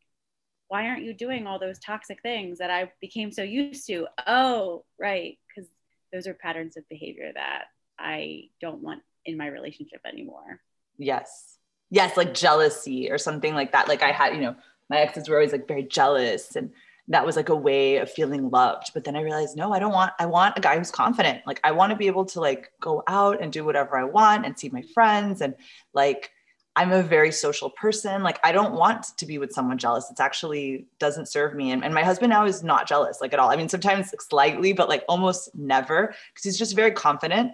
why 0.67 0.87
aren't 0.87 1.03
you 1.03 1.13
doing 1.13 1.45
all 1.45 1.59
those 1.59 1.79
toxic 1.79 2.21
things 2.21 2.59
that 2.59 2.69
I 2.69 2.91
became 3.01 3.31
so 3.31 3.43
used 3.43 3.85
to? 3.87 4.07
Oh, 4.25 4.85
right. 4.99 5.37
Because 5.47 5.69
those 6.11 6.27
are 6.27 6.33
patterns 6.33 6.77
of 6.77 6.87
behavior 6.89 7.31
that 7.33 7.65
I 7.99 8.49
don't 8.61 8.81
want 8.81 9.01
in 9.25 9.37
my 9.37 9.47
relationship 9.47 10.01
anymore. 10.05 10.59
Yes. 10.97 11.57
Yes, 11.89 12.17
like 12.17 12.33
jealousy 12.33 13.11
or 13.11 13.17
something 13.17 13.53
like 13.53 13.71
that. 13.73 13.87
Like 13.87 14.01
I 14.01 14.11
had, 14.11 14.33
you 14.33 14.41
know, 14.41 14.55
my 14.89 14.99
exes 14.99 15.29
were 15.29 15.35
always 15.35 15.51
like 15.51 15.67
very 15.67 15.83
jealous 15.83 16.55
and 16.55 16.71
that 17.09 17.25
was 17.25 17.35
like 17.35 17.49
a 17.49 17.55
way 17.55 17.97
of 17.97 18.09
feeling 18.09 18.49
loved 18.49 18.91
but 18.93 19.03
then 19.03 19.15
i 19.15 19.21
realized 19.21 19.57
no 19.57 19.73
i 19.73 19.79
don't 19.79 19.91
want 19.91 20.11
i 20.19 20.25
want 20.25 20.57
a 20.57 20.61
guy 20.61 20.77
who's 20.77 20.91
confident. 20.91 21.41
Like 21.45 21.59
i 21.63 21.71
want 21.71 21.91
to 21.91 21.97
be 21.97 22.07
able 22.07 22.25
to 22.25 22.39
like 22.39 22.71
go 22.79 23.03
out 23.07 23.41
and 23.41 23.51
do 23.51 23.63
whatever 23.65 23.97
i 23.97 24.03
want 24.03 24.45
and 24.45 24.57
see 24.57 24.69
my 24.69 24.83
friends 24.93 25.41
and 25.41 25.55
like 25.93 26.31
i'm 26.75 26.91
a 26.91 27.03
very 27.03 27.31
social 27.31 27.69
person. 27.69 28.23
Like 28.23 28.39
i 28.43 28.51
don't 28.51 28.73
want 28.73 29.17
to 29.17 29.25
be 29.25 29.37
with 29.37 29.51
someone 29.51 29.77
jealous. 29.77 30.07
It's 30.09 30.21
actually 30.21 30.87
doesn't 30.99 31.27
serve 31.27 31.55
me. 31.55 31.71
And, 31.71 31.83
and 31.83 31.93
my 31.93 32.03
husband 32.03 32.29
now 32.29 32.45
is 32.45 32.63
not 32.63 32.87
jealous 32.87 33.19
like 33.21 33.33
at 33.33 33.39
all. 33.39 33.49
I 33.49 33.55
mean 33.55 33.69
sometimes 33.69 34.13
slightly 34.19 34.73
but 34.73 34.89
like 34.89 35.03
almost 35.09 35.53
never 35.55 36.15
because 36.33 36.43
he's 36.43 36.57
just 36.57 36.75
very 36.75 36.91
confident. 36.91 37.51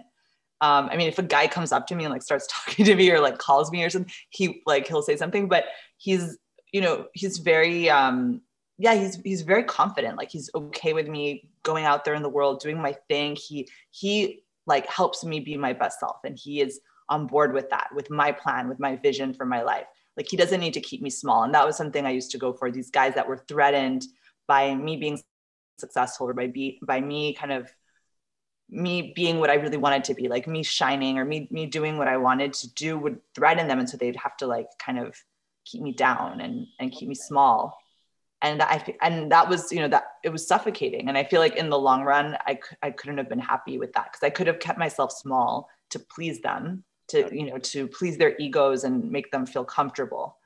Um, 0.62 0.90
I 0.92 0.96
mean, 0.96 1.08
if 1.08 1.18
a 1.18 1.22
guy 1.22 1.46
comes 1.46 1.72
up 1.72 1.86
to 1.86 1.94
me 1.94 2.04
and 2.04 2.12
like 2.12 2.22
starts 2.22 2.46
talking 2.50 2.84
to 2.84 2.94
me 2.94 3.10
or 3.10 3.20
like 3.20 3.38
calls 3.38 3.72
me 3.72 3.82
or 3.82 3.90
something, 3.90 4.12
he 4.28 4.62
like 4.66 4.86
he'll 4.86 5.02
say 5.02 5.16
something, 5.16 5.48
but 5.48 5.64
he's 5.96 6.36
you 6.72 6.80
know 6.80 7.06
he's 7.14 7.38
very 7.38 7.88
um, 7.88 8.42
yeah 8.80 8.94
he's 8.94 9.16
he's 9.22 9.42
very 9.42 9.62
confident. 9.62 10.16
Like 10.16 10.30
he's 10.30 10.50
okay 10.54 10.94
with 10.94 11.06
me 11.06 11.50
going 11.62 11.84
out 11.84 12.04
there 12.04 12.14
in 12.14 12.22
the 12.22 12.30
world 12.30 12.60
doing 12.60 12.80
my 12.80 12.96
thing. 13.08 13.36
He 13.36 13.68
he 13.90 14.42
like 14.66 14.86
helps 14.86 15.22
me 15.22 15.38
be 15.38 15.56
my 15.58 15.74
best 15.74 16.00
self 16.00 16.16
and 16.24 16.38
he 16.38 16.60
is 16.62 16.80
on 17.10 17.26
board 17.26 17.52
with 17.52 17.68
that 17.70 17.88
with 17.94 18.08
my 18.10 18.32
plan 18.32 18.68
with 18.68 18.80
my 18.80 18.96
vision 18.96 19.34
for 19.34 19.44
my 19.44 19.62
life. 19.62 19.84
Like 20.16 20.28
he 20.28 20.36
doesn't 20.38 20.60
need 20.60 20.74
to 20.74 20.80
keep 20.80 21.02
me 21.02 21.10
small 21.10 21.42
and 21.44 21.54
that 21.54 21.66
was 21.66 21.76
something 21.76 22.06
i 22.06 22.10
used 22.10 22.30
to 22.30 22.38
go 22.38 22.54
for. 22.54 22.70
These 22.70 22.90
guys 22.90 23.14
that 23.16 23.28
were 23.28 23.44
threatened 23.46 24.06
by 24.48 24.74
me 24.74 24.96
being 24.96 25.20
successful 25.78 26.28
or 26.28 26.32
by 26.32 26.46
be 26.46 26.80
by 26.82 27.02
me 27.02 27.34
kind 27.34 27.52
of 27.52 27.70
me 28.70 29.12
being 29.14 29.40
what 29.40 29.50
I 29.50 29.54
really 29.54 29.76
wanted 29.76 30.04
to 30.04 30.14
be, 30.14 30.28
like 30.28 30.46
me 30.46 30.62
shining 30.62 31.18
or 31.18 31.24
me 31.26 31.48
me 31.50 31.66
doing 31.66 31.98
what 31.98 32.08
I 32.08 32.16
wanted 32.16 32.54
to 32.54 32.72
do 32.74 32.96
would 32.98 33.18
threaten 33.34 33.68
them, 33.68 33.80
and 33.80 33.90
so 33.90 33.96
they'd 33.96 34.16
have 34.16 34.36
to 34.38 34.46
like 34.46 34.68
kind 34.78 34.98
of 34.98 35.16
keep 35.66 35.82
me 35.82 35.92
down 35.92 36.40
and 36.40 36.66
and 36.78 36.92
keep 36.92 37.08
me 37.08 37.14
small 37.14 37.76
and 38.42 38.60
that 38.60 38.70
I 38.70 39.06
and 39.06 39.30
that 39.32 39.48
was 39.48 39.70
you 39.70 39.80
know 39.80 39.88
that 39.88 40.04
it 40.22 40.30
was 40.30 40.46
suffocating. 40.46 41.08
And 41.08 41.18
I 41.18 41.24
feel 41.24 41.40
like 41.40 41.56
in 41.56 41.68
the 41.68 41.78
long 41.78 42.02
run 42.02 42.36
I 42.46 42.58
I 42.82 42.90
couldn't 42.90 43.18
have 43.18 43.28
been 43.28 43.38
happy 43.38 43.78
with 43.78 43.92
that 43.92 44.12
because 44.12 44.26
I 44.26 44.30
could 44.30 44.46
have 44.46 44.58
kept 44.58 44.78
myself 44.78 45.12
small 45.12 45.68
to 45.90 45.98
please 45.98 46.40
them 46.40 46.84
to 47.08 47.28
you 47.32 47.50
know 47.50 47.58
to 47.58 47.86
please 47.88 48.16
their 48.16 48.36
egos 48.38 48.84
and 48.84 49.10
make 49.10 49.30
them 49.30 49.46
feel 49.46 49.64
comfortable. 49.64 50.36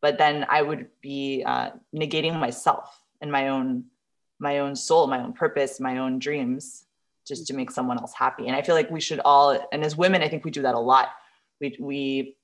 But 0.00 0.18
then 0.18 0.46
I 0.48 0.62
would 0.62 0.88
be 1.00 1.44
uh, 1.46 1.70
negating 1.94 2.38
myself 2.38 3.02
and 3.20 3.30
my 3.30 3.48
own 3.48 3.84
my 4.38 4.58
own 4.58 4.74
soul 4.74 5.06
my 5.06 5.22
own 5.22 5.32
purpose 5.32 5.78
my 5.78 5.98
own 5.98 6.18
dreams 6.18 6.86
just 7.24 7.46
to 7.46 7.54
make 7.54 7.70
someone 7.70 7.98
else 7.98 8.12
happy. 8.12 8.48
And 8.48 8.56
I 8.56 8.62
feel 8.62 8.74
like 8.74 8.90
we 8.90 9.00
should 9.00 9.20
all 9.24 9.68
and 9.72 9.84
as 9.84 9.96
women 9.96 10.22
I 10.22 10.28
think 10.28 10.44
we 10.44 10.50
do 10.50 10.62
that 10.62 10.74
a 10.74 10.80
lot. 10.80 11.10
We 11.60 11.76
we 11.78 12.36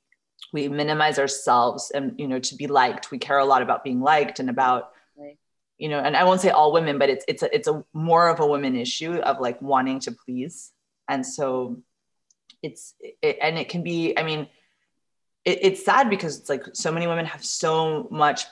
we 0.53 0.69
minimize 0.69 1.19
ourselves 1.19 1.91
and 1.93 2.15
you 2.19 2.29
know 2.29 2.39
to 2.39 2.55
be 2.55 2.67
liked. 2.67 3.11
We 3.11 3.19
care 3.19 3.39
a 3.39 3.45
lot 3.45 3.63
about 3.63 3.85
being 3.85 4.01
liked 4.01 4.39
and 4.39 4.51
about 4.51 4.93
you 5.79 5.89
know 5.89 5.99
and 5.99 6.17
i 6.17 6.25
won't 6.25 6.41
say 6.41 6.51
all 6.51 6.73
women 6.73 6.99
but 6.99 7.09
it's 7.09 7.25
it's 7.29 7.43
a, 7.43 7.55
it's 7.55 7.69
a 7.69 7.85
more 7.93 8.29
of 8.29 8.41
a 8.41 8.47
women 8.47 8.77
issue 8.77 9.15
of 9.15 9.41
like 9.41 9.61
wanting 9.63 10.01
to 10.01 10.13
please. 10.13 10.73
And 11.11 11.25
so 11.25 11.79
it's 12.63 12.95
it, 13.01 13.39
and 13.41 13.57
it 13.57 13.69
can 13.69 13.83
be 13.83 14.19
i 14.19 14.23
mean 14.23 14.49
it, 15.45 15.59
it's 15.63 15.85
sad 15.85 16.11
because 16.11 16.39
it's 16.39 16.49
like 16.51 16.65
so 16.75 16.93
many 16.93 17.07
women 17.07 17.25
have 17.25 17.45
so 17.45 18.09
much 18.11 18.45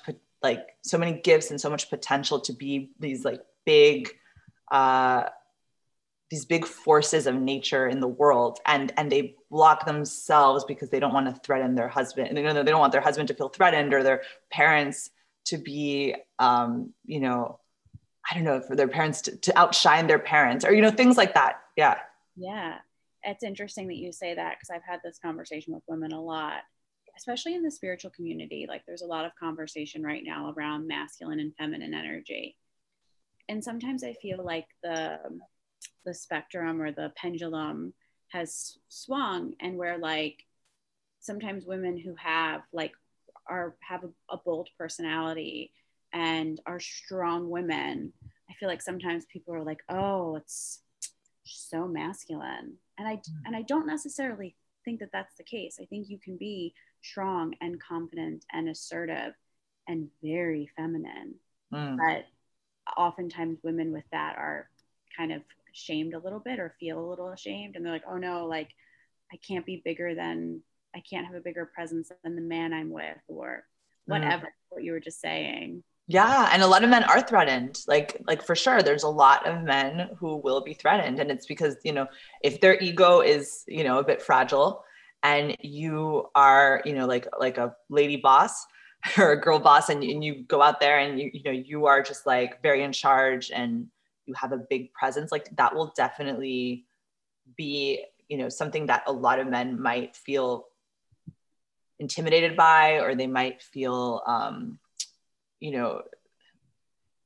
like 0.43 0.77
so 0.83 0.97
many 0.97 1.13
gifts 1.13 1.51
and 1.51 1.61
so 1.61 1.69
much 1.69 1.91
potential 1.91 2.41
to 2.41 2.53
be 2.53 2.93
these 2.99 3.25
like 3.25 3.43
big 3.65 4.11
uh 4.71 5.25
these 6.31 6.45
big 6.45 6.65
forces 6.65 7.29
of 7.29 7.37
nature 7.37 7.87
in 7.87 8.01
the 8.01 8.09
world. 8.09 8.59
And 8.67 8.93
and 8.97 9.11
they 9.11 9.37
block 9.51 9.87
themselves 9.87 10.65
because 10.65 10.91
they 10.91 11.01
don't 11.01 11.13
want 11.13 11.27
to 11.27 11.41
threaten 11.43 11.75
their 11.75 11.89
husband 11.89 12.37
you 12.37 12.43
know 12.43 12.53
they 12.53 12.71
don't 12.71 12.81
want 12.81 12.93
their 12.93 13.01
husband 13.01 13.29
to 13.29 13.35
feel 13.35 13.49
threatened 13.49 13.95
or 13.95 14.03
their 14.03 14.23
parents 14.51 15.11
to 15.47 15.59
be 15.59 16.15
um, 16.39 16.93
you 17.05 17.21
know 17.21 17.59
i 18.31 18.35
don't 18.35 18.45
know 18.45 18.61
for 18.61 18.77
their 18.77 18.89
parents 18.89 19.21
to, 19.23 19.37
to 19.37 19.57
outshine 19.59 20.07
their 20.07 20.19
parents 20.19 20.65
or 20.65 20.73
you 20.73 20.83
know 20.83 20.91
things 20.91 21.17
like 21.17 21.35
that. 21.35 21.61
Yeah. 21.77 21.99
Yeah. 22.37 22.79
It's 23.23 23.43
interesting 23.43 23.89
that 23.89 23.97
you 23.97 24.13
say 24.13 24.35
that 24.35 24.57
because 24.57 24.71
i've 24.71 24.85
had 24.85 25.01
this 25.05 25.19
conversation 25.19 25.75
with 25.75 25.83
women 25.89 26.13
a 26.13 26.21
lot 26.21 26.63
especially 27.17 27.55
in 27.55 27.63
the 27.63 27.71
spiritual 27.71 28.11
community. 28.11 28.67
Like 28.69 28.85
there's 28.87 29.03
a 29.03 29.07
lot 29.07 29.25
of 29.25 29.35
conversation 29.41 30.03
right 30.03 30.23
now 30.25 30.53
around 30.57 30.87
masculine 30.87 31.41
and 31.41 31.55
feminine 31.57 31.95
energy. 31.95 32.57
And 33.49 33.63
sometimes 33.63 34.05
i 34.05 34.13
feel 34.15 34.45
like 34.45 34.67
the 34.83 35.19
the 36.05 36.15
spectrum 36.15 36.81
or 36.81 36.93
the 36.93 37.13
pendulum 37.17 37.95
has 38.29 38.79
swung 38.89 39.55
and 39.61 39.77
where 39.77 39.99
like 39.99 40.45
sometimes 41.21 41.65
women 41.65 41.99
who 41.99 42.15
have 42.17 42.63
like 42.73 42.93
are 43.49 43.77
have 43.81 44.05
a, 44.05 44.35
a 44.35 44.39
bold 44.45 44.69
personality 44.79 45.73
and 46.13 46.61
are 46.67 46.81
strong 46.81 47.49
women 47.51 48.13
i 48.51 48.55
feel 48.55 48.69
like 48.69 48.83
sometimes 48.83 49.25
people 49.27 49.55
are 49.55 49.63
like 49.63 49.81
oh 49.89 50.37
it's 50.37 50.81
so 51.45 51.87
masculine 51.87 52.75
and 52.99 53.09
i 53.09 53.17
mm. 53.17 53.23
and 53.45 53.57
i 53.57 53.63
don't 53.63 53.87
necessarily 53.87 54.57
think 54.85 55.01
that 55.01 55.11
that's 55.13 55.37
the 55.37 55.45
case 55.45 55.79
i 55.81 55.85
think 55.87 56.09
you 56.09 56.19
can 56.19 56.37
be 56.37 56.73
strong 57.03 57.55
and 57.61 57.81
confident 57.81 58.45
and 58.53 58.69
assertive 58.69 59.35
and 59.89 60.09
very 60.23 60.69
feminine 60.77 61.35
mm. 61.73 61.97
but 61.97 62.25
oftentimes 62.97 63.59
women 63.63 63.93
with 63.93 64.05
that 64.13 64.37
are 64.37 64.69
kind 65.17 65.33
of 65.33 65.43
shamed 65.73 66.15
a 66.15 66.19
little 66.19 66.41
bit 66.41 66.59
or 66.59 66.75
feel 66.81 66.99
a 66.99 67.09
little 67.09 67.29
ashamed 67.31 67.77
and 67.77 67.85
they're 67.85 67.93
like 67.93 68.03
oh 68.11 68.17
no 68.17 68.47
like 68.47 68.71
i 69.33 69.37
can't 69.47 69.67
be 69.67 69.83
bigger 69.85 70.15
than 70.15 70.61
I 70.97 71.01
can't 71.01 71.27
have 71.27 71.37
a 71.37 71.41
bigger 71.41 71.67
presence 71.67 72.11
than 72.25 72.35
the 72.35 72.43
man 72.43 72.73
I'm 72.73 72.91
with 72.91 73.19
or 73.29 73.65
whatever 74.07 74.47
mm. 74.47 74.51
what 74.71 74.83
you 74.83 74.93
were 74.93 75.01
just 75.01 75.21
saying. 75.21 75.83
Yeah, 76.09 76.49
and 76.53 76.63
a 76.63 76.67
lot 76.67 76.85
of 76.85 76.91
men 76.91 77.03
are 77.05 77.21
threatened. 77.21 77.81
Like 77.87 78.23
like 78.27 78.43
for 78.43 78.55
sure 78.55 78.83
there's 78.83 79.03
a 79.03 79.09
lot 79.09 79.47
of 79.47 79.63
men 79.63 80.11
who 80.19 80.37
will 80.37 80.63
be 80.63 80.75
threatened 80.75 81.21
and 81.21 81.31
it's 81.31 81.47
because, 81.47 81.77
you 81.85 81.93
know, 81.93 82.07
if 82.43 82.61
their 82.61 82.79
ego 82.81 83.21
is, 83.21 83.65
you 83.67 83.85
know, 83.85 83.99
a 83.99 84.05
bit 84.05 84.23
fragile 84.23 84.85
and 85.23 85.57
you 85.61 86.29
are, 86.35 86.81
you 86.85 86.95
know, 86.95 87.07
like 87.07 87.27
like 87.39 87.59
a 87.59 87.75
lady 87.91 88.17
boss 88.17 88.65
or 89.19 89.33
a 89.33 89.41
girl 89.41 89.59
boss 89.59 89.89
and, 89.89 90.03
and 90.03 90.23
you 90.23 90.45
go 90.45 90.63
out 90.63 90.81
there 90.81 91.01
and 91.01 91.21
you 91.21 91.31
you 91.33 91.43
know 91.45 91.51
you 91.51 91.87
are 91.87 92.03
just 92.03 92.27
like 92.27 92.63
very 92.63 92.83
in 92.83 92.93
charge 92.93 93.51
and 93.51 93.87
you 94.27 94.35
have 94.35 94.53
a 94.53 94.67
big 94.71 94.93
presence 94.93 95.31
like 95.31 95.49
that 95.57 95.75
will 95.75 95.93
definitely 95.97 96.85
be 97.57 98.05
you 98.29 98.37
know 98.37 98.49
something 98.49 98.87
that 98.87 99.03
a 99.07 99.13
lot 99.13 99.39
of 99.39 99.47
men 99.47 99.81
might 99.81 100.17
feel 100.17 100.67
intimidated 101.99 102.57
by 102.57 103.01
or 103.01 103.15
they 103.15 103.27
might 103.27 103.63
feel 103.63 104.23
um, 104.27 104.79
you 105.61 105.71
know 105.71 106.03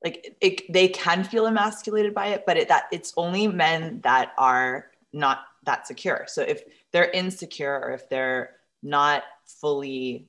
like 0.05 0.37
it, 0.41 0.73
they 0.73 0.89
can 0.89 1.25
feel 1.25 1.47
emasculated 1.47 2.15
by 2.15 2.29
it 2.29 2.45
but 2.47 2.57
it, 2.57 2.69
that 2.69 2.85
it's 2.93 3.13
only 3.17 3.47
men 3.49 4.01
that 4.03 4.33
are 4.39 4.91
not 5.13 5.41
that 5.65 5.87
secure. 5.87 6.25
So 6.27 6.43
if 6.43 6.63
they're 6.93 7.11
insecure 7.11 7.75
or 7.75 7.93
if 7.93 8.09
they're 8.09 8.57
not 8.83 9.25
fully 9.61 10.27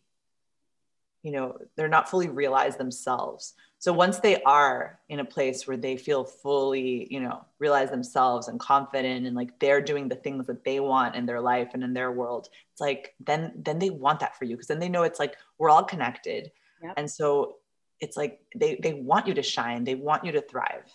you 1.24 1.32
know 1.32 1.58
they're 1.76 1.88
not 1.88 2.10
fully 2.10 2.28
realized 2.28 2.78
themselves 2.78 3.54
so 3.82 3.92
once 3.92 4.20
they 4.20 4.40
are 4.44 5.00
in 5.10 5.22
a 5.22 5.26
place 5.26 5.66
where 5.66 5.76
they 5.76 5.98
feel 5.98 6.24
fully 6.24 7.08
you 7.10 7.20
know 7.20 7.44
realize 7.60 7.90
themselves 7.90 8.48
and 8.48 8.60
confident 8.60 9.26
and 9.26 9.36
like 9.36 9.60
they're 9.60 9.82
doing 9.82 10.08
the 10.08 10.16
things 10.16 10.46
that 10.48 10.64
they 10.64 10.80
want 10.80 11.16
in 11.16 11.26
their 11.26 11.42
life 11.42 11.72
and 11.74 11.84
in 11.84 11.92
their 11.92 12.12
world 12.12 12.48
it's 12.72 12.80
like 12.80 13.16
then 13.20 13.52
then 13.56 13.80
they 13.80 13.90
want 13.90 14.20
that 14.20 14.38
for 14.38 14.46
you 14.46 14.56
because 14.56 14.68
then 14.68 14.80
they 14.80 14.90
know 14.90 15.04
it's 15.04 15.20
like 15.20 15.36
we're 15.58 15.70
all 15.70 15.84
connected. 15.84 16.52
Yep. 16.84 16.94
and 16.98 17.10
so 17.10 17.58
it's 18.00 18.18
like 18.18 18.40
they 18.56 18.76
they 18.82 18.94
want 18.94 19.28
you 19.28 19.34
to 19.36 19.44
shine. 19.44 19.84
They 19.84 19.96
want 19.96 20.26
you 20.26 20.32
to 20.32 20.42
thrive. 20.42 20.92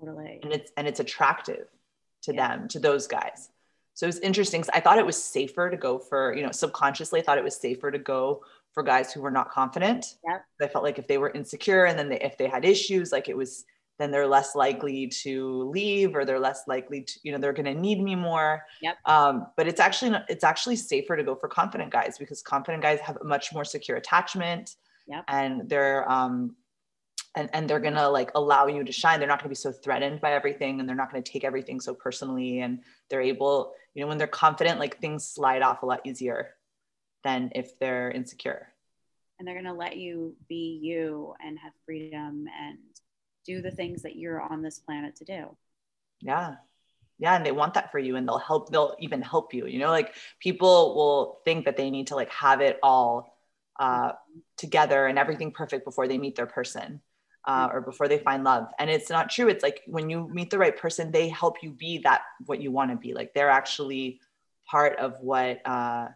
Totally. 0.00 0.40
And 0.42 0.52
it's 0.52 0.72
and 0.76 0.88
it's 0.88 1.00
attractive 1.00 1.68
to 2.22 2.34
yeah. 2.34 2.56
them 2.56 2.68
to 2.68 2.78
those 2.78 3.06
guys. 3.06 3.50
So 3.94 4.06
it's 4.06 4.18
interesting 4.18 4.62
i 4.74 4.80
thought 4.80 4.98
it 4.98 5.06
was 5.06 5.22
safer 5.22 5.70
to 5.70 5.76
go 5.78 5.98
for 5.98 6.34
you 6.34 6.42
know 6.42 6.52
subconsciously 6.52 7.18
i 7.18 7.22
thought 7.22 7.38
it 7.38 7.44
was 7.44 7.56
safer 7.56 7.90
to 7.90 7.98
go 7.98 8.42
for 8.76 8.82
guys 8.82 9.10
who 9.10 9.22
were 9.22 9.30
not 9.30 9.50
confident. 9.50 10.18
Yep. 10.28 10.44
I 10.60 10.66
felt 10.68 10.84
like 10.84 10.98
if 10.98 11.08
they 11.08 11.16
were 11.16 11.30
insecure 11.30 11.86
and 11.86 11.98
then 11.98 12.10
they, 12.10 12.20
if 12.20 12.36
they 12.36 12.46
had 12.46 12.62
issues, 12.62 13.10
like 13.10 13.26
it 13.26 13.34
was, 13.34 13.64
then 13.98 14.10
they're 14.10 14.26
less 14.26 14.54
likely 14.54 15.06
to 15.22 15.62
leave 15.70 16.14
or 16.14 16.26
they're 16.26 16.38
less 16.38 16.64
likely 16.68 17.00
to, 17.00 17.12
you 17.22 17.32
know, 17.32 17.38
they're 17.38 17.54
going 17.54 17.64
to 17.64 17.74
need 17.74 18.02
me 18.02 18.14
more. 18.14 18.62
Yep. 18.82 18.96
Um, 19.06 19.46
but 19.56 19.66
it's 19.66 19.80
actually, 19.80 20.10
not, 20.10 20.26
it's 20.28 20.44
actually 20.44 20.76
safer 20.76 21.16
to 21.16 21.24
go 21.24 21.34
for 21.34 21.48
confident 21.48 21.90
guys 21.90 22.18
because 22.18 22.42
confident 22.42 22.82
guys 22.82 23.00
have 23.00 23.16
a 23.16 23.24
much 23.24 23.54
more 23.54 23.64
secure 23.64 23.96
attachment 23.96 24.76
yep. 25.08 25.24
and 25.28 25.66
they're, 25.70 26.06
um, 26.12 26.54
and, 27.34 27.48
and 27.54 27.70
they're 27.70 27.80
gonna 27.80 28.08
like 28.10 28.30
allow 28.34 28.66
you 28.66 28.82
to 28.82 28.92
shine 28.92 29.18
they're 29.18 29.28
not 29.28 29.40
gonna 29.40 29.50
be 29.50 29.54
so 29.54 29.70
threatened 29.70 30.22
by 30.22 30.32
everything 30.32 30.80
and 30.80 30.88
they're 30.88 30.96
not 30.96 31.12
gonna 31.12 31.22
take 31.22 31.44
everything 31.44 31.80
so 31.80 31.92
personally 31.92 32.60
and 32.60 32.80
they're 33.10 33.20
able 33.20 33.74
you 33.92 34.00
know 34.00 34.08
when 34.08 34.16
they're 34.16 34.26
confident 34.26 34.80
like 34.80 34.98
things 35.00 35.28
slide 35.28 35.60
off 35.60 35.82
a 35.82 35.86
lot 35.86 36.00
easier 36.06 36.54
than 37.26 37.50
if 37.54 37.78
they're 37.78 38.10
insecure. 38.10 38.68
And 39.38 39.46
they're 39.46 39.54
going 39.54 39.66
to 39.66 39.72
let 39.72 39.96
you 39.96 40.34
be 40.48 40.80
you 40.82 41.34
and 41.44 41.58
have 41.58 41.72
freedom 41.84 42.46
and 42.60 42.78
do 43.44 43.60
the 43.60 43.70
things 43.70 44.02
that 44.02 44.16
you're 44.16 44.40
on 44.40 44.62
this 44.62 44.78
planet 44.78 45.16
to 45.16 45.24
do. 45.24 45.56
Yeah. 46.20 46.54
Yeah 47.18 47.34
and 47.34 47.44
they 47.44 47.52
want 47.52 47.74
that 47.74 47.90
for 47.90 47.98
you 47.98 48.16
and 48.16 48.28
they'll 48.28 48.38
help 48.38 48.70
they'll 48.70 48.94
even 48.98 49.22
help 49.22 49.54
you 49.54 49.66
you 49.66 49.78
know 49.78 49.88
like 49.88 50.14
people 50.38 50.94
will 50.94 51.40
think 51.46 51.64
that 51.64 51.78
they 51.78 51.88
need 51.88 52.08
to 52.08 52.14
like 52.14 52.30
have 52.30 52.60
it 52.60 52.78
all 52.82 53.36
uh, 53.78 54.12
together 54.56 55.06
and 55.06 55.18
everything 55.18 55.50
perfect 55.50 55.84
before 55.84 56.08
they 56.08 56.18
meet 56.18 56.36
their 56.36 56.46
person 56.46 57.00
uh, 57.46 57.68
or 57.72 57.80
before 57.80 58.08
they 58.08 58.18
find 58.18 58.44
love. 58.44 58.68
And 58.78 58.90
it's 58.90 59.10
not 59.10 59.30
true. 59.30 59.48
It's 59.48 59.62
like 59.62 59.82
when 59.86 60.10
you 60.10 60.28
meet 60.28 60.50
the 60.50 60.58
right 60.58 60.76
person 60.76 61.12
they 61.12 61.28
help 61.28 61.62
you 61.62 61.70
be 61.70 61.98
that 61.98 62.22
what 62.46 62.60
you 62.60 62.70
want 62.72 62.90
to 62.90 62.96
be. 62.96 63.14
Like 63.14 63.32
they're 63.34 63.50
actually 63.50 64.20
part 64.68 64.98
of 64.98 65.14
what 65.20 65.60
uh, 65.64 66.08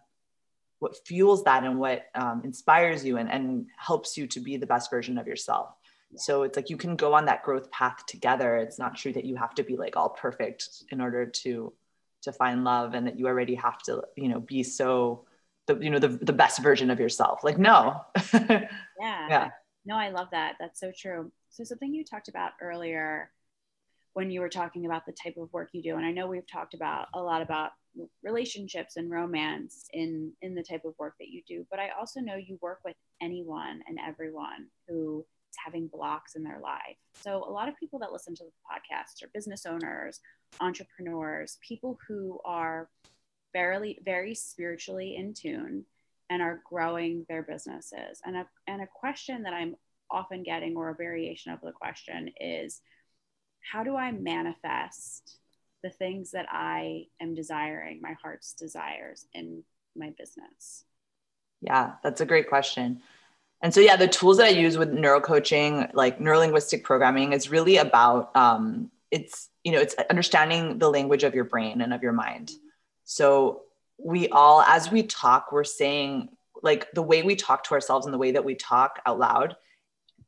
what 0.81 0.97
fuels 1.07 1.45
that 1.45 1.65
and 1.65 1.79
what 1.79 2.07
um, 2.15 2.43
inspires 2.45 3.05
you 3.05 3.19
and, 3.19 3.31
and 3.31 3.67
helps 3.77 4.17
you 4.17 4.27
to 4.27 4.41
be 4.41 4.57
the 4.57 4.67
best 4.67 4.91
version 4.91 5.19
of 5.19 5.27
yourself. 5.27 5.69
So 6.17 6.43
it's 6.43 6.57
like 6.57 6.71
you 6.71 6.77
can 6.77 6.97
go 6.97 7.15
on 7.15 7.27
that 7.27 7.45
growth 7.45 7.71
path 7.71 8.05
together. 8.07 8.57
It's 8.57 8.79
not 8.79 8.97
true 8.97 9.13
that 9.13 9.25
you 9.25 9.37
have 9.37 9.55
to 9.55 9.63
be 9.63 9.77
like 9.77 9.97
all 9.97 10.09
perfect 10.09 10.69
in 10.91 11.01
order 11.01 11.25
to 11.27 11.73
to 12.23 12.33
find 12.33 12.65
love 12.65 12.93
and 12.95 13.07
that 13.07 13.19
you 13.19 13.27
already 13.27 13.55
have 13.55 13.79
to 13.81 14.03
you 14.15 14.29
know 14.29 14.41
be 14.41 14.63
so 14.63 15.25
the 15.67 15.77
you 15.77 15.89
know 15.89 15.99
the, 15.99 16.09
the 16.09 16.33
best 16.33 16.61
version 16.61 16.91
of 16.91 16.99
yourself. 16.99 17.45
Like 17.45 17.59
no. 17.59 18.01
Yeah. 19.01 19.27
Yeah. 19.31 19.51
No, 19.87 19.97
I 19.97 20.11
love 20.11 20.29
that. 20.33 20.57
That's 20.61 20.79
so 20.79 20.93
true. 20.95 21.33
So, 21.49 21.65
something 21.65 21.95
you 21.95 22.05
talked 22.05 22.29
about 22.29 22.53
earlier 22.61 23.31
when 24.13 24.31
you 24.31 24.41
were 24.41 24.49
talking 24.49 24.85
about 24.85 25.07
the 25.07 25.13
type 25.13 25.37
of 25.39 25.53
work 25.53 25.71
you 25.73 25.83
do, 25.83 25.97
and 25.97 26.05
I 26.05 26.11
know 26.11 26.27
we've 26.27 26.47
talked 26.47 26.75
about 26.75 27.09
a 27.15 27.23
lot 27.23 27.41
about 27.41 27.71
relationships 28.23 28.97
and 28.97 29.11
romance 29.11 29.87
in 29.93 30.33
in 30.43 30.55
the 30.55 30.63
type 30.63 30.85
of 30.85 30.95
work 30.99 31.15
that 31.19 31.29
you 31.29 31.43
do, 31.47 31.67
but 31.71 31.81
I 31.81 31.91
also 31.99 32.21
know 32.21 32.37
you 32.37 32.59
work 32.61 32.81
with 32.85 32.97
anyone 33.21 33.83
and 33.87 33.99
everyone 34.07 34.69
who 34.89 35.25
is 35.51 35.57
having 35.65 35.89
blocks 35.89 36.37
in 36.37 36.43
their 36.43 36.61
life. 36.61 36.97
So, 37.15 37.45
a 37.45 37.51
lot 37.51 37.69
of 37.69 37.79
people 37.79 37.99
that 38.01 38.13
listen 38.13 38.35
to 38.37 38.45
the 38.45 38.51
podcast 38.71 39.23
are 39.23 39.31
business 39.35 39.67
owners, 39.67 40.21
entrepreneurs, 40.61 41.59
people 41.67 41.99
who 42.07 42.41
are 42.45 42.89
very, 43.53 43.99
very 44.05 44.35
spiritually 44.35 45.17
in 45.17 45.35
tune 45.35 45.85
and 46.31 46.41
are 46.41 46.63
growing 46.69 47.27
their 47.29 47.43
businesses. 47.43 48.21
And 48.25 48.37
a, 48.37 48.47
and 48.69 48.83
a 48.83 48.87
question 48.87 49.43
that 49.43 49.53
I'm 49.53 49.75
often 50.11 50.43
getting, 50.43 50.77
or 50.77 50.91
a 50.91 50.95
variation 50.95 51.53
of 51.53 51.61
the 51.61 51.73
question, 51.73 52.31
is 52.41 52.81
how 53.61 53.83
do 53.83 53.97
I 53.97 54.13
manifest 54.13 55.40
the 55.83 55.91
things 55.91 56.33
that 56.33 56.47
I 56.51 57.07
am 57.21 57.35
desiring, 57.35 58.01
my 58.01 58.15
heart's 58.23 58.53
desires 58.53 59.27
in 59.33 59.63
my 59.97 60.11
business? 60.17 60.85
Yeah, 61.61 61.93
that's 62.03 62.21
a 62.21 62.27
great 62.27 62.49
question. 62.49 63.03
And 63.63 63.75
so, 63.75 63.81
yeah, 63.81 63.97
the 63.97 64.09
tools 64.09 64.39
that 64.39 64.47
I 64.47 64.51
use 64.51 64.79
with 64.79 64.91
neurocoaching, 64.91 65.93
like 65.93 66.19
neurolinguistic 66.19 66.83
programming, 66.83 67.33
is 67.33 67.51
really 67.51 67.77
about 67.77 68.35
um, 68.35 68.91
it's 69.11 69.49
you 69.65 69.73
know 69.73 69.81
it's 69.81 69.95
understanding 70.09 70.79
the 70.79 70.91
language 70.91 71.25
of 71.25 71.35
your 71.35 71.45
brain 71.45 71.83
and 71.83 71.93
of 71.93 72.03
your 72.03 72.13
mind. 72.13 72.53
So 73.05 73.63
we 73.99 74.29
all, 74.29 74.63
as 74.63 74.91
we 74.91 75.03
talk, 75.03 75.53
we're 75.53 75.65
saying 75.65 76.31
like 76.63 76.91
the 76.93 77.03
way 77.03 77.23
we 77.23 77.37
talk 77.37 77.65
to 77.65 77.75
ourselves 77.75 78.07
and 78.07 78.15
the 78.15 78.19
way 78.19 78.33
that 78.33 78.45
we 78.45 78.55
talk 78.55 79.01
out 79.07 79.19
loud, 79.19 79.57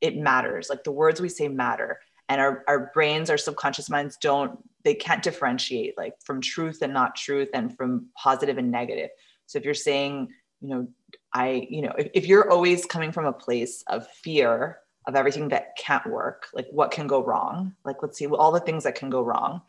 it 0.01 0.17
matters. 0.17 0.69
Like 0.69 0.85
the 0.85 0.93
words 0.93 1.21
we 1.21 1.29
say 1.29 1.49
matter. 1.49 2.01
And 2.29 2.41
our, 2.41 2.65
our 2.67 2.91
brains, 2.95 3.31
our 3.31 3.39
subconscious 3.39 3.91
minds 3.91 4.17
don't, 4.17 4.59
they 4.85 4.95
can't 4.95 5.23
differentiate 5.23 5.97
like 5.97 6.15
from 6.25 6.41
truth 6.41 6.83
and 6.83 6.93
not 6.93 7.17
truth 7.17 7.49
and 7.55 7.77
from 7.77 8.07
positive 8.17 8.59
and 8.59 8.71
negative. 8.71 9.11
So 9.47 9.59
if 9.59 9.65
you're 9.65 9.75
saying, 9.75 10.29
you 10.61 10.69
know, 10.69 10.89
I, 11.33 11.67
you 11.71 11.83
know, 11.83 11.93
if, 11.99 12.09
if 12.15 12.27
you're 12.27 12.51
always 12.51 12.85
coming 12.85 13.13
from 13.13 13.27
a 13.27 13.33
place 13.33 13.83
of 13.87 14.07
fear 14.09 14.79
of 15.07 15.17
everything 15.17 15.49
that 15.49 15.77
can't 15.77 16.07
work, 16.07 16.49
like 16.55 16.67
what 16.71 16.91
can 16.91 17.07
go 17.07 17.25
wrong, 17.25 17.75
like 17.85 17.97
let's 18.03 18.19
see 18.19 18.27
all 18.27 18.53
the 18.53 18.61
things 18.61 18.85
that 18.85 18.95
can 18.95 19.11
go 19.11 19.23
wrong, 19.23 19.63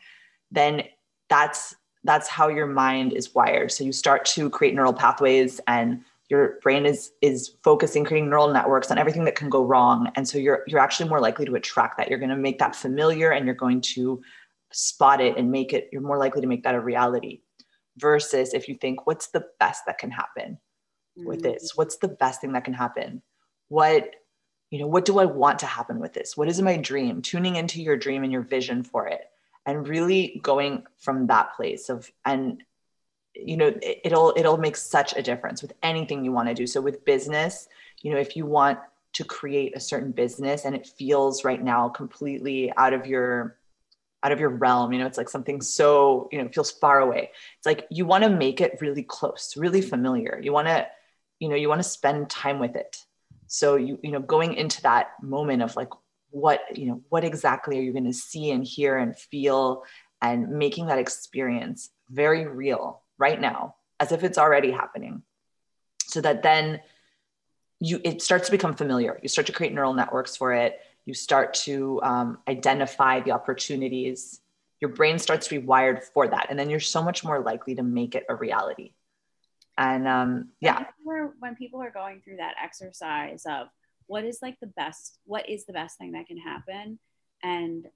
then 0.50 0.84
that's 1.28 1.74
that's 2.04 2.28
how 2.28 2.48
your 2.48 2.66
mind 2.66 3.14
is 3.14 3.34
wired. 3.34 3.72
So 3.72 3.82
you 3.82 3.92
start 3.92 4.26
to 4.26 4.50
create 4.50 4.74
neural 4.74 4.92
pathways 4.92 5.58
and 5.66 6.04
your 6.28 6.58
brain 6.62 6.86
is 6.86 7.12
is 7.20 7.54
focusing 7.62 8.04
creating 8.04 8.30
neural 8.30 8.52
networks 8.52 8.90
on 8.90 8.98
everything 8.98 9.24
that 9.24 9.34
can 9.34 9.50
go 9.50 9.64
wrong 9.64 10.10
and 10.16 10.26
so 10.26 10.38
you're 10.38 10.64
you're 10.66 10.80
actually 10.80 11.08
more 11.08 11.20
likely 11.20 11.44
to 11.44 11.54
attract 11.54 11.98
that 11.98 12.08
you're 12.08 12.18
going 12.18 12.30
to 12.30 12.36
make 12.36 12.58
that 12.58 12.74
familiar 12.74 13.30
and 13.30 13.44
you're 13.44 13.54
going 13.54 13.80
to 13.80 14.22
spot 14.74 15.20
it 15.20 15.36
and 15.36 15.50
make 15.50 15.72
it 15.72 15.88
you're 15.92 16.02
more 16.02 16.18
likely 16.18 16.40
to 16.40 16.46
make 16.46 16.64
that 16.64 16.74
a 16.74 16.80
reality 16.80 17.40
versus 17.96 18.54
if 18.54 18.68
you 18.68 18.74
think 18.74 19.06
what's 19.06 19.28
the 19.28 19.44
best 19.60 19.84
that 19.86 19.98
can 19.98 20.10
happen 20.10 20.58
mm-hmm. 21.18 21.28
with 21.28 21.42
this? 21.42 21.72
What's 21.76 21.96
the 21.96 22.08
best 22.08 22.40
thing 22.40 22.52
that 22.52 22.64
can 22.64 22.74
happen? 22.74 23.22
What 23.68 24.10
you 24.70 24.80
know 24.80 24.86
what 24.88 25.04
do 25.04 25.20
i 25.20 25.24
want 25.24 25.60
to 25.60 25.66
happen 25.66 26.00
with 26.00 26.12
this? 26.12 26.36
What 26.36 26.48
is 26.48 26.60
my 26.60 26.76
dream? 26.76 27.22
Tuning 27.22 27.56
into 27.56 27.80
your 27.80 27.96
dream 27.96 28.24
and 28.24 28.32
your 28.32 28.42
vision 28.42 28.82
for 28.82 29.06
it 29.06 29.22
and 29.66 29.88
really 29.88 30.40
going 30.42 30.84
from 30.98 31.28
that 31.28 31.54
place 31.54 31.88
of 31.88 32.10
and 32.24 32.62
you 33.34 33.56
know 33.56 33.72
it'll 33.82 34.32
it'll 34.36 34.58
make 34.58 34.76
such 34.76 35.16
a 35.16 35.22
difference 35.22 35.62
with 35.62 35.72
anything 35.82 36.24
you 36.24 36.32
want 36.32 36.48
to 36.48 36.54
do. 36.54 36.66
So 36.66 36.80
with 36.80 37.04
business 37.04 37.68
you 38.02 38.12
know 38.12 38.18
if 38.18 38.36
you 38.36 38.46
want 38.46 38.78
to 39.12 39.24
create 39.24 39.76
a 39.76 39.80
certain 39.80 40.10
business 40.10 40.64
and 40.64 40.74
it 40.74 40.86
feels 40.86 41.44
right 41.44 41.62
now 41.62 41.88
completely 41.88 42.72
out 42.76 42.92
of 42.92 43.06
your 43.06 43.56
out 44.24 44.32
of 44.32 44.40
your 44.40 44.48
realm 44.48 44.92
you 44.92 44.98
know 44.98 45.06
it's 45.06 45.18
like 45.18 45.28
something 45.28 45.60
so 45.60 46.28
you 46.32 46.42
know 46.42 46.48
feels 46.48 46.70
far 46.70 47.00
away. 47.00 47.30
It's 47.58 47.66
like 47.66 47.86
you 47.90 48.06
want 48.06 48.24
to 48.24 48.30
make 48.30 48.60
it 48.60 48.78
really 48.80 49.02
close 49.02 49.54
really 49.56 49.82
familiar. 49.82 50.40
You 50.42 50.52
want 50.52 50.68
to 50.68 50.86
you 51.38 51.48
know 51.48 51.56
you 51.56 51.68
want 51.68 51.82
to 51.82 51.88
spend 51.88 52.30
time 52.30 52.58
with 52.58 52.74
it. 52.74 52.96
So 53.46 53.76
you 53.76 53.98
you 54.02 54.10
know 54.10 54.20
going 54.20 54.54
into 54.54 54.82
that 54.82 55.12
moment 55.22 55.62
of 55.62 55.76
like 55.76 55.90
what 56.30 56.60
you 56.76 56.86
know 56.86 57.02
what 57.10 57.22
exactly 57.22 57.78
are 57.78 57.82
you 57.82 57.92
going 57.92 58.06
to 58.06 58.12
see 58.12 58.50
and 58.50 58.64
hear 58.64 58.96
and 58.96 59.16
feel 59.16 59.84
and 60.22 60.48
making 60.48 60.86
that 60.86 60.98
experience 60.98 61.90
very 62.10 62.46
real 62.46 63.02
right 63.18 63.40
now 63.40 63.76
as 64.00 64.10
if 64.10 64.24
it's 64.24 64.38
already 64.38 64.70
happening. 64.70 65.22
So 66.06 66.20
that 66.22 66.42
then 66.42 66.80
you 67.78 68.00
it 68.04 68.22
starts 68.22 68.46
to 68.46 68.52
become 68.52 68.74
familiar. 68.74 69.18
You 69.22 69.28
start 69.28 69.46
to 69.48 69.52
create 69.52 69.74
neural 69.74 69.92
networks 69.92 70.36
for 70.36 70.54
it 70.54 70.80
you 71.06 71.14
start 71.14 71.54
to 71.54 72.00
um, 72.02 72.38
identify 72.48 73.20
the 73.20 73.32
opportunities 73.32 74.40
your 74.84 74.92
brain 74.92 75.18
starts 75.18 75.48
to 75.48 75.58
be 75.58 75.64
wired 75.64 76.04
for 76.04 76.28
that. 76.28 76.48
And 76.50 76.58
then 76.58 76.68
you're 76.68 76.78
so 76.78 77.02
much 77.02 77.24
more 77.24 77.40
likely 77.40 77.74
to 77.76 77.82
make 77.82 78.14
it 78.14 78.26
a 78.28 78.34
reality. 78.34 78.92
And 79.78 80.06
um, 80.06 80.50
yeah. 80.60 80.84
when 81.04 81.54
people 81.56 81.80
are 81.80 81.90
going 81.90 82.20
through 82.20 82.36
that 82.36 82.56
exercise 82.62 83.44
of 83.48 83.68
what 84.08 84.24
is 84.24 84.40
like 84.42 84.60
the 84.60 84.66
best 84.66 85.18
what 85.24 85.48
is 85.48 85.64
the 85.64 85.72
best 85.72 85.96
thing 85.96 86.12
that 86.12 86.26
can 86.26 86.36
happen 86.36 86.98
and 87.42 87.86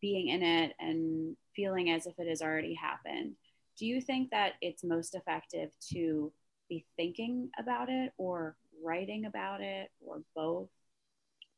being 0.00 0.28
in 0.28 0.42
it 0.42 0.72
and 0.80 1.36
feeling 1.54 1.90
as 1.90 2.06
if 2.06 2.18
it 2.18 2.26
has 2.26 2.40
already 2.40 2.72
happened 2.72 3.34
do 3.78 3.84
you 3.84 4.00
think 4.00 4.30
that 4.30 4.54
it's 4.62 4.82
most 4.82 5.14
effective 5.14 5.68
to 5.92 6.32
be 6.70 6.86
thinking 6.96 7.50
about 7.58 7.90
it 7.90 8.12
or 8.16 8.56
writing 8.82 9.26
about 9.26 9.60
it 9.60 9.90
or 10.00 10.22
both 10.34 10.68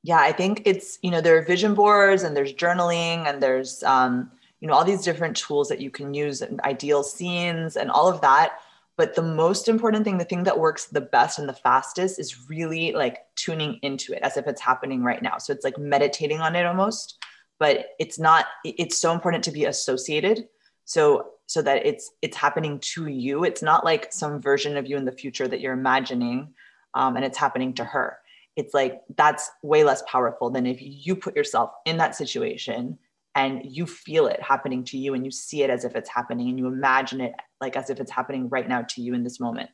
yeah 0.02 0.20
i 0.20 0.32
think 0.32 0.62
it's 0.64 0.98
you 1.02 1.10
know 1.10 1.20
there 1.20 1.36
are 1.36 1.42
vision 1.42 1.74
boards 1.74 2.22
and 2.22 2.36
there's 2.36 2.52
journaling 2.52 3.26
and 3.26 3.42
there's 3.42 3.82
um, 3.82 4.30
you 4.60 4.68
know 4.68 4.74
all 4.74 4.84
these 4.84 5.02
different 5.02 5.36
tools 5.36 5.68
that 5.68 5.80
you 5.80 5.90
can 5.90 6.14
use 6.14 6.42
and 6.42 6.60
ideal 6.60 7.02
scenes 7.02 7.76
and 7.76 7.90
all 7.90 8.08
of 8.08 8.20
that. 8.20 8.60
But 8.96 9.14
the 9.14 9.22
most 9.22 9.68
important 9.68 10.04
thing 10.04 10.18
the 10.18 10.24
thing 10.24 10.44
that 10.44 10.58
works 10.58 10.86
the 10.86 11.00
best 11.00 11.38
and 11.38 11.48
the 11.48 11.54
fastest 11.54 12.18
is 12.18 12.48
really 12.48 12.92
like 12.92 13.24
tuning 13.34 13.78
into 13.82 14.12
it 14.12 14.22
as 14.22 14.36
if 14.36 14.46
it's 14.46 14.60
happening 14.60 15.02
right 15.02 15.22
now. 15.22 15.38
So 15.38 15.52
it's 15.52 15.64
like 15.64 15.78
meditating 15.78 16.40
on 16.40 16.54
it 16.54 16.66
almost 16.66 17.18
but 17.58 17.88
it's 17.98 18.18
not 18.18 18.46
it's 18.64 18.98
so 18.98 19.12
important 19.12 19.44
to 19.44 19.50
be 19.50 19.64
associated. 19.64 20.48
So 20.84 21.32
so 21.46 21.62
that 21.62 21.86
it's 21.86 22.10
it's 22.20 22.36
happening 22.36 22.78
to 22.94 23.06
you. 23.06 23.44
It's 23.44 23.62
not 23.62 23.84
like 23.84 24.12
some 24.12 24.40
version 24.40 24.76
of 24.76 24.86
you 24.86 24.96
in 24.96 25.06
the 25.06 25.12
future 25.12 25.48
that 25.48 25.60
you're 25.60 25.72
imagining 25.72 26.54
um, 26.94 27.16
and 27.16 27.24
it's 27.24 27.38
happening 27.38 27.72
to 27.74 27.84
her 27.84 28.18
it's 28.60 28.74
like 28.74 29.00
that's 29.16 29.50
way 29.62 29.84
less 29.84 30.02
powerful 30.06 30.50
than 30.50 30.66
if 30.66 30.78
you 30.80 31.16
put 31.16 31.36
yourself 31.36 31.70
in 31.84 31.96
that 31.96 32.14
situation 32.14 32.98
and 33.34 33.62
you 33.64 33.86
feel 33.86 34.26
it 34.26 34.42
happening 34.42 34.82
to 34.84 34.98
you 34.98 35.14
and 35.14 35.24
you 35.24 35.30
see 35.30 35.62
it 35.62 35.70
as 35.70 35.84
if 35.84 35.94
it's 35.94 36.10
happening 36.10 36.48
and 36.48 36.58
you 36.58 36.66
imagine 36.66 37.20
it 37.20 37.32
like 37.60 37.76
as 37.76 37.90
if 37.90 38.00
it's 38.00 38.10
happening 38.10 38.48
right 38.48 38.68
now 38.68 38.82
to 38.82 39.00
you 39.00 39.14
in 39.14 39.22
this 39.24 39.40
moment 39.40 39.70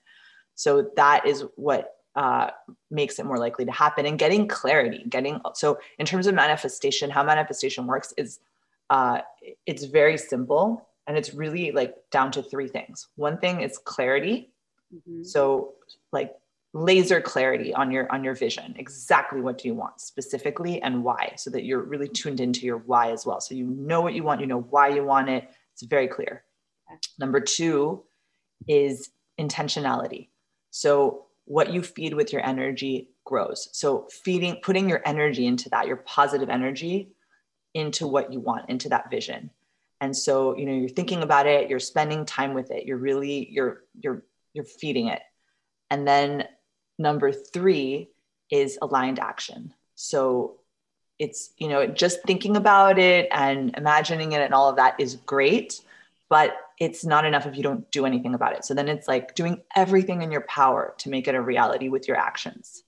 so 0.55 0.91
that 0.97 1.27
is 1.27 1.45
what 1.57 1.93
uh, 2.15 2.51
makes 2.91 3.19
it 3.19 3.27
more 3.27 3.39
likely 3.39 3.65
to 3.67 3.73
happen 3.73 4.07
and 4.07 4.19
getting 4.19 4.49
clarity 4.49 5.05
getting 5.09 5.41
so 5.55 5.79
in 5.99 6.07
terms 6.07 6.27
of 6.27 6.35
manifestation 6.35 7.11
how 7.11 7.23
manifestation 7.23 7.87
works 7.87 8.15
is 8.17 8.41
uh, 8.91 9.21
it's 9.67 9.85
very 9.85 10.17
simple 10.17 10.87
and 11.07 11.17
it's 11.17 11.35
really 11.35 11.73
like 11.73 11.95
down 12.11 12.33
to 12.33 12.43
three 12.43 12.69
things. 12.69 13.09
One 13.17 13.39
thing 13.39 13.61
is 13.61 13.79
clarity. 13.79 14.53
Mm-hmm. 14.95 15.25
So, 15.25 15.75
like 16.13 16.33
laser 16.77 17.23
clarity 17.23 17.73
on 17.73 17.91
your 17.91 18.07
on 18.13 18.23
your 18.23 18.35
vision 18.35 18.75
exactly 18.77 19.41
what 19.41 19.57
do 19.57 19.67
you 19.67 19.73
want 19.73 19.99
specifically 19.99 20.83
and 20.83 21.03
why 21.03 21.33
so 21.37 21.49
that 21.49 21.65
you're 21.65 21.83
really 21.83 22.07
tuned 22.07 22.39
into 22.39 22.67
your 22.67 22.77
why 22.77 23.11
as 23.13 23.25
well. 23.25 23.41
So 23.41 23.55
you 23.55 23.65
know 23.65 24.03
what 24.03 24.13
you 24.13 24.23
want 24.23 24.43
you 24.43 24.47
know 24.47 24.61
why 24.61 24.89
you 24.89 25.03
want 25.03 25.31
it. 25.31 25.49
It's 25.73 25.83
very 25.83 26.07
clear. 26.07 26.45
Number 27.19 27.41
two 27.41 28.05
is 28.69 29.09
intentionality. 29.41 30.29
So 30.71 31.25
what 31.47 31.73
you 31.73 31.83
feed 31.83 32.13
with 32.13 32.31
your 32.31 32.45
energy 32.45 33.09
grows. 33.25 33.71
So 33.73 34.07
feeding 34.11 34.57
putting 34.63 34.87
your 34.87 35.01
energy 35.07 35.47
into 35.47 35.71
that 35.71 35.87
your 35.87 35.97
positive 35.97 36.51
energy 36.51 37.15
into 37.73 38.07
what 38.07 38.35
you 38.35 38.41
want 38.41 38.69
into 38.69 38.91
that 38.91 39.11
vision. 39.11 39.49
And 40.03 40.15
so 40.15 40.55
you 40.59 40.67
know 40.67 40.75
you're 40.75 40.91
thinking 40.91 41.23
about 41.23 41.47
it 41.47 41.71
you're 41.71 41.81
spending 41.81 42.27
time 42.27 42.53
with 42.53 42.71
it 42.71 42.85
you're 42.85 42.99
really 42.99 43.49
you're 43.51 43.85
you're 43.99 44.25
you're 44.53 44.67
feeding 44.67 45.09
it. 45.09 45.23
And 45.91 46.07
then 46.07 46.47
Number 46.99 47.33
three 47.33 48.11
is 48.51 48.79
aligned 48.81 49.19
action. 49.19 49.75
So 49.95 50.57
it's, 51.19 51.51
you 51.59 51.69
know, 51.69 51.87
just 51.87 52.23
thinking 52.25 52.57
about 52.57 52.99
it 52.99 53.29
and 53.31 53.75
imagining 53.77 54.33
it 54.33 54.41
and 54.41 54.55
all 54.55 54.69
of 54.69 54.77
that 54.77 55.01
is 55.01 55.17
great, 55.27 55.81
but 56.29 56.57
it's 56.79 57.05
not 57.05 57.25
enough 57.25 57.47
if 57.47 57.57
you 57.57 57.63
don't 57.63 57.91
do 57.91 58.05
anything 58.05 58.35
about 58.35 58.55
it. 58.55 58.65
So 58.65 58.75
then 58.75 58.89
it's 58.89 59.09
like 59.09 59.35
doing 59.35 59.63
everything 59.75 60.23
in 60.23 60.31
your 60.31 60.43
power 60.43 60.95
to 60.99 61.09
make 61.09 61.27
it 61.27 61.35
a 61.35 61.41
reality 61.41 61.89
with 61.89 62.07
your 62.07 62.17
actions. 62.19 62.83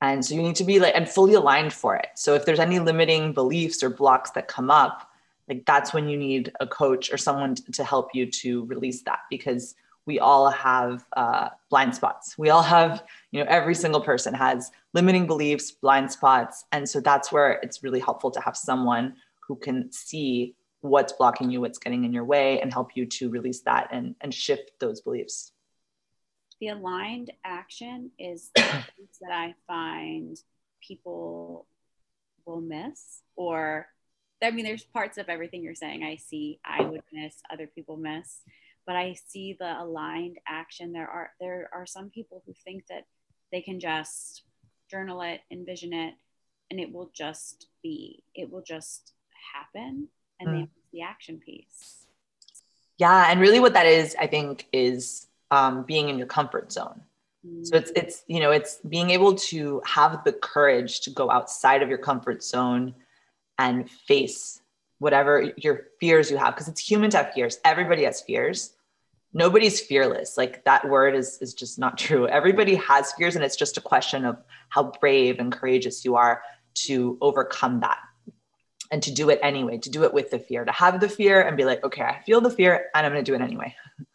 And 0.00 0.24
so 0.24 0.34
you 0.34 0.42
need 0.42 0.56
to 0.56 0.64
be 0.64 0.80
like 0.80 0.94
and 0.94 1.08
fully 1.08 1.34
aligned 1.34 1.72
for 1.72 1.96
it. 1.96 2.08
So 2.14 2.34
if 2.34 2.46
there's 2.46 2.60
any 2.60 2.78
limiting 2.78 3.32
beliefs 3.32 3.82
or 3.82 3.90
blocks 3.90 4.30
that 4.30 4.48
come 4.48 4.70
up, 4.70 5.10
like 5.48 5.66
that's 5.66 5.92
when 5.92 6.08
you 6.08 6.16
need 6.16 6.52
a 6.60 6.66
coach 6.66 7.12
or 7.12 7.18
someone 7.18 7.56
to 7.56 7.84
help 7.84 8.14
you 8.14 8.30
to 8.30 8.64
release 8.66 9.02
that 9.02 9.20
because 9.28 9.74
we 10.06 10.18
all 10.18 10.50
have 10.50 11.04
uh, 11.16 11.50
blind 11.68 11.94
spots. 11.94 12.36
We 12.38 12.50
all 12.50 12.62
have, 12.62 13.04
you 13.30 13.42
know, 13.42 13.46
every 13.48 13.74
single 13.74 14.00
person 14.00 14.34
has 14.34 14.70
limiting 14.94 15.26
beliefs, 15.26 15.70
blind 15.70 16.10
spots. 16.10 16.64
And 16.72 16.88
so 16.88 17.00
that's 17.00 17.30
where 17.30 17.52
it's 17.62 17.82
really 17.82 18.00
helpful 18.00 18.30
to 18.32 18.40
have 18.40 18.56
someone 18.56 19.14
who 19.46 19.56
can 19.56 19.92
see 19.92 20.54
what's 20.80 21.12
blocking 21.12 21.50
you, 21.50 21.60
what's 21.60 21.78
getting 21.78 22.04
in 22.04 22.12
your 22.12 22.24
way, 22.24 22.60
and 22.60 22.72
help 22.72 22.96
you 22.96 23.04
to 23.06 23.28
release 23.28 23.60
that 23.62 23.88
and, 23.92 24.14
and 24.20 24.32
shift 24.32 24.72
those 24.80 25.00
beliefs. 25.00 25.52
The 26.60 26.68
aligned 26.68 27.32
action 27.44 28.10
is 28.18 28.50
that 28.56 29.30
I 29.30 29.54
find 29.66 30.36
people 30.86 31.66
will 32.46 32.60
miss 32.60 33.20
or 33.36 33.86
I 34.42 34.50
mean, 34.50 34.64
there's 34.64 34.84
parts 34.84 35.18
of 35.18 35.28
everything 35.28 35.62
you're 35.62 35.74
saying 35.74 36.02
I 36.02 36.16
see 36.16 36.60
I 36.64 36.82
would 36.82 37.02
miss, 37.12 37.34
other 37.52 37.66
people 37.66 37.98
miss 37.98 38.40
but 38.90 38.96
I 38.96 39.14
see 39.28 39.56
the 39.56 39.80
aligned 39.80 40.38
action. 40.48 40.90
There 40.90 41.06
are 41.06 41.30
there 41.38 41.70
are 41.72 41.86
some 41.86 42.10
people 42.10 42.42
who 42.44 42.52
think 42.64 42.88
that 42.88 43.04
they 43.52 43.62
can 43.62 43.78
just 43.78 44.42
journal 44.90 45.22
it, 45.22 45.42
envision 45.48 45.92
it, 45.92 46.14
and 46.72 46.80
it 46.80 46.92
will 46.92 47.08
just 47.14 47.68
be. 47.84 48.24
It 48.34 48.50
will 48.50 48.64
just 48.66 49.12
happen, 49.54 50.08
and 50.40 50.48
mm. 50.48 50.68
the 50.92 51.02
action 51.02 51.38
piece. 51.38 52.04
Yeah, 52.98 53.30
and 53.30 53.40
really, 53.40 53.60
what 53.60 53.74
that 53.74 53.86
is, 53.86 54.16
I 54.18 54.26
think, 54.26 54.66
is 54.72 55.28
um, 55.52 55.84
being 55.84 56.08
in 56.08 56.18
your 56.18 56.26
comfort 56.26 56.72
zone. 56.72 57.00
Mm. 57.46 57.64
So 57.64 57.76
it's 57.76 57.92
it's 57.94 58.24
you 58.26 58.40
know 58.40 58.50
it's 58.50 58.78
being 58.88 59.10
able 59.10 59.36
to 59.36 59.80
have 59.86 60.24
the 60.24 60.32
courage 60.32 61.02
to 61.02 61.10
go 61.10 61.30
outside 61.30 61.84
of 61.84 61.88
your 61.88 61.98
comfort 61.98 62.42
zone 62.42 62.96
and 63.56 63.88
face 63.88 64.62
whatever 64.98 65.52
your 65.56 65.86
fears 66.00 66.28
you 66.28 66.38
have 66.38 66.54
because 66.56 66.66
it's 66.66 66.80
human 66.80 67.08
to 67.10 67.16
have 67.18 67.32
fears 67.32 67.58
everybody 67.64 68.04
has 68.04 68.20
fears 68.20 68.74
nobody's 69.32 69.80
fearless. 69.80 70.36
Like 70.36 70.64
that 70.64 70.88
word 70.88 71.14
is 71.14 71.38
is 71.40 71.54
just 71.54 71.78
not 71.78 71.98
true. 71.98 72.26
Everybody 72.26 72.74
has 72.76 73.12
fears 73.12 73.36
and 73.36 73.44
it's 73.44 73.56
just 73.56 73.76
a 73.76 73.80
question 73.80 74.24
of 74.24 74.36
how 74.68 74.92
brave 75.00 75.38
and 75.38 75.52
courageous 75.52 76.04
you 76.04 76.16
are 76.16 76.42
to 76.72 77.18
overcome 77.20 77.80
that 77.80 77.98
and 78.90 79.02
to 79.02 79.12
do 79.12 79.30
it 79.30 79.38
anyway 79.42 79.78
to 79.78 79.90
do 79.90 80.04
it 80.04 80.12
with 80.12 80.30
the 80.30 80.38
fear 80.38 80.64
to 80.64 80.72
have 80.72 81.00
the 81.00 81.08
fear 81.08 81.40
and 81.42 81.56
be 81.56 81.64
like 81.64 81.82
okay 81.84 82.02
i 82.02 82.20
feel 82.24 82.40
the 82.40 82.50
fear 82.50 82.86
and 82.94 83.06
i'm 83.06 83.12
going 83.12 83.24
to 83.24 83.30
do 83.30 83.34
it 83.34 83.42
anyway. 83.42 83.74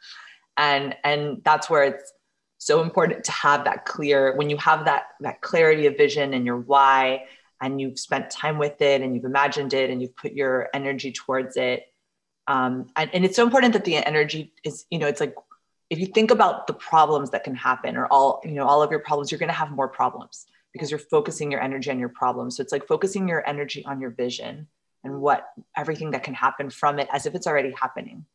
And 0.58 0.96
and 1.04 1.42
that's 1.44 1.70
where 1.70 1.84
it's 1.84 2.14
so 2.60 2.82
important 2.82 3.26
to 3.26 3.32
have 3.32 3.66
that 3.66 3.84
clear 3.86 4.36
when 4.38 4.50
you 4.50 4.56
have 4.58 4.86
that 4.86 5.08
that 5.20 5.42
clarity 5.42 5.86
of 5.86 5.98
vision 5.98 6.34
and 6.34 6.46
your 6.46 6.58
why 6.58 7.26
and 7.62 7.82
you've 7.82 8.00
spent 8.00 8.30
time 8.30 8.58
with 8.58 8.82
it 8.82 9.02
and 9.02 9.14
you've 9.14 9.26
imagined 9.26 9.74
it 9.74 9.90
and 9.90 10.02
you've 10.02 10.16
put 10.16 10.32
your 10.32 10.70
energy 10.74 11.12
towards 11.12 11.58
it 11.58 11.84
um, 12.48 12.88
and, 12.96 13.10
and 13.14 13.26
it's 13.26 13.36
so 13.36 13.44
important 13.44 13.74
that 13.74 13.86
the 13.86 13.98
energy 13.98 14.54
is 14.64 14.86
you 14.90 15.00
know 15.00 15.08
it's 15.08 15.20
like 15.20 15.36
if 15.90 16.00
you 16.00 16.08
think 16.08 16.32
about 16.32 16.68
the 16.68 16.74
problems 16.74 17.30
that 17.32 17.44
can 17.44 17.56
happen 17.56 17.96
or 17.96 18.08
all 18.08 18.42
you 18.44 18.52
know 18.52 18.66
all 18.66 18.82
of 18.82 18.92
your 18.92 19.00
problems 19.00 19.32
you're 19.32 19.40
going 19.40 19.50
to 19.50 19.54
have 19.54 19.72
more 19.72 19.88
problems 19.88 20.46
because 20.76 20.92
you're 20.92 21.00
focusing 21.00 21.50
your 21.50 21.62
energy 21.62 21.90
on 21.90 21.98
your 21.98 22.10
problems. 22.10 22.58
So 22.58 22.62
it's 22.62 22.74
like 22.74 22.86
focusing 22.86 23.30
your 23.30 23.48
energy 23.48 23.86
on 23.86 24.02
your 24.02 24.10
vision 24.10 24.68
and 25.06 25.22
what 25.22 25.48
everything 25.78 26.12
that 26.12 26.24
can 26.24 26.34
happen 26.34 26.70
from 26.70 27.00
it 27.00 27.08
as 27.14 27.26
if 27.26 27.34
it's 27.34 27.48
already 27.48 27.72
happening. 27.72 28.26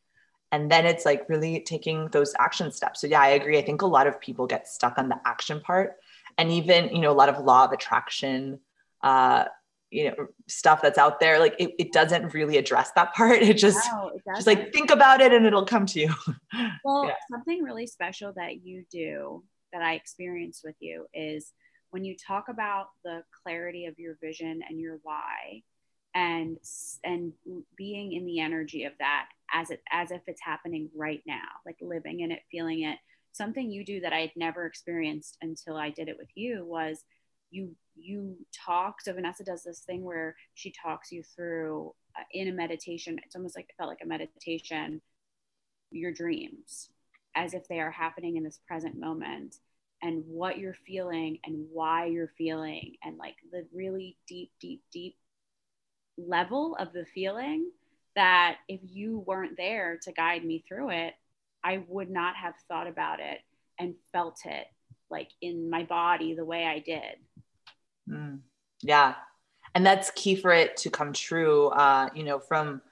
And 0.50 0.72
then 0.72 0.86
it's 0.86 1.04
like 1.04 1.28
really 1.28 1.60
taking 1.60 2.08
those 2.08 2.32
action 2.38 2.72
steps. 2.72 3.02
So 3.02 3.08
yeah 3.08 3.20
i 3.20 3.28
agree. 3.28 3.58
I 3.58 3.62
think 3.62 3.82
a 3.82 3.86
lot 3.86 4.06
of 4.06 4.18
people 4.18 4.46
get 4.46 4.66
stuck 4.66 4.96
on 4.96 5.10
the 5.10 5.20
action 5.26 5.60
part. 5.60 5.98
And 6.38 6.50
even 6.50 6.88
you 6.96 7.02
know 7.02 7.12
a 7.12 7.20
lot 7.20 7.28
of 7.28 7.44
law 7.44 7.66
of 7.66 7.72
attraction 7.72 8.60
uh, 9.02 9.44
you 9.90 10.08
know 10.08 10.28
stuff 10.48 10.80
that's 10.82 10.98
out 10.98 11.18
there 11.18 11.38
like 11.38 11.54
it, 11.58 11.72
it 11.78 11.92
doesn't 11.92 12.32
really 12.32 12.56
address 12.56 12.90
that 12.94 13.14
part. 13.14 13.42
It 13.50 13.54
just 13.54 13.80
no, 13.92 14.12
it 14.14 14.22
just 14.34 14.46
like 14.46 14.72
think 14.72 14.90
about 14.90 15.20
it 15.20 15.32
and 15.32 15.44
it'll 15.44 15.66
come 15.66 15.86
to 15.86 16.00
you. 16.00 16.14
Well 16.84 17.06
yeah. 17.06 17.14
something 17.30 17.62
really 17.62 17.86
special 17.86 18.32
that 18.36 18.64
you 18.64 18.84
do 18.90 19.44
that 19.72 19.82
i 19.82 19.94
experienced 19.94 20.62
with 20.64 20.74
you 20.80 21.06
is 21.14 21.52
when 21.90 22.04
you 22.04 22.16
talk 22.16 22.48
about 22.48 22.86
the 23.04 23.22
clarity 23.42 23.86
of 23.86 23.98
your 23.98 24.16
vision 24.22 24.60
and 24.68 24.80
your 24.80 24.98
why 25.02 25.62
and 26.14 26.58
and 27.04 27.32
being 27.76 28.12
in 28.12 28.26
the 28.26 28.40
energy 28.40 28.84
of 28.84 28.92
that 28.98 29.26
as 29.52 29.70
it 29.70 29.80
as 29.92 30.10
if 30.10 30.22
it's 30.26 30.42
happening 30.42 30.90
right 30.96 31.22
now 31.26 31.48
like 31.64 31.76
living 31.80 32.20
in 32.20 32.30
it 32.32 32.40
feeling 32.50 32.82
it. 32.82 32.98
Something 33.32 33.70
you 33.70 33.84
do 33.84 34.00
that 34.00 34.12
i 34.12 34.20
had 34.20 34.32
never 34.34 34.66
experienced 34.66 35.36
until 35.40 35.76
i 35.76 35.90
did 35.90 36.08
it 36.08 36.16
with 36.18 36.30
you 36.34 36.64
was 36.66 37.04
you 37.50 37.74
you 37.96 38.36
talk 38.52 39.00
so 39.00 39.12
vanessa 39.12 39.44
does 39.44 39.62
this 39.62 39.80
thing 39.80 40.04
where 40.04 40.34
she 40.54 40.72
talks 40.72 41.12
you 41.12 41.22
through 41.22 41.92
uh, 42.18 42.22
in 42.32 42.48
a 42.48 42.52
meditation 42.52 43.18
it's 43.24 43.36
almost 43.36 43.56
like 43.56 43.66
it 43.68 43.74
felt 43.76 43.90
like 43.90 44.00
a 44.02 44.06
meditation 44.06 45.00
your 45.90 46.12
dreams 46.12 46.90
as 47.36 47.54
if 47.54 47.66
they 47.68 47.80
are 47.80 47.90
happening 47.90 48.36
in 48.36 48.44
this 48.44 48.60
present 48.66 48.98
moment 48.98 49.56
and 50.02 50.24
what 50.26 50.58
you're 50.58 50.76
feeling 50.86 51.38
and 51.44 51.66
why 51.72 52.06
you're 52.06 52.32
feeling 52.38 52.94
and 53.04 53.18
like 53.18 53.36
the 53.52 53.66
really 53.72 54.16
deep 54.26 54.50
deep 54.60 54.82
deep 54.92 55.16
level 56.16 56.76
of 56.78 56.92
the 56.92 57.04
feeling 57.14 57.70
that 58.16 58.56
if 58.68 58.80
you 58.82 59.20
weren't 59.26 59.56
there 59.56 59.98
to 60.02 60.12
guide 60.12 60.44
me 60.44 60.64
through 60.66 60.90
it 60.90 61.14
i 61.64 61.82
would 61.88 62.10
not 62.10 62.34
have 62.36 62.54
thought 62.68 62.86
about 62.86 63.20
it 63.20 63.38
and 63.78 63.94
felt 64.12 64.38
it 64.44 64.66
like 65.10 65.30
in 65.40 65.68
my 65.70 65.82
body 65.84 66.34
the 66.34 66.44
way 66.44 66.64
i 66.64 66.78
did 66.78 67.16
Mm, 68.08 68.40
yeah. 68.82 69.14
And 69.74 69.86
that's 69.86 70.10
key 70.12 70.34
for 70.34 70.52
it 70.52 70.76
to 70.78 70.90
come 70.90 71.12
true. 71.12 71.68
Uh, 71.68 72.08
you 72.14 72.24
know, 72.24 72.38
from, 72.38 72.82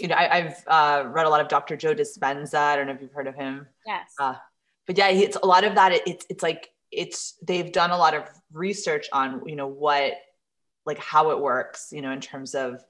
you 0.00 0.08
know, 0.08 0.14
I, 0.14 0.40
have 0.40 0.64
uh, 0.66 1.08
read 1.08 1.26
a 1.26 1.28
lot 1.28 1.40
of 1.40 1.48
Dr. 1.48 1.76
Joe 1.76 1.94
Dispenza. 1.94 2.54
I 2.54 2.76
don't 2.76 2.86
know 2.86 2.92
if 2.92 3.02
you've 3.02 3.12
heard 3.12 3.26
of 3.26 3.34
him. 3.34 3.66
Yes. 3.86 4.12
Uh, 4.18 4.34
but 4.86 4.96
yeah, 4.96 5.08
it's 5.08 5.36
a 5.36 5.46
lot 5.46 5.64
of 5.64 5.74
that. 5.74 5.92
It, 5.92 6.02
it's, 6.06 6.26
it's 6.30 6.42
like, 6.42 6.70
it's, 6.92 7.36
they've 7.46 7.70
done 7.70 7.90
a 7.90 7.96
lot 7.96 8.14
of 8.14 8.24
research 8.52 9.06
on, 9.12 9.42
you 9.46 9.56
know, 9.56 9.66
what, 9.66 10.14
like 10.86 10.98
how 10.98 11.30
it 11.30 11.40
works, 11.40 11.88
you 11.92 12.02
know, 12.02 12.12
in 12.12 12.20
terms 12.20 12.54
of 12.54 12.84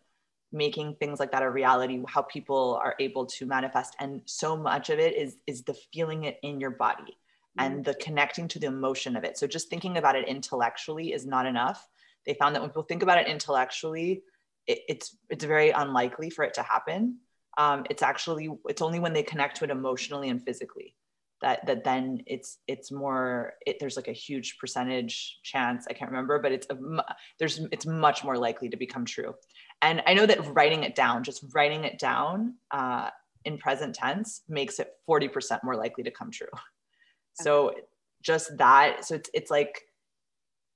making 0.52 0.94
things 0.96 1.20
like 1.20 1.32
that 1.32 1.42
a 1.42 1.50
reality, 1.50 2.02
how 2.06 2.22
people 2.22 2.78
are 2.82 2.94
able 2.98 3.26
to 3.26 3.46
manifest. 3.46 3.94
And 3.98 4.22
so 4.24 4.56
much 4.56 4.90
of 4.90 4.98
it 4.98 5.14
is, 5.16 5.36
is 5.46 5.62
the 5.62 5.74
feeling 5.92 6.24
it 6.24 6.38
in 6.42 6.60
your 6.60 6.70
body 6.70 7.16
and 7.60 7.74
mm-hmm. 7.74 7.82
the 7.82 7.94
connecting 7.94 8.48
to 8.48 8.58
the 8.58 8.66
emotion 8.66 9.16
of 9.16 9.24
it. 9.24 9.38
So 9.38 9.46
just 9.46 9.68
thinking 9.68 9.98
about 9.98 10.16
it 10.16 10.28
intellectually 10.28 11.12
is 11.12 11.26
not 11.26 11.46
enough. 11.46 11.86
They 12.26 12.34
found 12.34 12.54
that 12.54 12.62
when 12.62 12.70
people 12.70 12.82
think 12.82 13.02
about 13.02 13.18
it 13.18 13.28
intellectually, 13.28 14.22
it, 14.66 14.80
it's 14.88 15.16
it's 15.28 15.44
very 15.44 15.70
unlikely 15.70 16.30
for 16.30 16.44
it 16.44 16.54
to 16.54 16.62
happen. 16.62 17.18
Um, 17.58 17.84
it's 17.90 18.02
actually 18.02 18.48
it's 18.68 18.82
only 18.82 19.00
when 19.00 19.12
they 19.12 19.22
connect 19.22 19.56
to 19.58 19.64
it 19.64 19.70
emotionally 19.70 20.30
and 20.30 20.42
physically 20.42 20.94
that 21.40 21.64
that 21.66 21.84
then 21.84 22.22
it's 22.26 22.58
it's 22.66 22.92
more 22.92 23.54
it, 23.66 23.78
there's 23.80 23.96
like 23.96 24.08
a 24.08 24.12
huge 24.12 24.58
percentage 24.58 25.38
chance 25.42 25.86
I 25.88 25.94
can't 25.94 26.10
remember, 26.10 26.38
but 26.38 26.52
it's 26.52 26.66
a, 26.70 26.76
there's 27.38 27.60
it's 27.72 27.86
much 27.86 28.24
more 28.24 28.36
likely 28.36 28.68
to 28.68 28.76
become 28.76 29.04
true. 29.04 29.34
And 29.82 30.02
I 30.06 30.14
know 30.14 30.26
that 30.26 30.54
writing 30.54 30.84
it 30.84 30.94
down, 30.94 31.24
just 31.24 31.44
writing 31.54 31.84
it 31.84 31.98
down 31.98 32.54
uh, 32.70 33.10
in 33.44 33.56
present 33.56 33.94
tense, 33.94 34.42
makes 34.48 34.78
it 34.78 34.92
40% 35.08 35.64
more 35.64 35.76
likely 35.76 36.04
to 36.04 36.10
come 36.10 36.30
true. 36.30 36.48
So 37.34 37.74
just 38.22 38.56
that, 38.58 39.04
so 39.04 39.14
it's 39.14 39.30
it's 39.32 39.50
like 39.50 39.86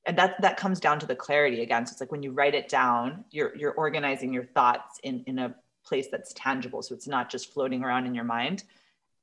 and 0.07 0.19
that 0.19 0.41
that 0.43 0.57
comes 0.57 0.81
down 0.81 0.99
to 1.01 1.07
the 1.07 1.17
clarity 1.17 1.63
again. 1.63 1.87
So 1.87 1.93
it's 1.93 2.01
like 2.01 2.13
when 2.13 2.23
you 2.23 2.33
write 2.33 2.55
it 2.55 2.69
down, 2.69 3.25
you're 3.31 3.57
you're 3.57 3.73
organizing 3.73 4.33
your 4.33 4.45
thoughts 4.45 5.01
in 5.03 5.25
in 5.27 5.39
a 5.39 5.55
place 5.85 6.09
that's 6.11 6.33
tangible. 6.35 6.83
So 6.83 6.95
it's 6.95 7.07
not 7.07 7.31
just 7.31 7.53
floating 7.53 7.85
around 7.85 8.07
in 8.07 8.15
your 8.15 8.25
mind. 8.25 8.65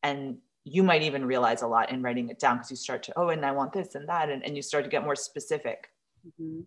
And 0.03 0.37
you 0.63 0.83
might 0.83 1.01
even 1.03 1.25
realize 1.25 1.61
a 1.61 1.67
lot 1.67 1.91
in 1.91 2.01
writing 2.01 2.29
it 2.29 2.39
down 2.39 2.57
because 2.57 2.69
you 2.69 2.77
start 2.77 3.03
to, 3.03 3.13
oh, 3.17 3.29
and 3.29 3.45
I 3.45 3.51
want 3.51 3.73
this 3.73 3.95
and 3.95 4.07
that. 4.09 4.29
And, 4.29 4.43
and 4.43 4.55
you 4.55 4.61
start 4.61 4.83
to 4.83 4.89
get 4.89 5.03
more 5.03 5.15
specific. 5.15 5.89
Mm-hmm. 6.27 6.61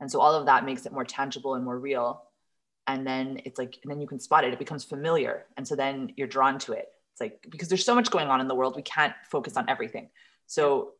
And 0.00 0.10
so 0.10 0.20
all 0.20 0.34
of 0.34 0.46
that 0.46 0.64
makes 0.64 0.86
it 0.86 0.92
more 0.92 1.04
tangible 1.04 1.54
and 1.54 1.64
more 1.64 1.78
real. 1.78 2.24
And 2.88 3.06
then 3.06 3.40
it's 3.44 3.58
like, 3.58 3.78
and 3.82 3.90
then 3.90 4.00
you 4.00 4.08
can 4.08 4.18
spot 4.18 4.44
it. 4.44 4.52
It 4.52 4.58
becomes 4.58 4.82
familiar. 4.82 5.46
And 5.56 5.66
so 5.66 5.76
then 5.76 6.12
you're 6.16 6.26
drawn 6.26 6.58
to 6.60 6.72
it. 6.72 6.88
It's 7.12 7.20
like, 7.20 7.46
because 7.50 7.68
there's 7.68 7.84
so 7.84 7.94
much 7.94 8.10
going 8.10 8.28
on 8.28 8.40
in 8.40 8.48
the 8.48 8.54
world, 8.54 8.74
we 8.74 8.82
can't 8.82 9.14
focus 9.30 9.56
on 9.56 9.68
everything. 9.68 10.08
So 10.46 10.92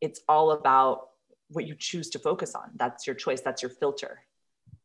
it's 0.00 0.20
all 0.28 0.52
about 0.52 1.08
what 1.50 1.66
you 1.66 1.74
choose 1.74 2.10
to 2.10 2.18
focus 2.18 2.54
on. 2.54 2.70
That's 2.76 3.06
your 3.06 3.16
choice. 3.16 3.40
That's 3.40 3.62
your 3.62 3.70
filter. 3.70 4.20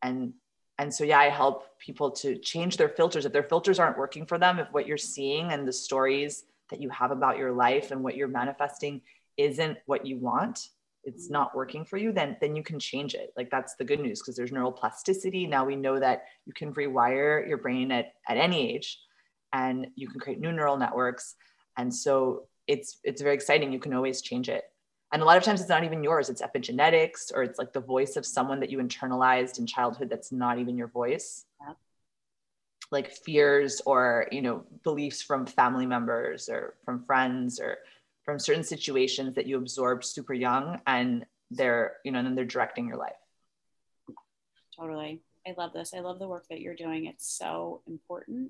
And 0.02 0.34
and 0.80 0.92
so 0.92 1.04
yeah, 1.04 1.20
I 1.20 1.30
help 1.30 1.78
people 1.78 2.10
to 2.12 2.36
change 2.38 2.78
their 2.78 2.90
filters. 2.90 3.26
If 3.26 3.32
their 3.32 3.44
filters 3.44 3.78
aren't 3.80 3.98
working 3.98 4.26
for 4.26 4.40
them, 4.40 4.58
if 4.58 4.68
what 4.72 4.88
you're 4.88 4.98
seeing 4.98 5.52
and 5.52 5.68
the 5.68 5.74
stories 5.74 6.46
that 6.72 6.82
you 6.82 6.90
have 6.90 7.12
about 7.12 7.38
your 7.38 7.52
life 7.52 7.92
and 7.92 8.04
what 8.04 8.16
you're 8.16 8.28
manifesting 8.28 9.02
isn't 9.38 9.78
what 9.86 10.06
you 10.06 10.18
want, 10.18 10.70
it's 11.04 11.30
not 11.30 11.56
working 11.56 11.86
for 11.86 11.98
you, 11.98 12.12
then 12.12 12.38
then 12.42 12.56
you 12.56 12.64
can 12.64 12.80
change 12.80 13.14
it. 13.14 13.34
Like 13.38 13.52
that's 13.52 13.76
the 13.76 13.84
good 13.84 14.00
news 14.00 14.20
because 14.20 14.36
there's 14.36 14.52
neuroplasticity. 14.52 15.48
Now 15.48 15.64
we 15.64 15.76
know 15.76 16.00
that 16.00 16.24
you 16.46 16.54
can 16.54 16.74
rewire 16.74 17.48
your 17.48 17.58
brain 17.58 17.92
at, 17.92 18.14
at 18.28 18.38
any 18.38 18.74
age 18.74 19.00
and 19.54 19.88
you 19.96 20.10
can 20.10 20.20
create 20.20 20.42
new 20.42 20.52
neural 20.52 20.78
networks. 20.78 21.36
And 21.78 21.94
so 21.94 22.48
it's 22.68 22.98
it's 23.04 23.22
very 23.22 23.36
exciting. 23.36 23.72
You 23.72 23.80
can 23.80 23.94
always 23.94 24.22
change 24.22 24.50
it. 24.50 24.66
And 25.12 25.22
a 25.22 25.26
lot 25.26 25.38
of 25.38 25.44
times 25.44 25.62
it's 25.62 25.70
not 25.70 25.84
even 25.84 26.04
yours, 26.04 26.30
it's 26.30 26.42
epigenetics 26.42 27.32
or 27.34 27.44
it's 27.44 27.60
like 27.60 27.72
the 27.72 27.80
voice 27.80 28.16
of 28.16 28.26
someone 28.26 28.60
that 28.62 28.72
you 28.72 28.80
internalized 28.80 29.60
in 29.60 29.68
childhood 29.68 30.10
that's 30.10 30.32
not 30.32 30.58
even 30.58 30.76
your 30.76 30.88
voice. 30.88 31.46
Yeah. 31.62 31.74
Like 32.90 33.12
fears 33.12 33.80
or, 33.86 34.28
you 34.32 34.42
know, 34.42 34.64
beliefs 34.84 35.22
from 35.22 35.46
family 35.46 35.86
members 35.86 36.50
or 36.50 36.74
from 36.84 37.04
friends 37.04 37.60
or 37.60 37.78
from 38.24 38.40
certain 38.40 38.64
situations 38.64 39.36
that 39.36 39.46
you 39.46 39.58
absorbed 39.58 40.04
super 40.04 40.34
young 40.34 40.82
and 40.88 41.28
they're, 41.52 41.98
you 42.04 42.12
know, 42.12 42.18
and 42.18 42.28
then 42.28 42.36
they're 42.36 42.46
directing 42.46 42.88
your 42.88 42.98
life. 42.98 43.14
Totally. 44.76 45.22
I 45.46 45.54
love 45.56 45.74
this. 45.74 45.94
I 45.94 46.00
love 46.00 46.18
the 46.18 46.28
work 46.28 46.48
that 46.50 46.62
you're 46.62 46.76
doing. 46.76 47.06
It's 47.06 47.28
so 47.28 47.82
important. 47.86 48.50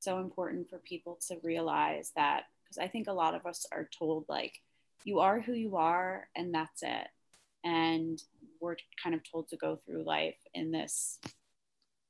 So 0.00 0.18
important 0.18 0.70
for 0.70 0.78
people 0.78 1.18
to 1.28 1.36
realize 1.42 2.10
that 2.16 2.44
because 2.64 2.78
I 2.78 2.88
think 2.88 3.06
a 3.06 3.12
lot 3.12 3.34
of 3.34 3.44
us 3.44 3.66
are 3.70 3.88
told 3.96 4.24
like 4.28 4.54
you 5.04 5.20
are 5.20 5.40
who 5.40 5.52
you 5.52 5.76
are 5.76 6.26
and 6.34 6.54
that's 6.54 6.82
it. 6.82 7.06
And 7.64 8.20
we're 8.60 8.76
kind 9.02 9.14
of 9.14 9.20
told 9.30 9.48
to 9.48 9.56
go 9.58 9.78
through 9.84 10.04
life 10.04 10.38
in 10.54 10.70
this 10.70 11.18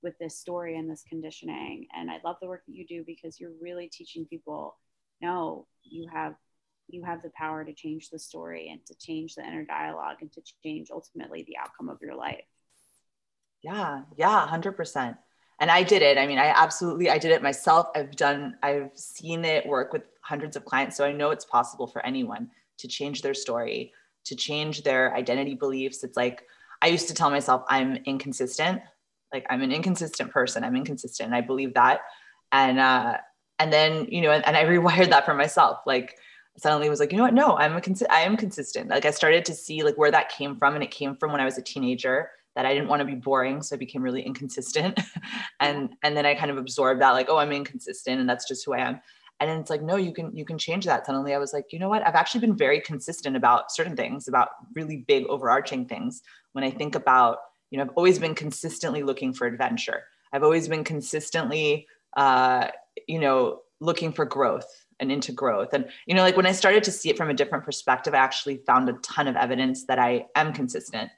with 0.02 0.16
this 0.18 0.38
story 0.38 0.78
and 0.78 0.88
this 0.88 1.02
conditioning. 1.08 1.88
And 1.92 2.10
i 2.10 2.20
love 2.24 2.36
the 2.40 2.46
work 2.46 2.62
that 2.66 2.74
you 2.74 2.86
do 2.86 3.02
because 3.04 3.40
you're 3.40 3.50
really 3.60 3.88
teaching 3.88 4.24
people 4.24 4.76
no 5.20 5.66
you 5.82 6.08
have 6.12 6.34
you 6.88 7.02
have 7.04 7.22
the 7.22 7.30
power 7.36 7.64
to 7.64 7.74
change 7.74 8.08
the 8.10 8.18
story 8.18 8.68
and 8.70 8.84
to 8.86 8.94
change 8.94 9.34
the 9.34 9.46
inner 9.46 9.64
dialogue 9.64 10.16
and 10.20 10.32
to 10.32 10.42
change 10.62 10.90
ultimately 10.92 11.44
the 11.46 11.56
outcome 11.56 11.88
of 11.88 12.00
your 12.00 12.14
life. 12.14 12.44
Yeah 13.62 14.02
yeah 14.16 14.46
100% 14.48 15.16
and 15.60 15.70
i 15.70 15.82
did 15.82 16.02
it 16.02 16.18
i 16.18 16.26
mean 16.26 16.38
i 16.38 16.46
absolutely 16.46 17.08
i 17.10 17.18
did 17.18 17.30
it 17.30 17.42
myself 17.42 17.86
i've 17.94 18.16
done 18.16 18.56
i've 18.62 18.90
seen 18.94 19.44
it 19.44 19.66
work 19.66 19.92
with 19.92 20.02
hundreds 20.22 20.56
of 20.56 20.64
clients 20.64 20.96
so 20.96 21.04
i 21.04 21.12
know 21.12 21.30
it's 21.30 21.44
possible 21.44 21.86
for 21.86 22.04
anyone 22.04 22.50
to 22.80 22.88
change 22.88 23.22
their 23.22 23.34
story, 23.34 23.92
to 24.24 24.34
change 24.34 24.82
their 24.82 25.14
identity 25.14 25.54
beliefs. 25.54 26.02
It's 26.02 26.16
like 26.16 26.42
I 26.82 26.88
used 26.88 27.08
to 27.08 27.14
tell 27.14 27.30
myself 27.30 27.62
I'm 27.68 27.96
inconsistent. 28.04 28.82
Like 29.32 29.46
I'm 29.48 29.62
an 29.62 29.72
inconsistent 29.72 30.32
person. 30.32 30.64
I'm 30.64 30.76
inconsistent. 30.76 31.28
And 31.28 31.34
I 31.34 31.40
believe 31.40 31.74
that. 31.74 32.00
And 32.52 32.78
uh 32.78 33.18
and 33.58 33.72
then, 33.72 34.06
you 34.10 34.22
know, 34.22 34.30
and, 34.30 34.44
and 34.46 34.56
I 34.56 34.64
rewired 34.74 35.10
that 35.10 35.24
for 35.24 35.34
myself. 35.34 35.80
Like 35.86 36.16
suddenly 36.56 36.88
was 36.88 37.00
like, 37.00 37.12
you 37.12 37.18
know 37.18 37.24
what? 37.24 37.34
No, 37.34 37.56
I'm 37.56 37.76
a 37.76 37.80
cons- 37.80 38.02
I 38.10 38.20
am 38.20 38.36
consistent. 38.36 38.90
Like 38.90 39.04
I 39.04 39.10
started 39.10 39.44
to 39.46 39.54
see 39.54 39.82
like 39.82 39.96
where 39.96 40.10
that 40.10 40.30
came 40.30 40.56
from. 40.56 40.74
And 40.74 40.82
it 40.82 40.90
came 40.90 41.16
from 41.16 41.32
when 41.32 41.40
I 41.40 41.44
was 41.44 41.58
a 41.58 41.62
teenager 41.62 42.30
that 42.56 42.66
I 42.66 42.74
didn't 42.74 42.88
want 42.88 43.00
to 43.00 43.06
be 43.06 43.14
boring. 43.14 43.62
So 43.62 43.76
I 43.76 43.78
became 43.78 44.02
really 44.02 44.22
inconsistent. 44.22 44.98
and 45.60 45.94
and 46.02 46.16
then 46.16 46.26
I 46.26 46.34
kind 46.34 46.50
of 46.50 46.58
absorbed 46.58 47.00
that, 47.00 47.12
like, 47.12 47.28
oh, 47.28 47.38
I'm 47.38 47.52
inconsistent 47.52 48.20
and 48.20 48.28
that's 48.28 48.46
just 48.46 48.64
who 48.64 48.74
I 48.74 48.78
am. 48.78 49.00
And 49.40 49.48
then 49.48 49.58
it's 49.58 49.70
like 49.70 49.82
no 49.82 49.96
you 49.96 50.12
can 50.12 50.36
you 50.36 50.44
can 50.44 50.58
change 50.58 50.84
that 50.84 51.06
suddenly. 51.06 51.34
I 51.34 51.38
was 51.38 51.52
like 51.52 51.72
you 51.72 51.78
know 51.78 51.88
what? 51.88 52.06
I've 52.06 52.14
actually 52.14 52.42
been 52.42 52.56
very 52.56 52.80
consistent 52.80 53.36
about 53.36 53.72
certain 53.72 53.96
things 53.96 54.28
about 54.28 54.50
really 54.74 54.98
big 55.08 55.26
overarching 55.26 55.86
things. 55.86 56.22
When 56.52 56.64
i 56.64 56.70
think 56.70 56.94
about 56.94 57.38
you 57.70 57.78
know 57.78 57.84
i've 57.84 57.96
always 57.96 58.18
been 58.18 58.34
consistently 58.34 59.02
looking 59.02 59.32
for 59.32 59.46
adventure. 59.46 60.04
I've 60.32 60.42
always 60.42 60.68
been 60.68 60.84
consistently 60.84 61.86
uh, 62.16 62.68
you 63.08 63.18
know 63.18 63.60
looking 63.80 64.12
for 64.12 64.26
growth 64.26 64.68
and 64.98 65.10
into 65.10 65.32
growth. 65.32 65.72
And 65.72 65.88
you 66.04 66.14
know 66.14 66.22
like 66.22 66.36
when 66.36 66.46
i 66.46 66.52
started 66.52 66.84
to 66.84 66.92
see 66.92 67.08
it 67.08 67.16
from 67.16 67.30
a 67.30 67.34
different 67.34 67.64
perspective 67.64 68.12
i 68.12 68.18
actually 68.18 68.58
found 68.66 68.90
a 68.90 68.94
ton 68.94 69.26
of 69.26 69.36
evidence 69.36 69.86
that 69.86 69.98
i 69.98 70.26
am 70.34 70.52
consistent 70.52 71.10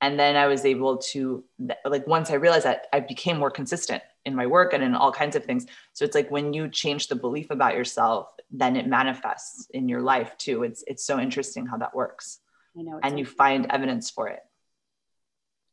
and 0.00 0.18
then 0.18 0.36
i 0.36 0.46
was 0.46 0.64
able 0.64 0.96
to 0.98 1.44
like 1.84 2.06
once 2.06 2.30
i 2.30 2.34
realized 2.34 2.64
that 2.64 2.86
i 2.92 3.00
became 3.00 3.38
more 3.38 3.50
consistent 3.50 4.02
in 4.28 4.34
my 4.34 4.46
work 4.46 4.72
and 4.74 4.84
in 4.84 4.94
all 4.94 5.10
kinds 5.10 5.34
of 5.34 5.44
things. 5.44 5.66
So 5.94 6.04
it's 6.04 6.14
like 6.14 6.30
when 6.30 6.52
you 6.52 6.68
change 6.68 7.08
the 7.08 7.16
belief 7.16 7.50
about 7.50 7.74
yourself 7.74 8.28
then 8.50 8.76
it 8.76 8.86
manifests 8.86 9.68
in 9.70 9.90
your 9.90 10.00
life 10.00 10.36
too. 10.38 10.62
It's 10.62 10.82
it's 10.86 11.04
so 11.04 11.18
interesting 11.18 11.66
how 11.66 11.76
that 11.78 11.94
works. 11.94 12.38
I 12.78 12.82
know 12.82 13.00
and 13.02 13.18
you 13.18 13.26
find 13.26 13.66
evidence 13.68 14.10
for 14.10 14.28
it. 14.28 14.40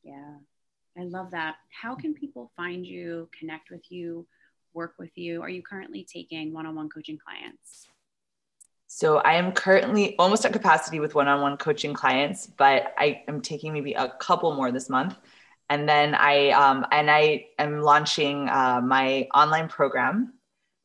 Yeah. 0.03 0.35
I 0.97 1.03
love 1.03 1.31
that. 1.31 1.55
How 1.69 1.95
can 1.95 2.13
people 2.13 2.51
find 2.55 2.85
you 2.85 3.29
connect 3.37 3.69
with 3.69 3.91
you 3.91 4.27
work 4.73 4.95
with 4.99 5.17
you? 5.17 5.41
Are 5.41 5.49
you 5.49 5.61
currently 5.61 6.05
taking 6.11 6.53
one-on-one 6.53 6.89
coaching 6.89 7.17
clients 7.17 7.87
so 8.95 9.17
I 9.17 9.33
am 9.33 9.51
currently 9.51 10.15
almost 10.17 10.45
at 10.45 10.53
capacity 10.53 11.01
with 11.01 11.15
one-on-one 11.15 11.57
coaching 11.57 11.93
clients, 11.93 12.47
but 12.47 12.93
I 12.97 13.23
am 13.27 13.41
taking 13.41 13.73
maybe 13.73 13.91
a 13.91 14.07
couple 14.07 14.55
more 14.55 14.71
this 14.71 14.89
month. 14.89 15.17
And 15.69 15.89
then 15.89 16.15
I 16.15 16.51
um, 16.51 16.85
and 16.93 17.11
I 17.11 17.47
am 17.59 17.81
launching 17.81 18.47
uh, 18.47 18.79
my 18.81 19.27
online 19.33 19.67
program. 19.67 20.35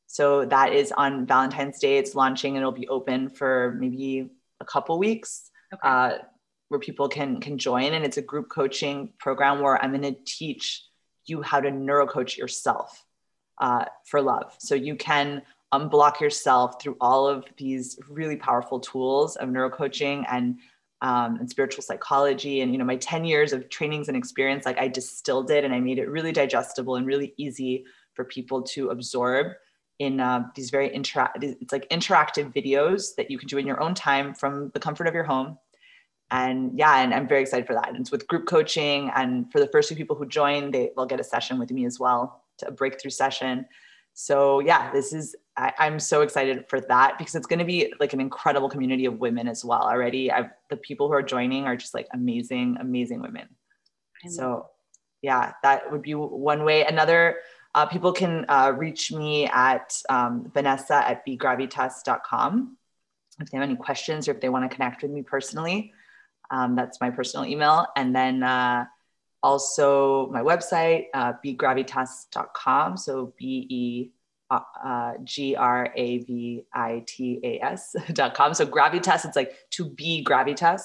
So 0.08 0.44
that 0.46 0.72
is 0.72 0.90
on 0.90 1.24
Valentine's 1.24 1.78
Day. 1.78 1.98
It's 1.98 2.16
launching 2.16 2.56
and 2.56 2.62
it'll 2.62 2.72
be 2.72 2.88
open 2.88 3.28
for 3.28 3.76
maybe 3.78 4.28
a 4.58 4.64
couple 4.64 4.98
weeks, 4.98 5.48
okay. 5.72 5.80
uh, 5.84 6.18
where 6.66 6.80
people 6.80 7.08
can 7.08 7.38
can 7.38 7.58
join. 7.58 7.92
And 7.92 8.04
it's 8.04 8.16
a 8.16 8.22
group 8.22 8.48
coaching 8.48 9.12
program 9.20 9.60
where 9.60 9.80
I'm 9.80 9.92
going 9.92 10.02
to 10.12 10.20
teach 10.26 10.84
you 11.26 11.42
how 11.42 11.60
to 11.60 11.70
neurocoach 11.70 12.36
yourself 12.36 13.06
uh, 13.60 13.84
for 14.04 14.20
love. 14.20 14.56
So 14.58 14.74
you 14.74 14.96
can 14.96 15.42
unblock 15.72 16.20
yourself 16.20 16.82
through 16.82 16.96
all 17.00 17.26
of 17.26 17.44
these 17.56 17.98
really 18.08 18.36
powerful 18.36 18.80
tools 18.80 19.36
of 19.36 19.48
neurocoaching 19.48 20.24
and 20.30 20.58
um, 21.02 21.36
and 21.36 21.48
spiritual 21.48 21.82
psychology. 21.82 22.60
And 22.60 22.72
you 22.72 22.78
know 22.78 22.84
my 22.84 22.96
10 22.96 23.24
years 23.24 23.52
of 23.52 23.68
trainings 23.70 24.08
and 24.08 24.16
experience 24.16 24.66
like 24.66 24.78
i 24.78 24.88
distilled 24.88 25.50
it 25.50 25.64
and 25.64 25.74
i 25.74 25.80
made 25.80 25.98
it 25.98 26.08
really 26.08 26.32
digestible 26.32 26.96
and 26.96 27.06
really 27.06 27.34
easy 27.36 27.84
for 28.14 28.24
people 28.24 28.62
to 28.62 28.90
absorb 28.90 29.52
in 29.98 30.18
uh, 30.18 30.44
these 30.54 30.70
very 30.70 30.90
interactive 30.90 31.56
it's 31.60 31.72
like 31.72 31.88
interactive 31.90 32.52
videos 32.54 33.14
that 33.16 33.30
you 33.30 33.38
can 33.38 33.48
do 33.48 33.58
in 33.58 33.66
your 33.66 33.80
own 33.82 33.94
time 33.94 34.34
from 34.34 34.70
the 34.74 34.80
comfort 34.80 35.06
of 35.06 35.14
your 35.14 35.24
home. 35.24 35.58
And 36.32 36.78
yeah 36.78 37.02
and 37.02 37.12
i'm 37.14 37.28
very 37.28 37.42
excited 37.42 37.66
for 37.66 37.74
that. 37.74 37.88
And 37.88 37.98
it's 37.98 38.10
with 38.10 38.26
group 38.26 38.46
coaching. 38.46 39.10
And 39.14 39.50
for 39.52 39.60
the 39.60 39.68
first 39.68 39.88
few 39.88 39.96
people 39.96 40.16
who 40.16 40.26
join 40.26 40.70
they 40.70 40.90
will 40.96 41.06
get 41.06 41.20
a 41.20 41.24
session 41.24 41.58
with 41.58 41.70
me 41.70 41.86
as 41.86 41.98
well 42.00 42.44
a 42.66 42.70
breakthrough 42.70 43.10
session. 43.10 43.66
So 44.12 44.60
yeah 44.60 44.92
this 44.92 45.12
is 45.12 45.36
I, 45.56 45.86
am 45.86 45.98
so 45.98 46.22
excited 46.22 46.66
for 46.68 46.80
that 46.82 47.18
because 47.18 47.34
it's 47.34 47.46
going 47.46 47.58
to 47.58 47.64
be 47.64 47.92
like 48.00 48.12
an 48.12 48.20
incredible 48.20 48.68
community 48.68 49.04
of 49.04 49.18
women 49.18 49.48
as 49.48 49.64
well. 49.64 49.82
Already, 49.82 50.30
I've, 50.30 50.50
the 50.68 50.76
people 50.76 51.08
who 51.08 51.14
are 51.14 51.22
joining 51.22 51.64
are 51.64 51.76
just 51.76 51.92
like 51.94 52.06
amazing, 52.12 52.76
amazing 52.80 53.20
women. 53.20 53.48
So, 54.28 54.68
yeah, 55.22 55.52
that 55.62 55.90
would 55.90 56.02
be 56.02 56.14
one 56.14 56.64
way. 56.64 56.84
Another, 56.84 57.38
uh, 57.74 57.86
people 57.86 58.12
can 58.12 58.44
uh, 58.48 58.72
reach 58.76 59.12
me 59.12 59.46
at 59.46 60.00
um, 60.08 60.50
Vanessa 60.52 60.96
at 61.08 61.26
begravitas.com 61.26 62.76
if 63.40 63.50
they 63.50 63.56
have 63.56 63.66
any 63.66 63.76
questions 63.76 64.28
or 64.28 64.32
if 64.32 64.40
they 64.40 64.48
want 64.48 64.70
to 64.70 64.74
connect 64.74 65.02
with 65.02 65.10
me 65.10 65.22
personally. 65.22 65.92
Um, 66.50 66.74
that's 66.74 67.00
my 67.00 67.10
personal 67.10 67.46
email. 67.46 67.86
And 67.96 68.14
then 68.14 68.42
uh, 68.42 68.84
also 69.42 70.28
my 70.28 70.42
website, 70.42 71.06
uh, 71.14 71.34
begravitas.com. 71.44 72.96
So 72.96 73.32
B 73.38 73.66
E 73.70 74.10
uh, 74.50 75.12
G 75.24 75.54
R 75.56 75.92
A 75.94 76.18
V 76.18 76.64
I 76.72 77.04
T 77.06 77.40
A 77.42 77.60
S 77.64 77.94
dot 78.12 78.34
com. 78.34 78.54
So 78.54 78.66
gravitas, 78.66 79.24
it's 79.24 79.36
like 79.36 79.54
to 79.70 79.84
be 79.84 80.24
gravitas. 80.24 80.82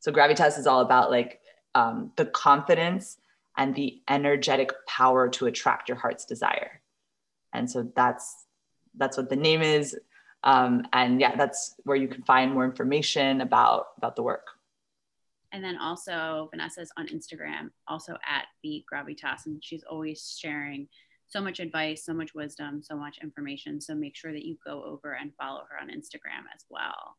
So 0.00 0.12
gravitas 0.12 0.58
is 0.58 0.66
all 0.66 0.80
about 0.80 1.10
like 1.10 1.40
um, 1.74 2.12
the 2.16 2.26
confidence 2.26 3.18
and 3.56 3.74
the 3.74 4.00
energetic 4.08 4.72
power 4.86 5.28
to 5.30 5.46
attract 5.46 5.88
your 5.88 5.98
heart's 5.98 6.24
desire. 6.24 6.80
And 7.52 7.70
so 7.70 7.90
that's 7.94 8.46
that's 8.96 9.16
what 9.16 9.30
the 9.30 9.36
name 9.36 9.62
is. 9.62 9.96
Um, 10.44 10.86
and 10.92 11.20
yeah, 11.20 11.34
that's 11.36 11.74
where 11.84 11.96
you 11.96 12.08
can 12.08 12.22
find 12.22 12.52
more 12.52 12.64
information 12.64 13.40
about 13.40 13.88
about 13.96 14.16
the 14.16 14.22
work. 14.22 14.46
And 15.52 15.64
then 15.64 15.78
also 15.78 16.50
Vanessa's 16.50 16.92
on 16.98 17.08
Instagram, 17.08 17.70
also 17.88 18.18
at 18.26 18.44
the 18.62 18.84
gravitas, 18.92 19.46
and 19.46 19.64
she's 19.64 19.84
always 19.84 20.36
sharing 20.38 20.88
so 21.28 21.40
much 21.40 21.60
advice, 21.60 22.04
so 22.04 22.14
much 22.14 22.34
wisdom, 22.34 22.82
so 22.82 22.96
much 22.96 23.18
information. 23.22 23.80
So 23.80 23.94
make 23.94 24.16
sure 24.16 24.32
that 24.32 24.44
you 24.44 24.56
go 24.64 24.82
over 24.84 25.14
and 25.14 25.32
follow 25.34 25.62
her 25.68 25.80
on 25.80 25.88
Instagram 25.88 26.44
as 26.54 26.64
well. 26.70 27.16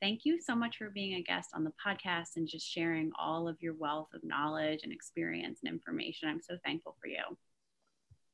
Thank 0.00 0.24
you 0.24 0.40
so 0.40 0.54
much 0.54 0.78
for 0.78 0.88
being 0.88 1.14
a 1.14 1.22
guest 1.22 1.50
on 1.54 1.62
the 1.62 1.72
podcast 1.84 2.36
and 2.36 2.48
just 2.48 2.66
sharing 2.66 3.10
all 3.20 3.46
of 3.46 3.60
your 3.60 3.74
wealth 3.74 4.08
of 4.14 4.24
knowledge 4.24 4.80
and 4.82 4.92
experience 4.92 5.60
and 5.62 5.72
information. 5.72 6.28
I'm 6.28 6.40
so 6.40 6.56
thankful 6.64 6.96
for 7.00 7.08
you. 7.08 7.22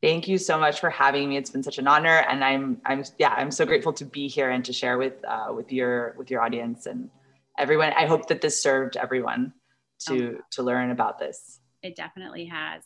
Thank 0.03 0.29
you 0.29 0.39
so 0.39 0.59
much 0.59 0.79
for 0.79 0.91
having 0.91 1.29
me. 1.29 1.39
It's 1.39 1.51
been 1.51 1.63
such 1.63 1.79
an 1.79 1.89
honor, 1.89 2.25
and 2.29 2.45
I'm 2.45 2.81
I'm 2.85 3.03
yeah 3.19 3.31
I'm 3.31 3.51
so 3.51 3.65
grateful 3.65 3.95
to 3.95 4.05
be 4.05 4.29
here 4.29 4.51
and 4.51 4.65
to 4.67 4.73
share 4.73 4.99
with 4.99 5.15
uh, 5.27 5.49
with 5.57 5.73
your 5.73 6.15
with 6.19 6.31
your 6.31 6.43
audience 6.43 6.87
and 6.87 7.11
everyone. 7.59 7.93
I 7.97 8.07
hope 8.07 8.29
that 8.29 8.43
this 8.43 8.63
served 8.63 8.99
everyone 8.99 9.55
to 10.07 10.37
oh. 10.39 10.43
to 10.53 10.63
learn 10.63 10.91
about 10.91 11.19
this. 11.19 11.61
It 11.83 11.97
definitely 11.97 12.45
has. 12.45 12.83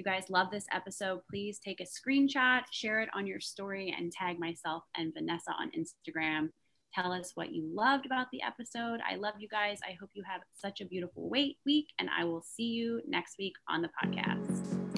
You 0.00 0.04
guys 0.04 0.30
love 0.30 0.50
this 0.50 0.64
episode, 0.72 1.20
please 1.28 1.58
take 1.58 1.78
a 1.78 1.84
screenshot, 1.84 2.62
share 2.70 3.02
it 3.02 3.10
on 3.14 3.26
your 3.26 3.38
story, 3.38 3.94
and 3.94 4.10
tag 4.10 4.40
myself 4.40 4.82
and 4.96 5.12
Vanessa 5.12 5.50
on 5.50 5.70
Instagram. 5.72 6.48
Tell 6.94 7.12
us 7.12 7.32
what 7.34 7.52
you 7.52 7.68
loved 7.70 8.06
about 8.06 8.28
the 8.32 8.40
episode. 8.42 9.00
I 9.06 9.16
love 9.16 9.34
you 9.38 9.46
guys. 9.46 9.78
I 9.86 9.98
hope 10.00 10.08
you 10.14 10.22
have 10.26 10.40
such 10.54 10.80
a 10.80 10.86
beautiful 10.86 11.28
wait 11.28 11.58
week, 11.66 11.88
and 11.98 12.08
I 12.18 12.24
will 12.24 12.40
see 12.40 12.68
you 12.68 13.02
next 13.06 13.36
week 13.38 13.52
on 13.68 13.82
the 13.82 13.90
podcast. 14.02 14.89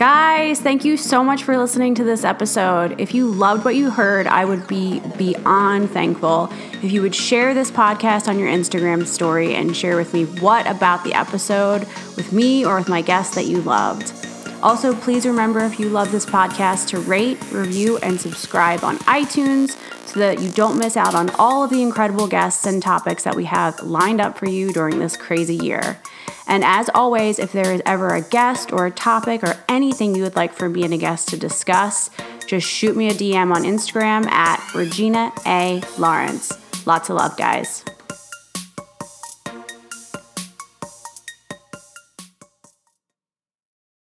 Guys, 0.00 0.62
thank 0.62 0.86
you 0.86 0.96
so 0.96 1.22
much 1.22 1.44
for 1.44 1.58
listening 1.58 1.94
to 1.96 2.04
this 2.04 2.24
episode. 2.24 2.98
If 2.98 3.12
you 3.12 3.26
loved 3.26 3.66
what 3.66 3.76
you 3.76 3.90
heard, 3.90 4.26
I 4.26 4.46
would 4.46 4.66
be 4.66 5.00
beyond 5.18 5.90
thankful 5.90 6.48
if 6.82 6.90
you 6.90 7.02
would 7.02 7.14
share 7.14 7.52
this 7.52 7.70
podcast 7.70 8.26
on 8.26 8.38
your 8.38 8.48
Instagram 8.48 9.06
story 9.06 9.54
and 9.54 9.76
share 9.76 9.98
with 9.98 10.14
me 10.14 10.24
what 10.24 10.66
about 10.66 11.04
the 11.04 11.12
episode 11.12 11.80
with 12.16 12.32
me 12.32 12.64
or 12.64 12.76
with 12.76 12.88
my 12.88 13.02
guests 13.02 13.34
that 13.34 13.44
you 13.44 13.60
loved. 13.60 14.14
Also, 14.62 14.94
please 14.94 15.26
remember 15.26 15.60
if 15.60 15.78
you 15.78 15.90
love 15.90 16.10
this 16.10 16.24
podcast 16.24 16.88
to 16.88 16.98
rate, 17.00 17.38
review, 17.52 17.98
and 17.98 18.18
subscribe 18.18 18.82
on 18.82 18.96
iTunes 19.00 19.76
so 20.06 20.18
that 20.18 20.40
you 20.40 20.50
don't 20.52 20.78
miss 20.78 20.96
out 20.96 21.14
on 21.14 21.28
all 21.38 21.62
of 21.62 21.68
the 21.68 21.82
incredible 21.82 22.26
guests 22.26 22.64
and 22.64 22.82
topics 22.82 23.24
that 23.24 23.36
we 23.36 23.44
have 23.44 23.78
lined 23.82 24.22
up 24.22 24.38
for 24.38 24.48
you 24.48 24.72
during 24.72 24.98
this 24.98 25.18
crazy 25.18 25.56
year. 25.56 25.98
And 26.46 26.64
as 26.64 26.90
always, 26.94 27.38
if 27.38 27.52
there 27.52 27.72
is 27.72 27.82
ever 27.86 28.14
a 28.14 28.22
guest 28.22 28.72
or 28.72 28.86
a 28.86 28.90
topic 28.90 29.42
or 29.44 29.56
anything 29.68 30.14
you 30.14 30.22
would 30.22 30.36
like 30.36 30.52
for 30.52 30.68
me 30.68 30.84
and 30.84 30.94
a 30.94 30.98
guest 30.98 31.28
to 31.28 31.36
discuss, 31.36 32.10
just 32.46 32.66
shoot 32.66 32.96
me 32.96 33.08
a 33.08 33.14
DM 33.14 33.54
on 33.54 33.62
Instagram 33.62 34.26
at 34.26 34.74
Regina 34.74 35.32
A. 35.46 35.82
Lawrence. 35.98 36.52
Lots 36.86 37.08
of 37.10 37.16
love, 37.16 37.36
guys. 37.36 37.84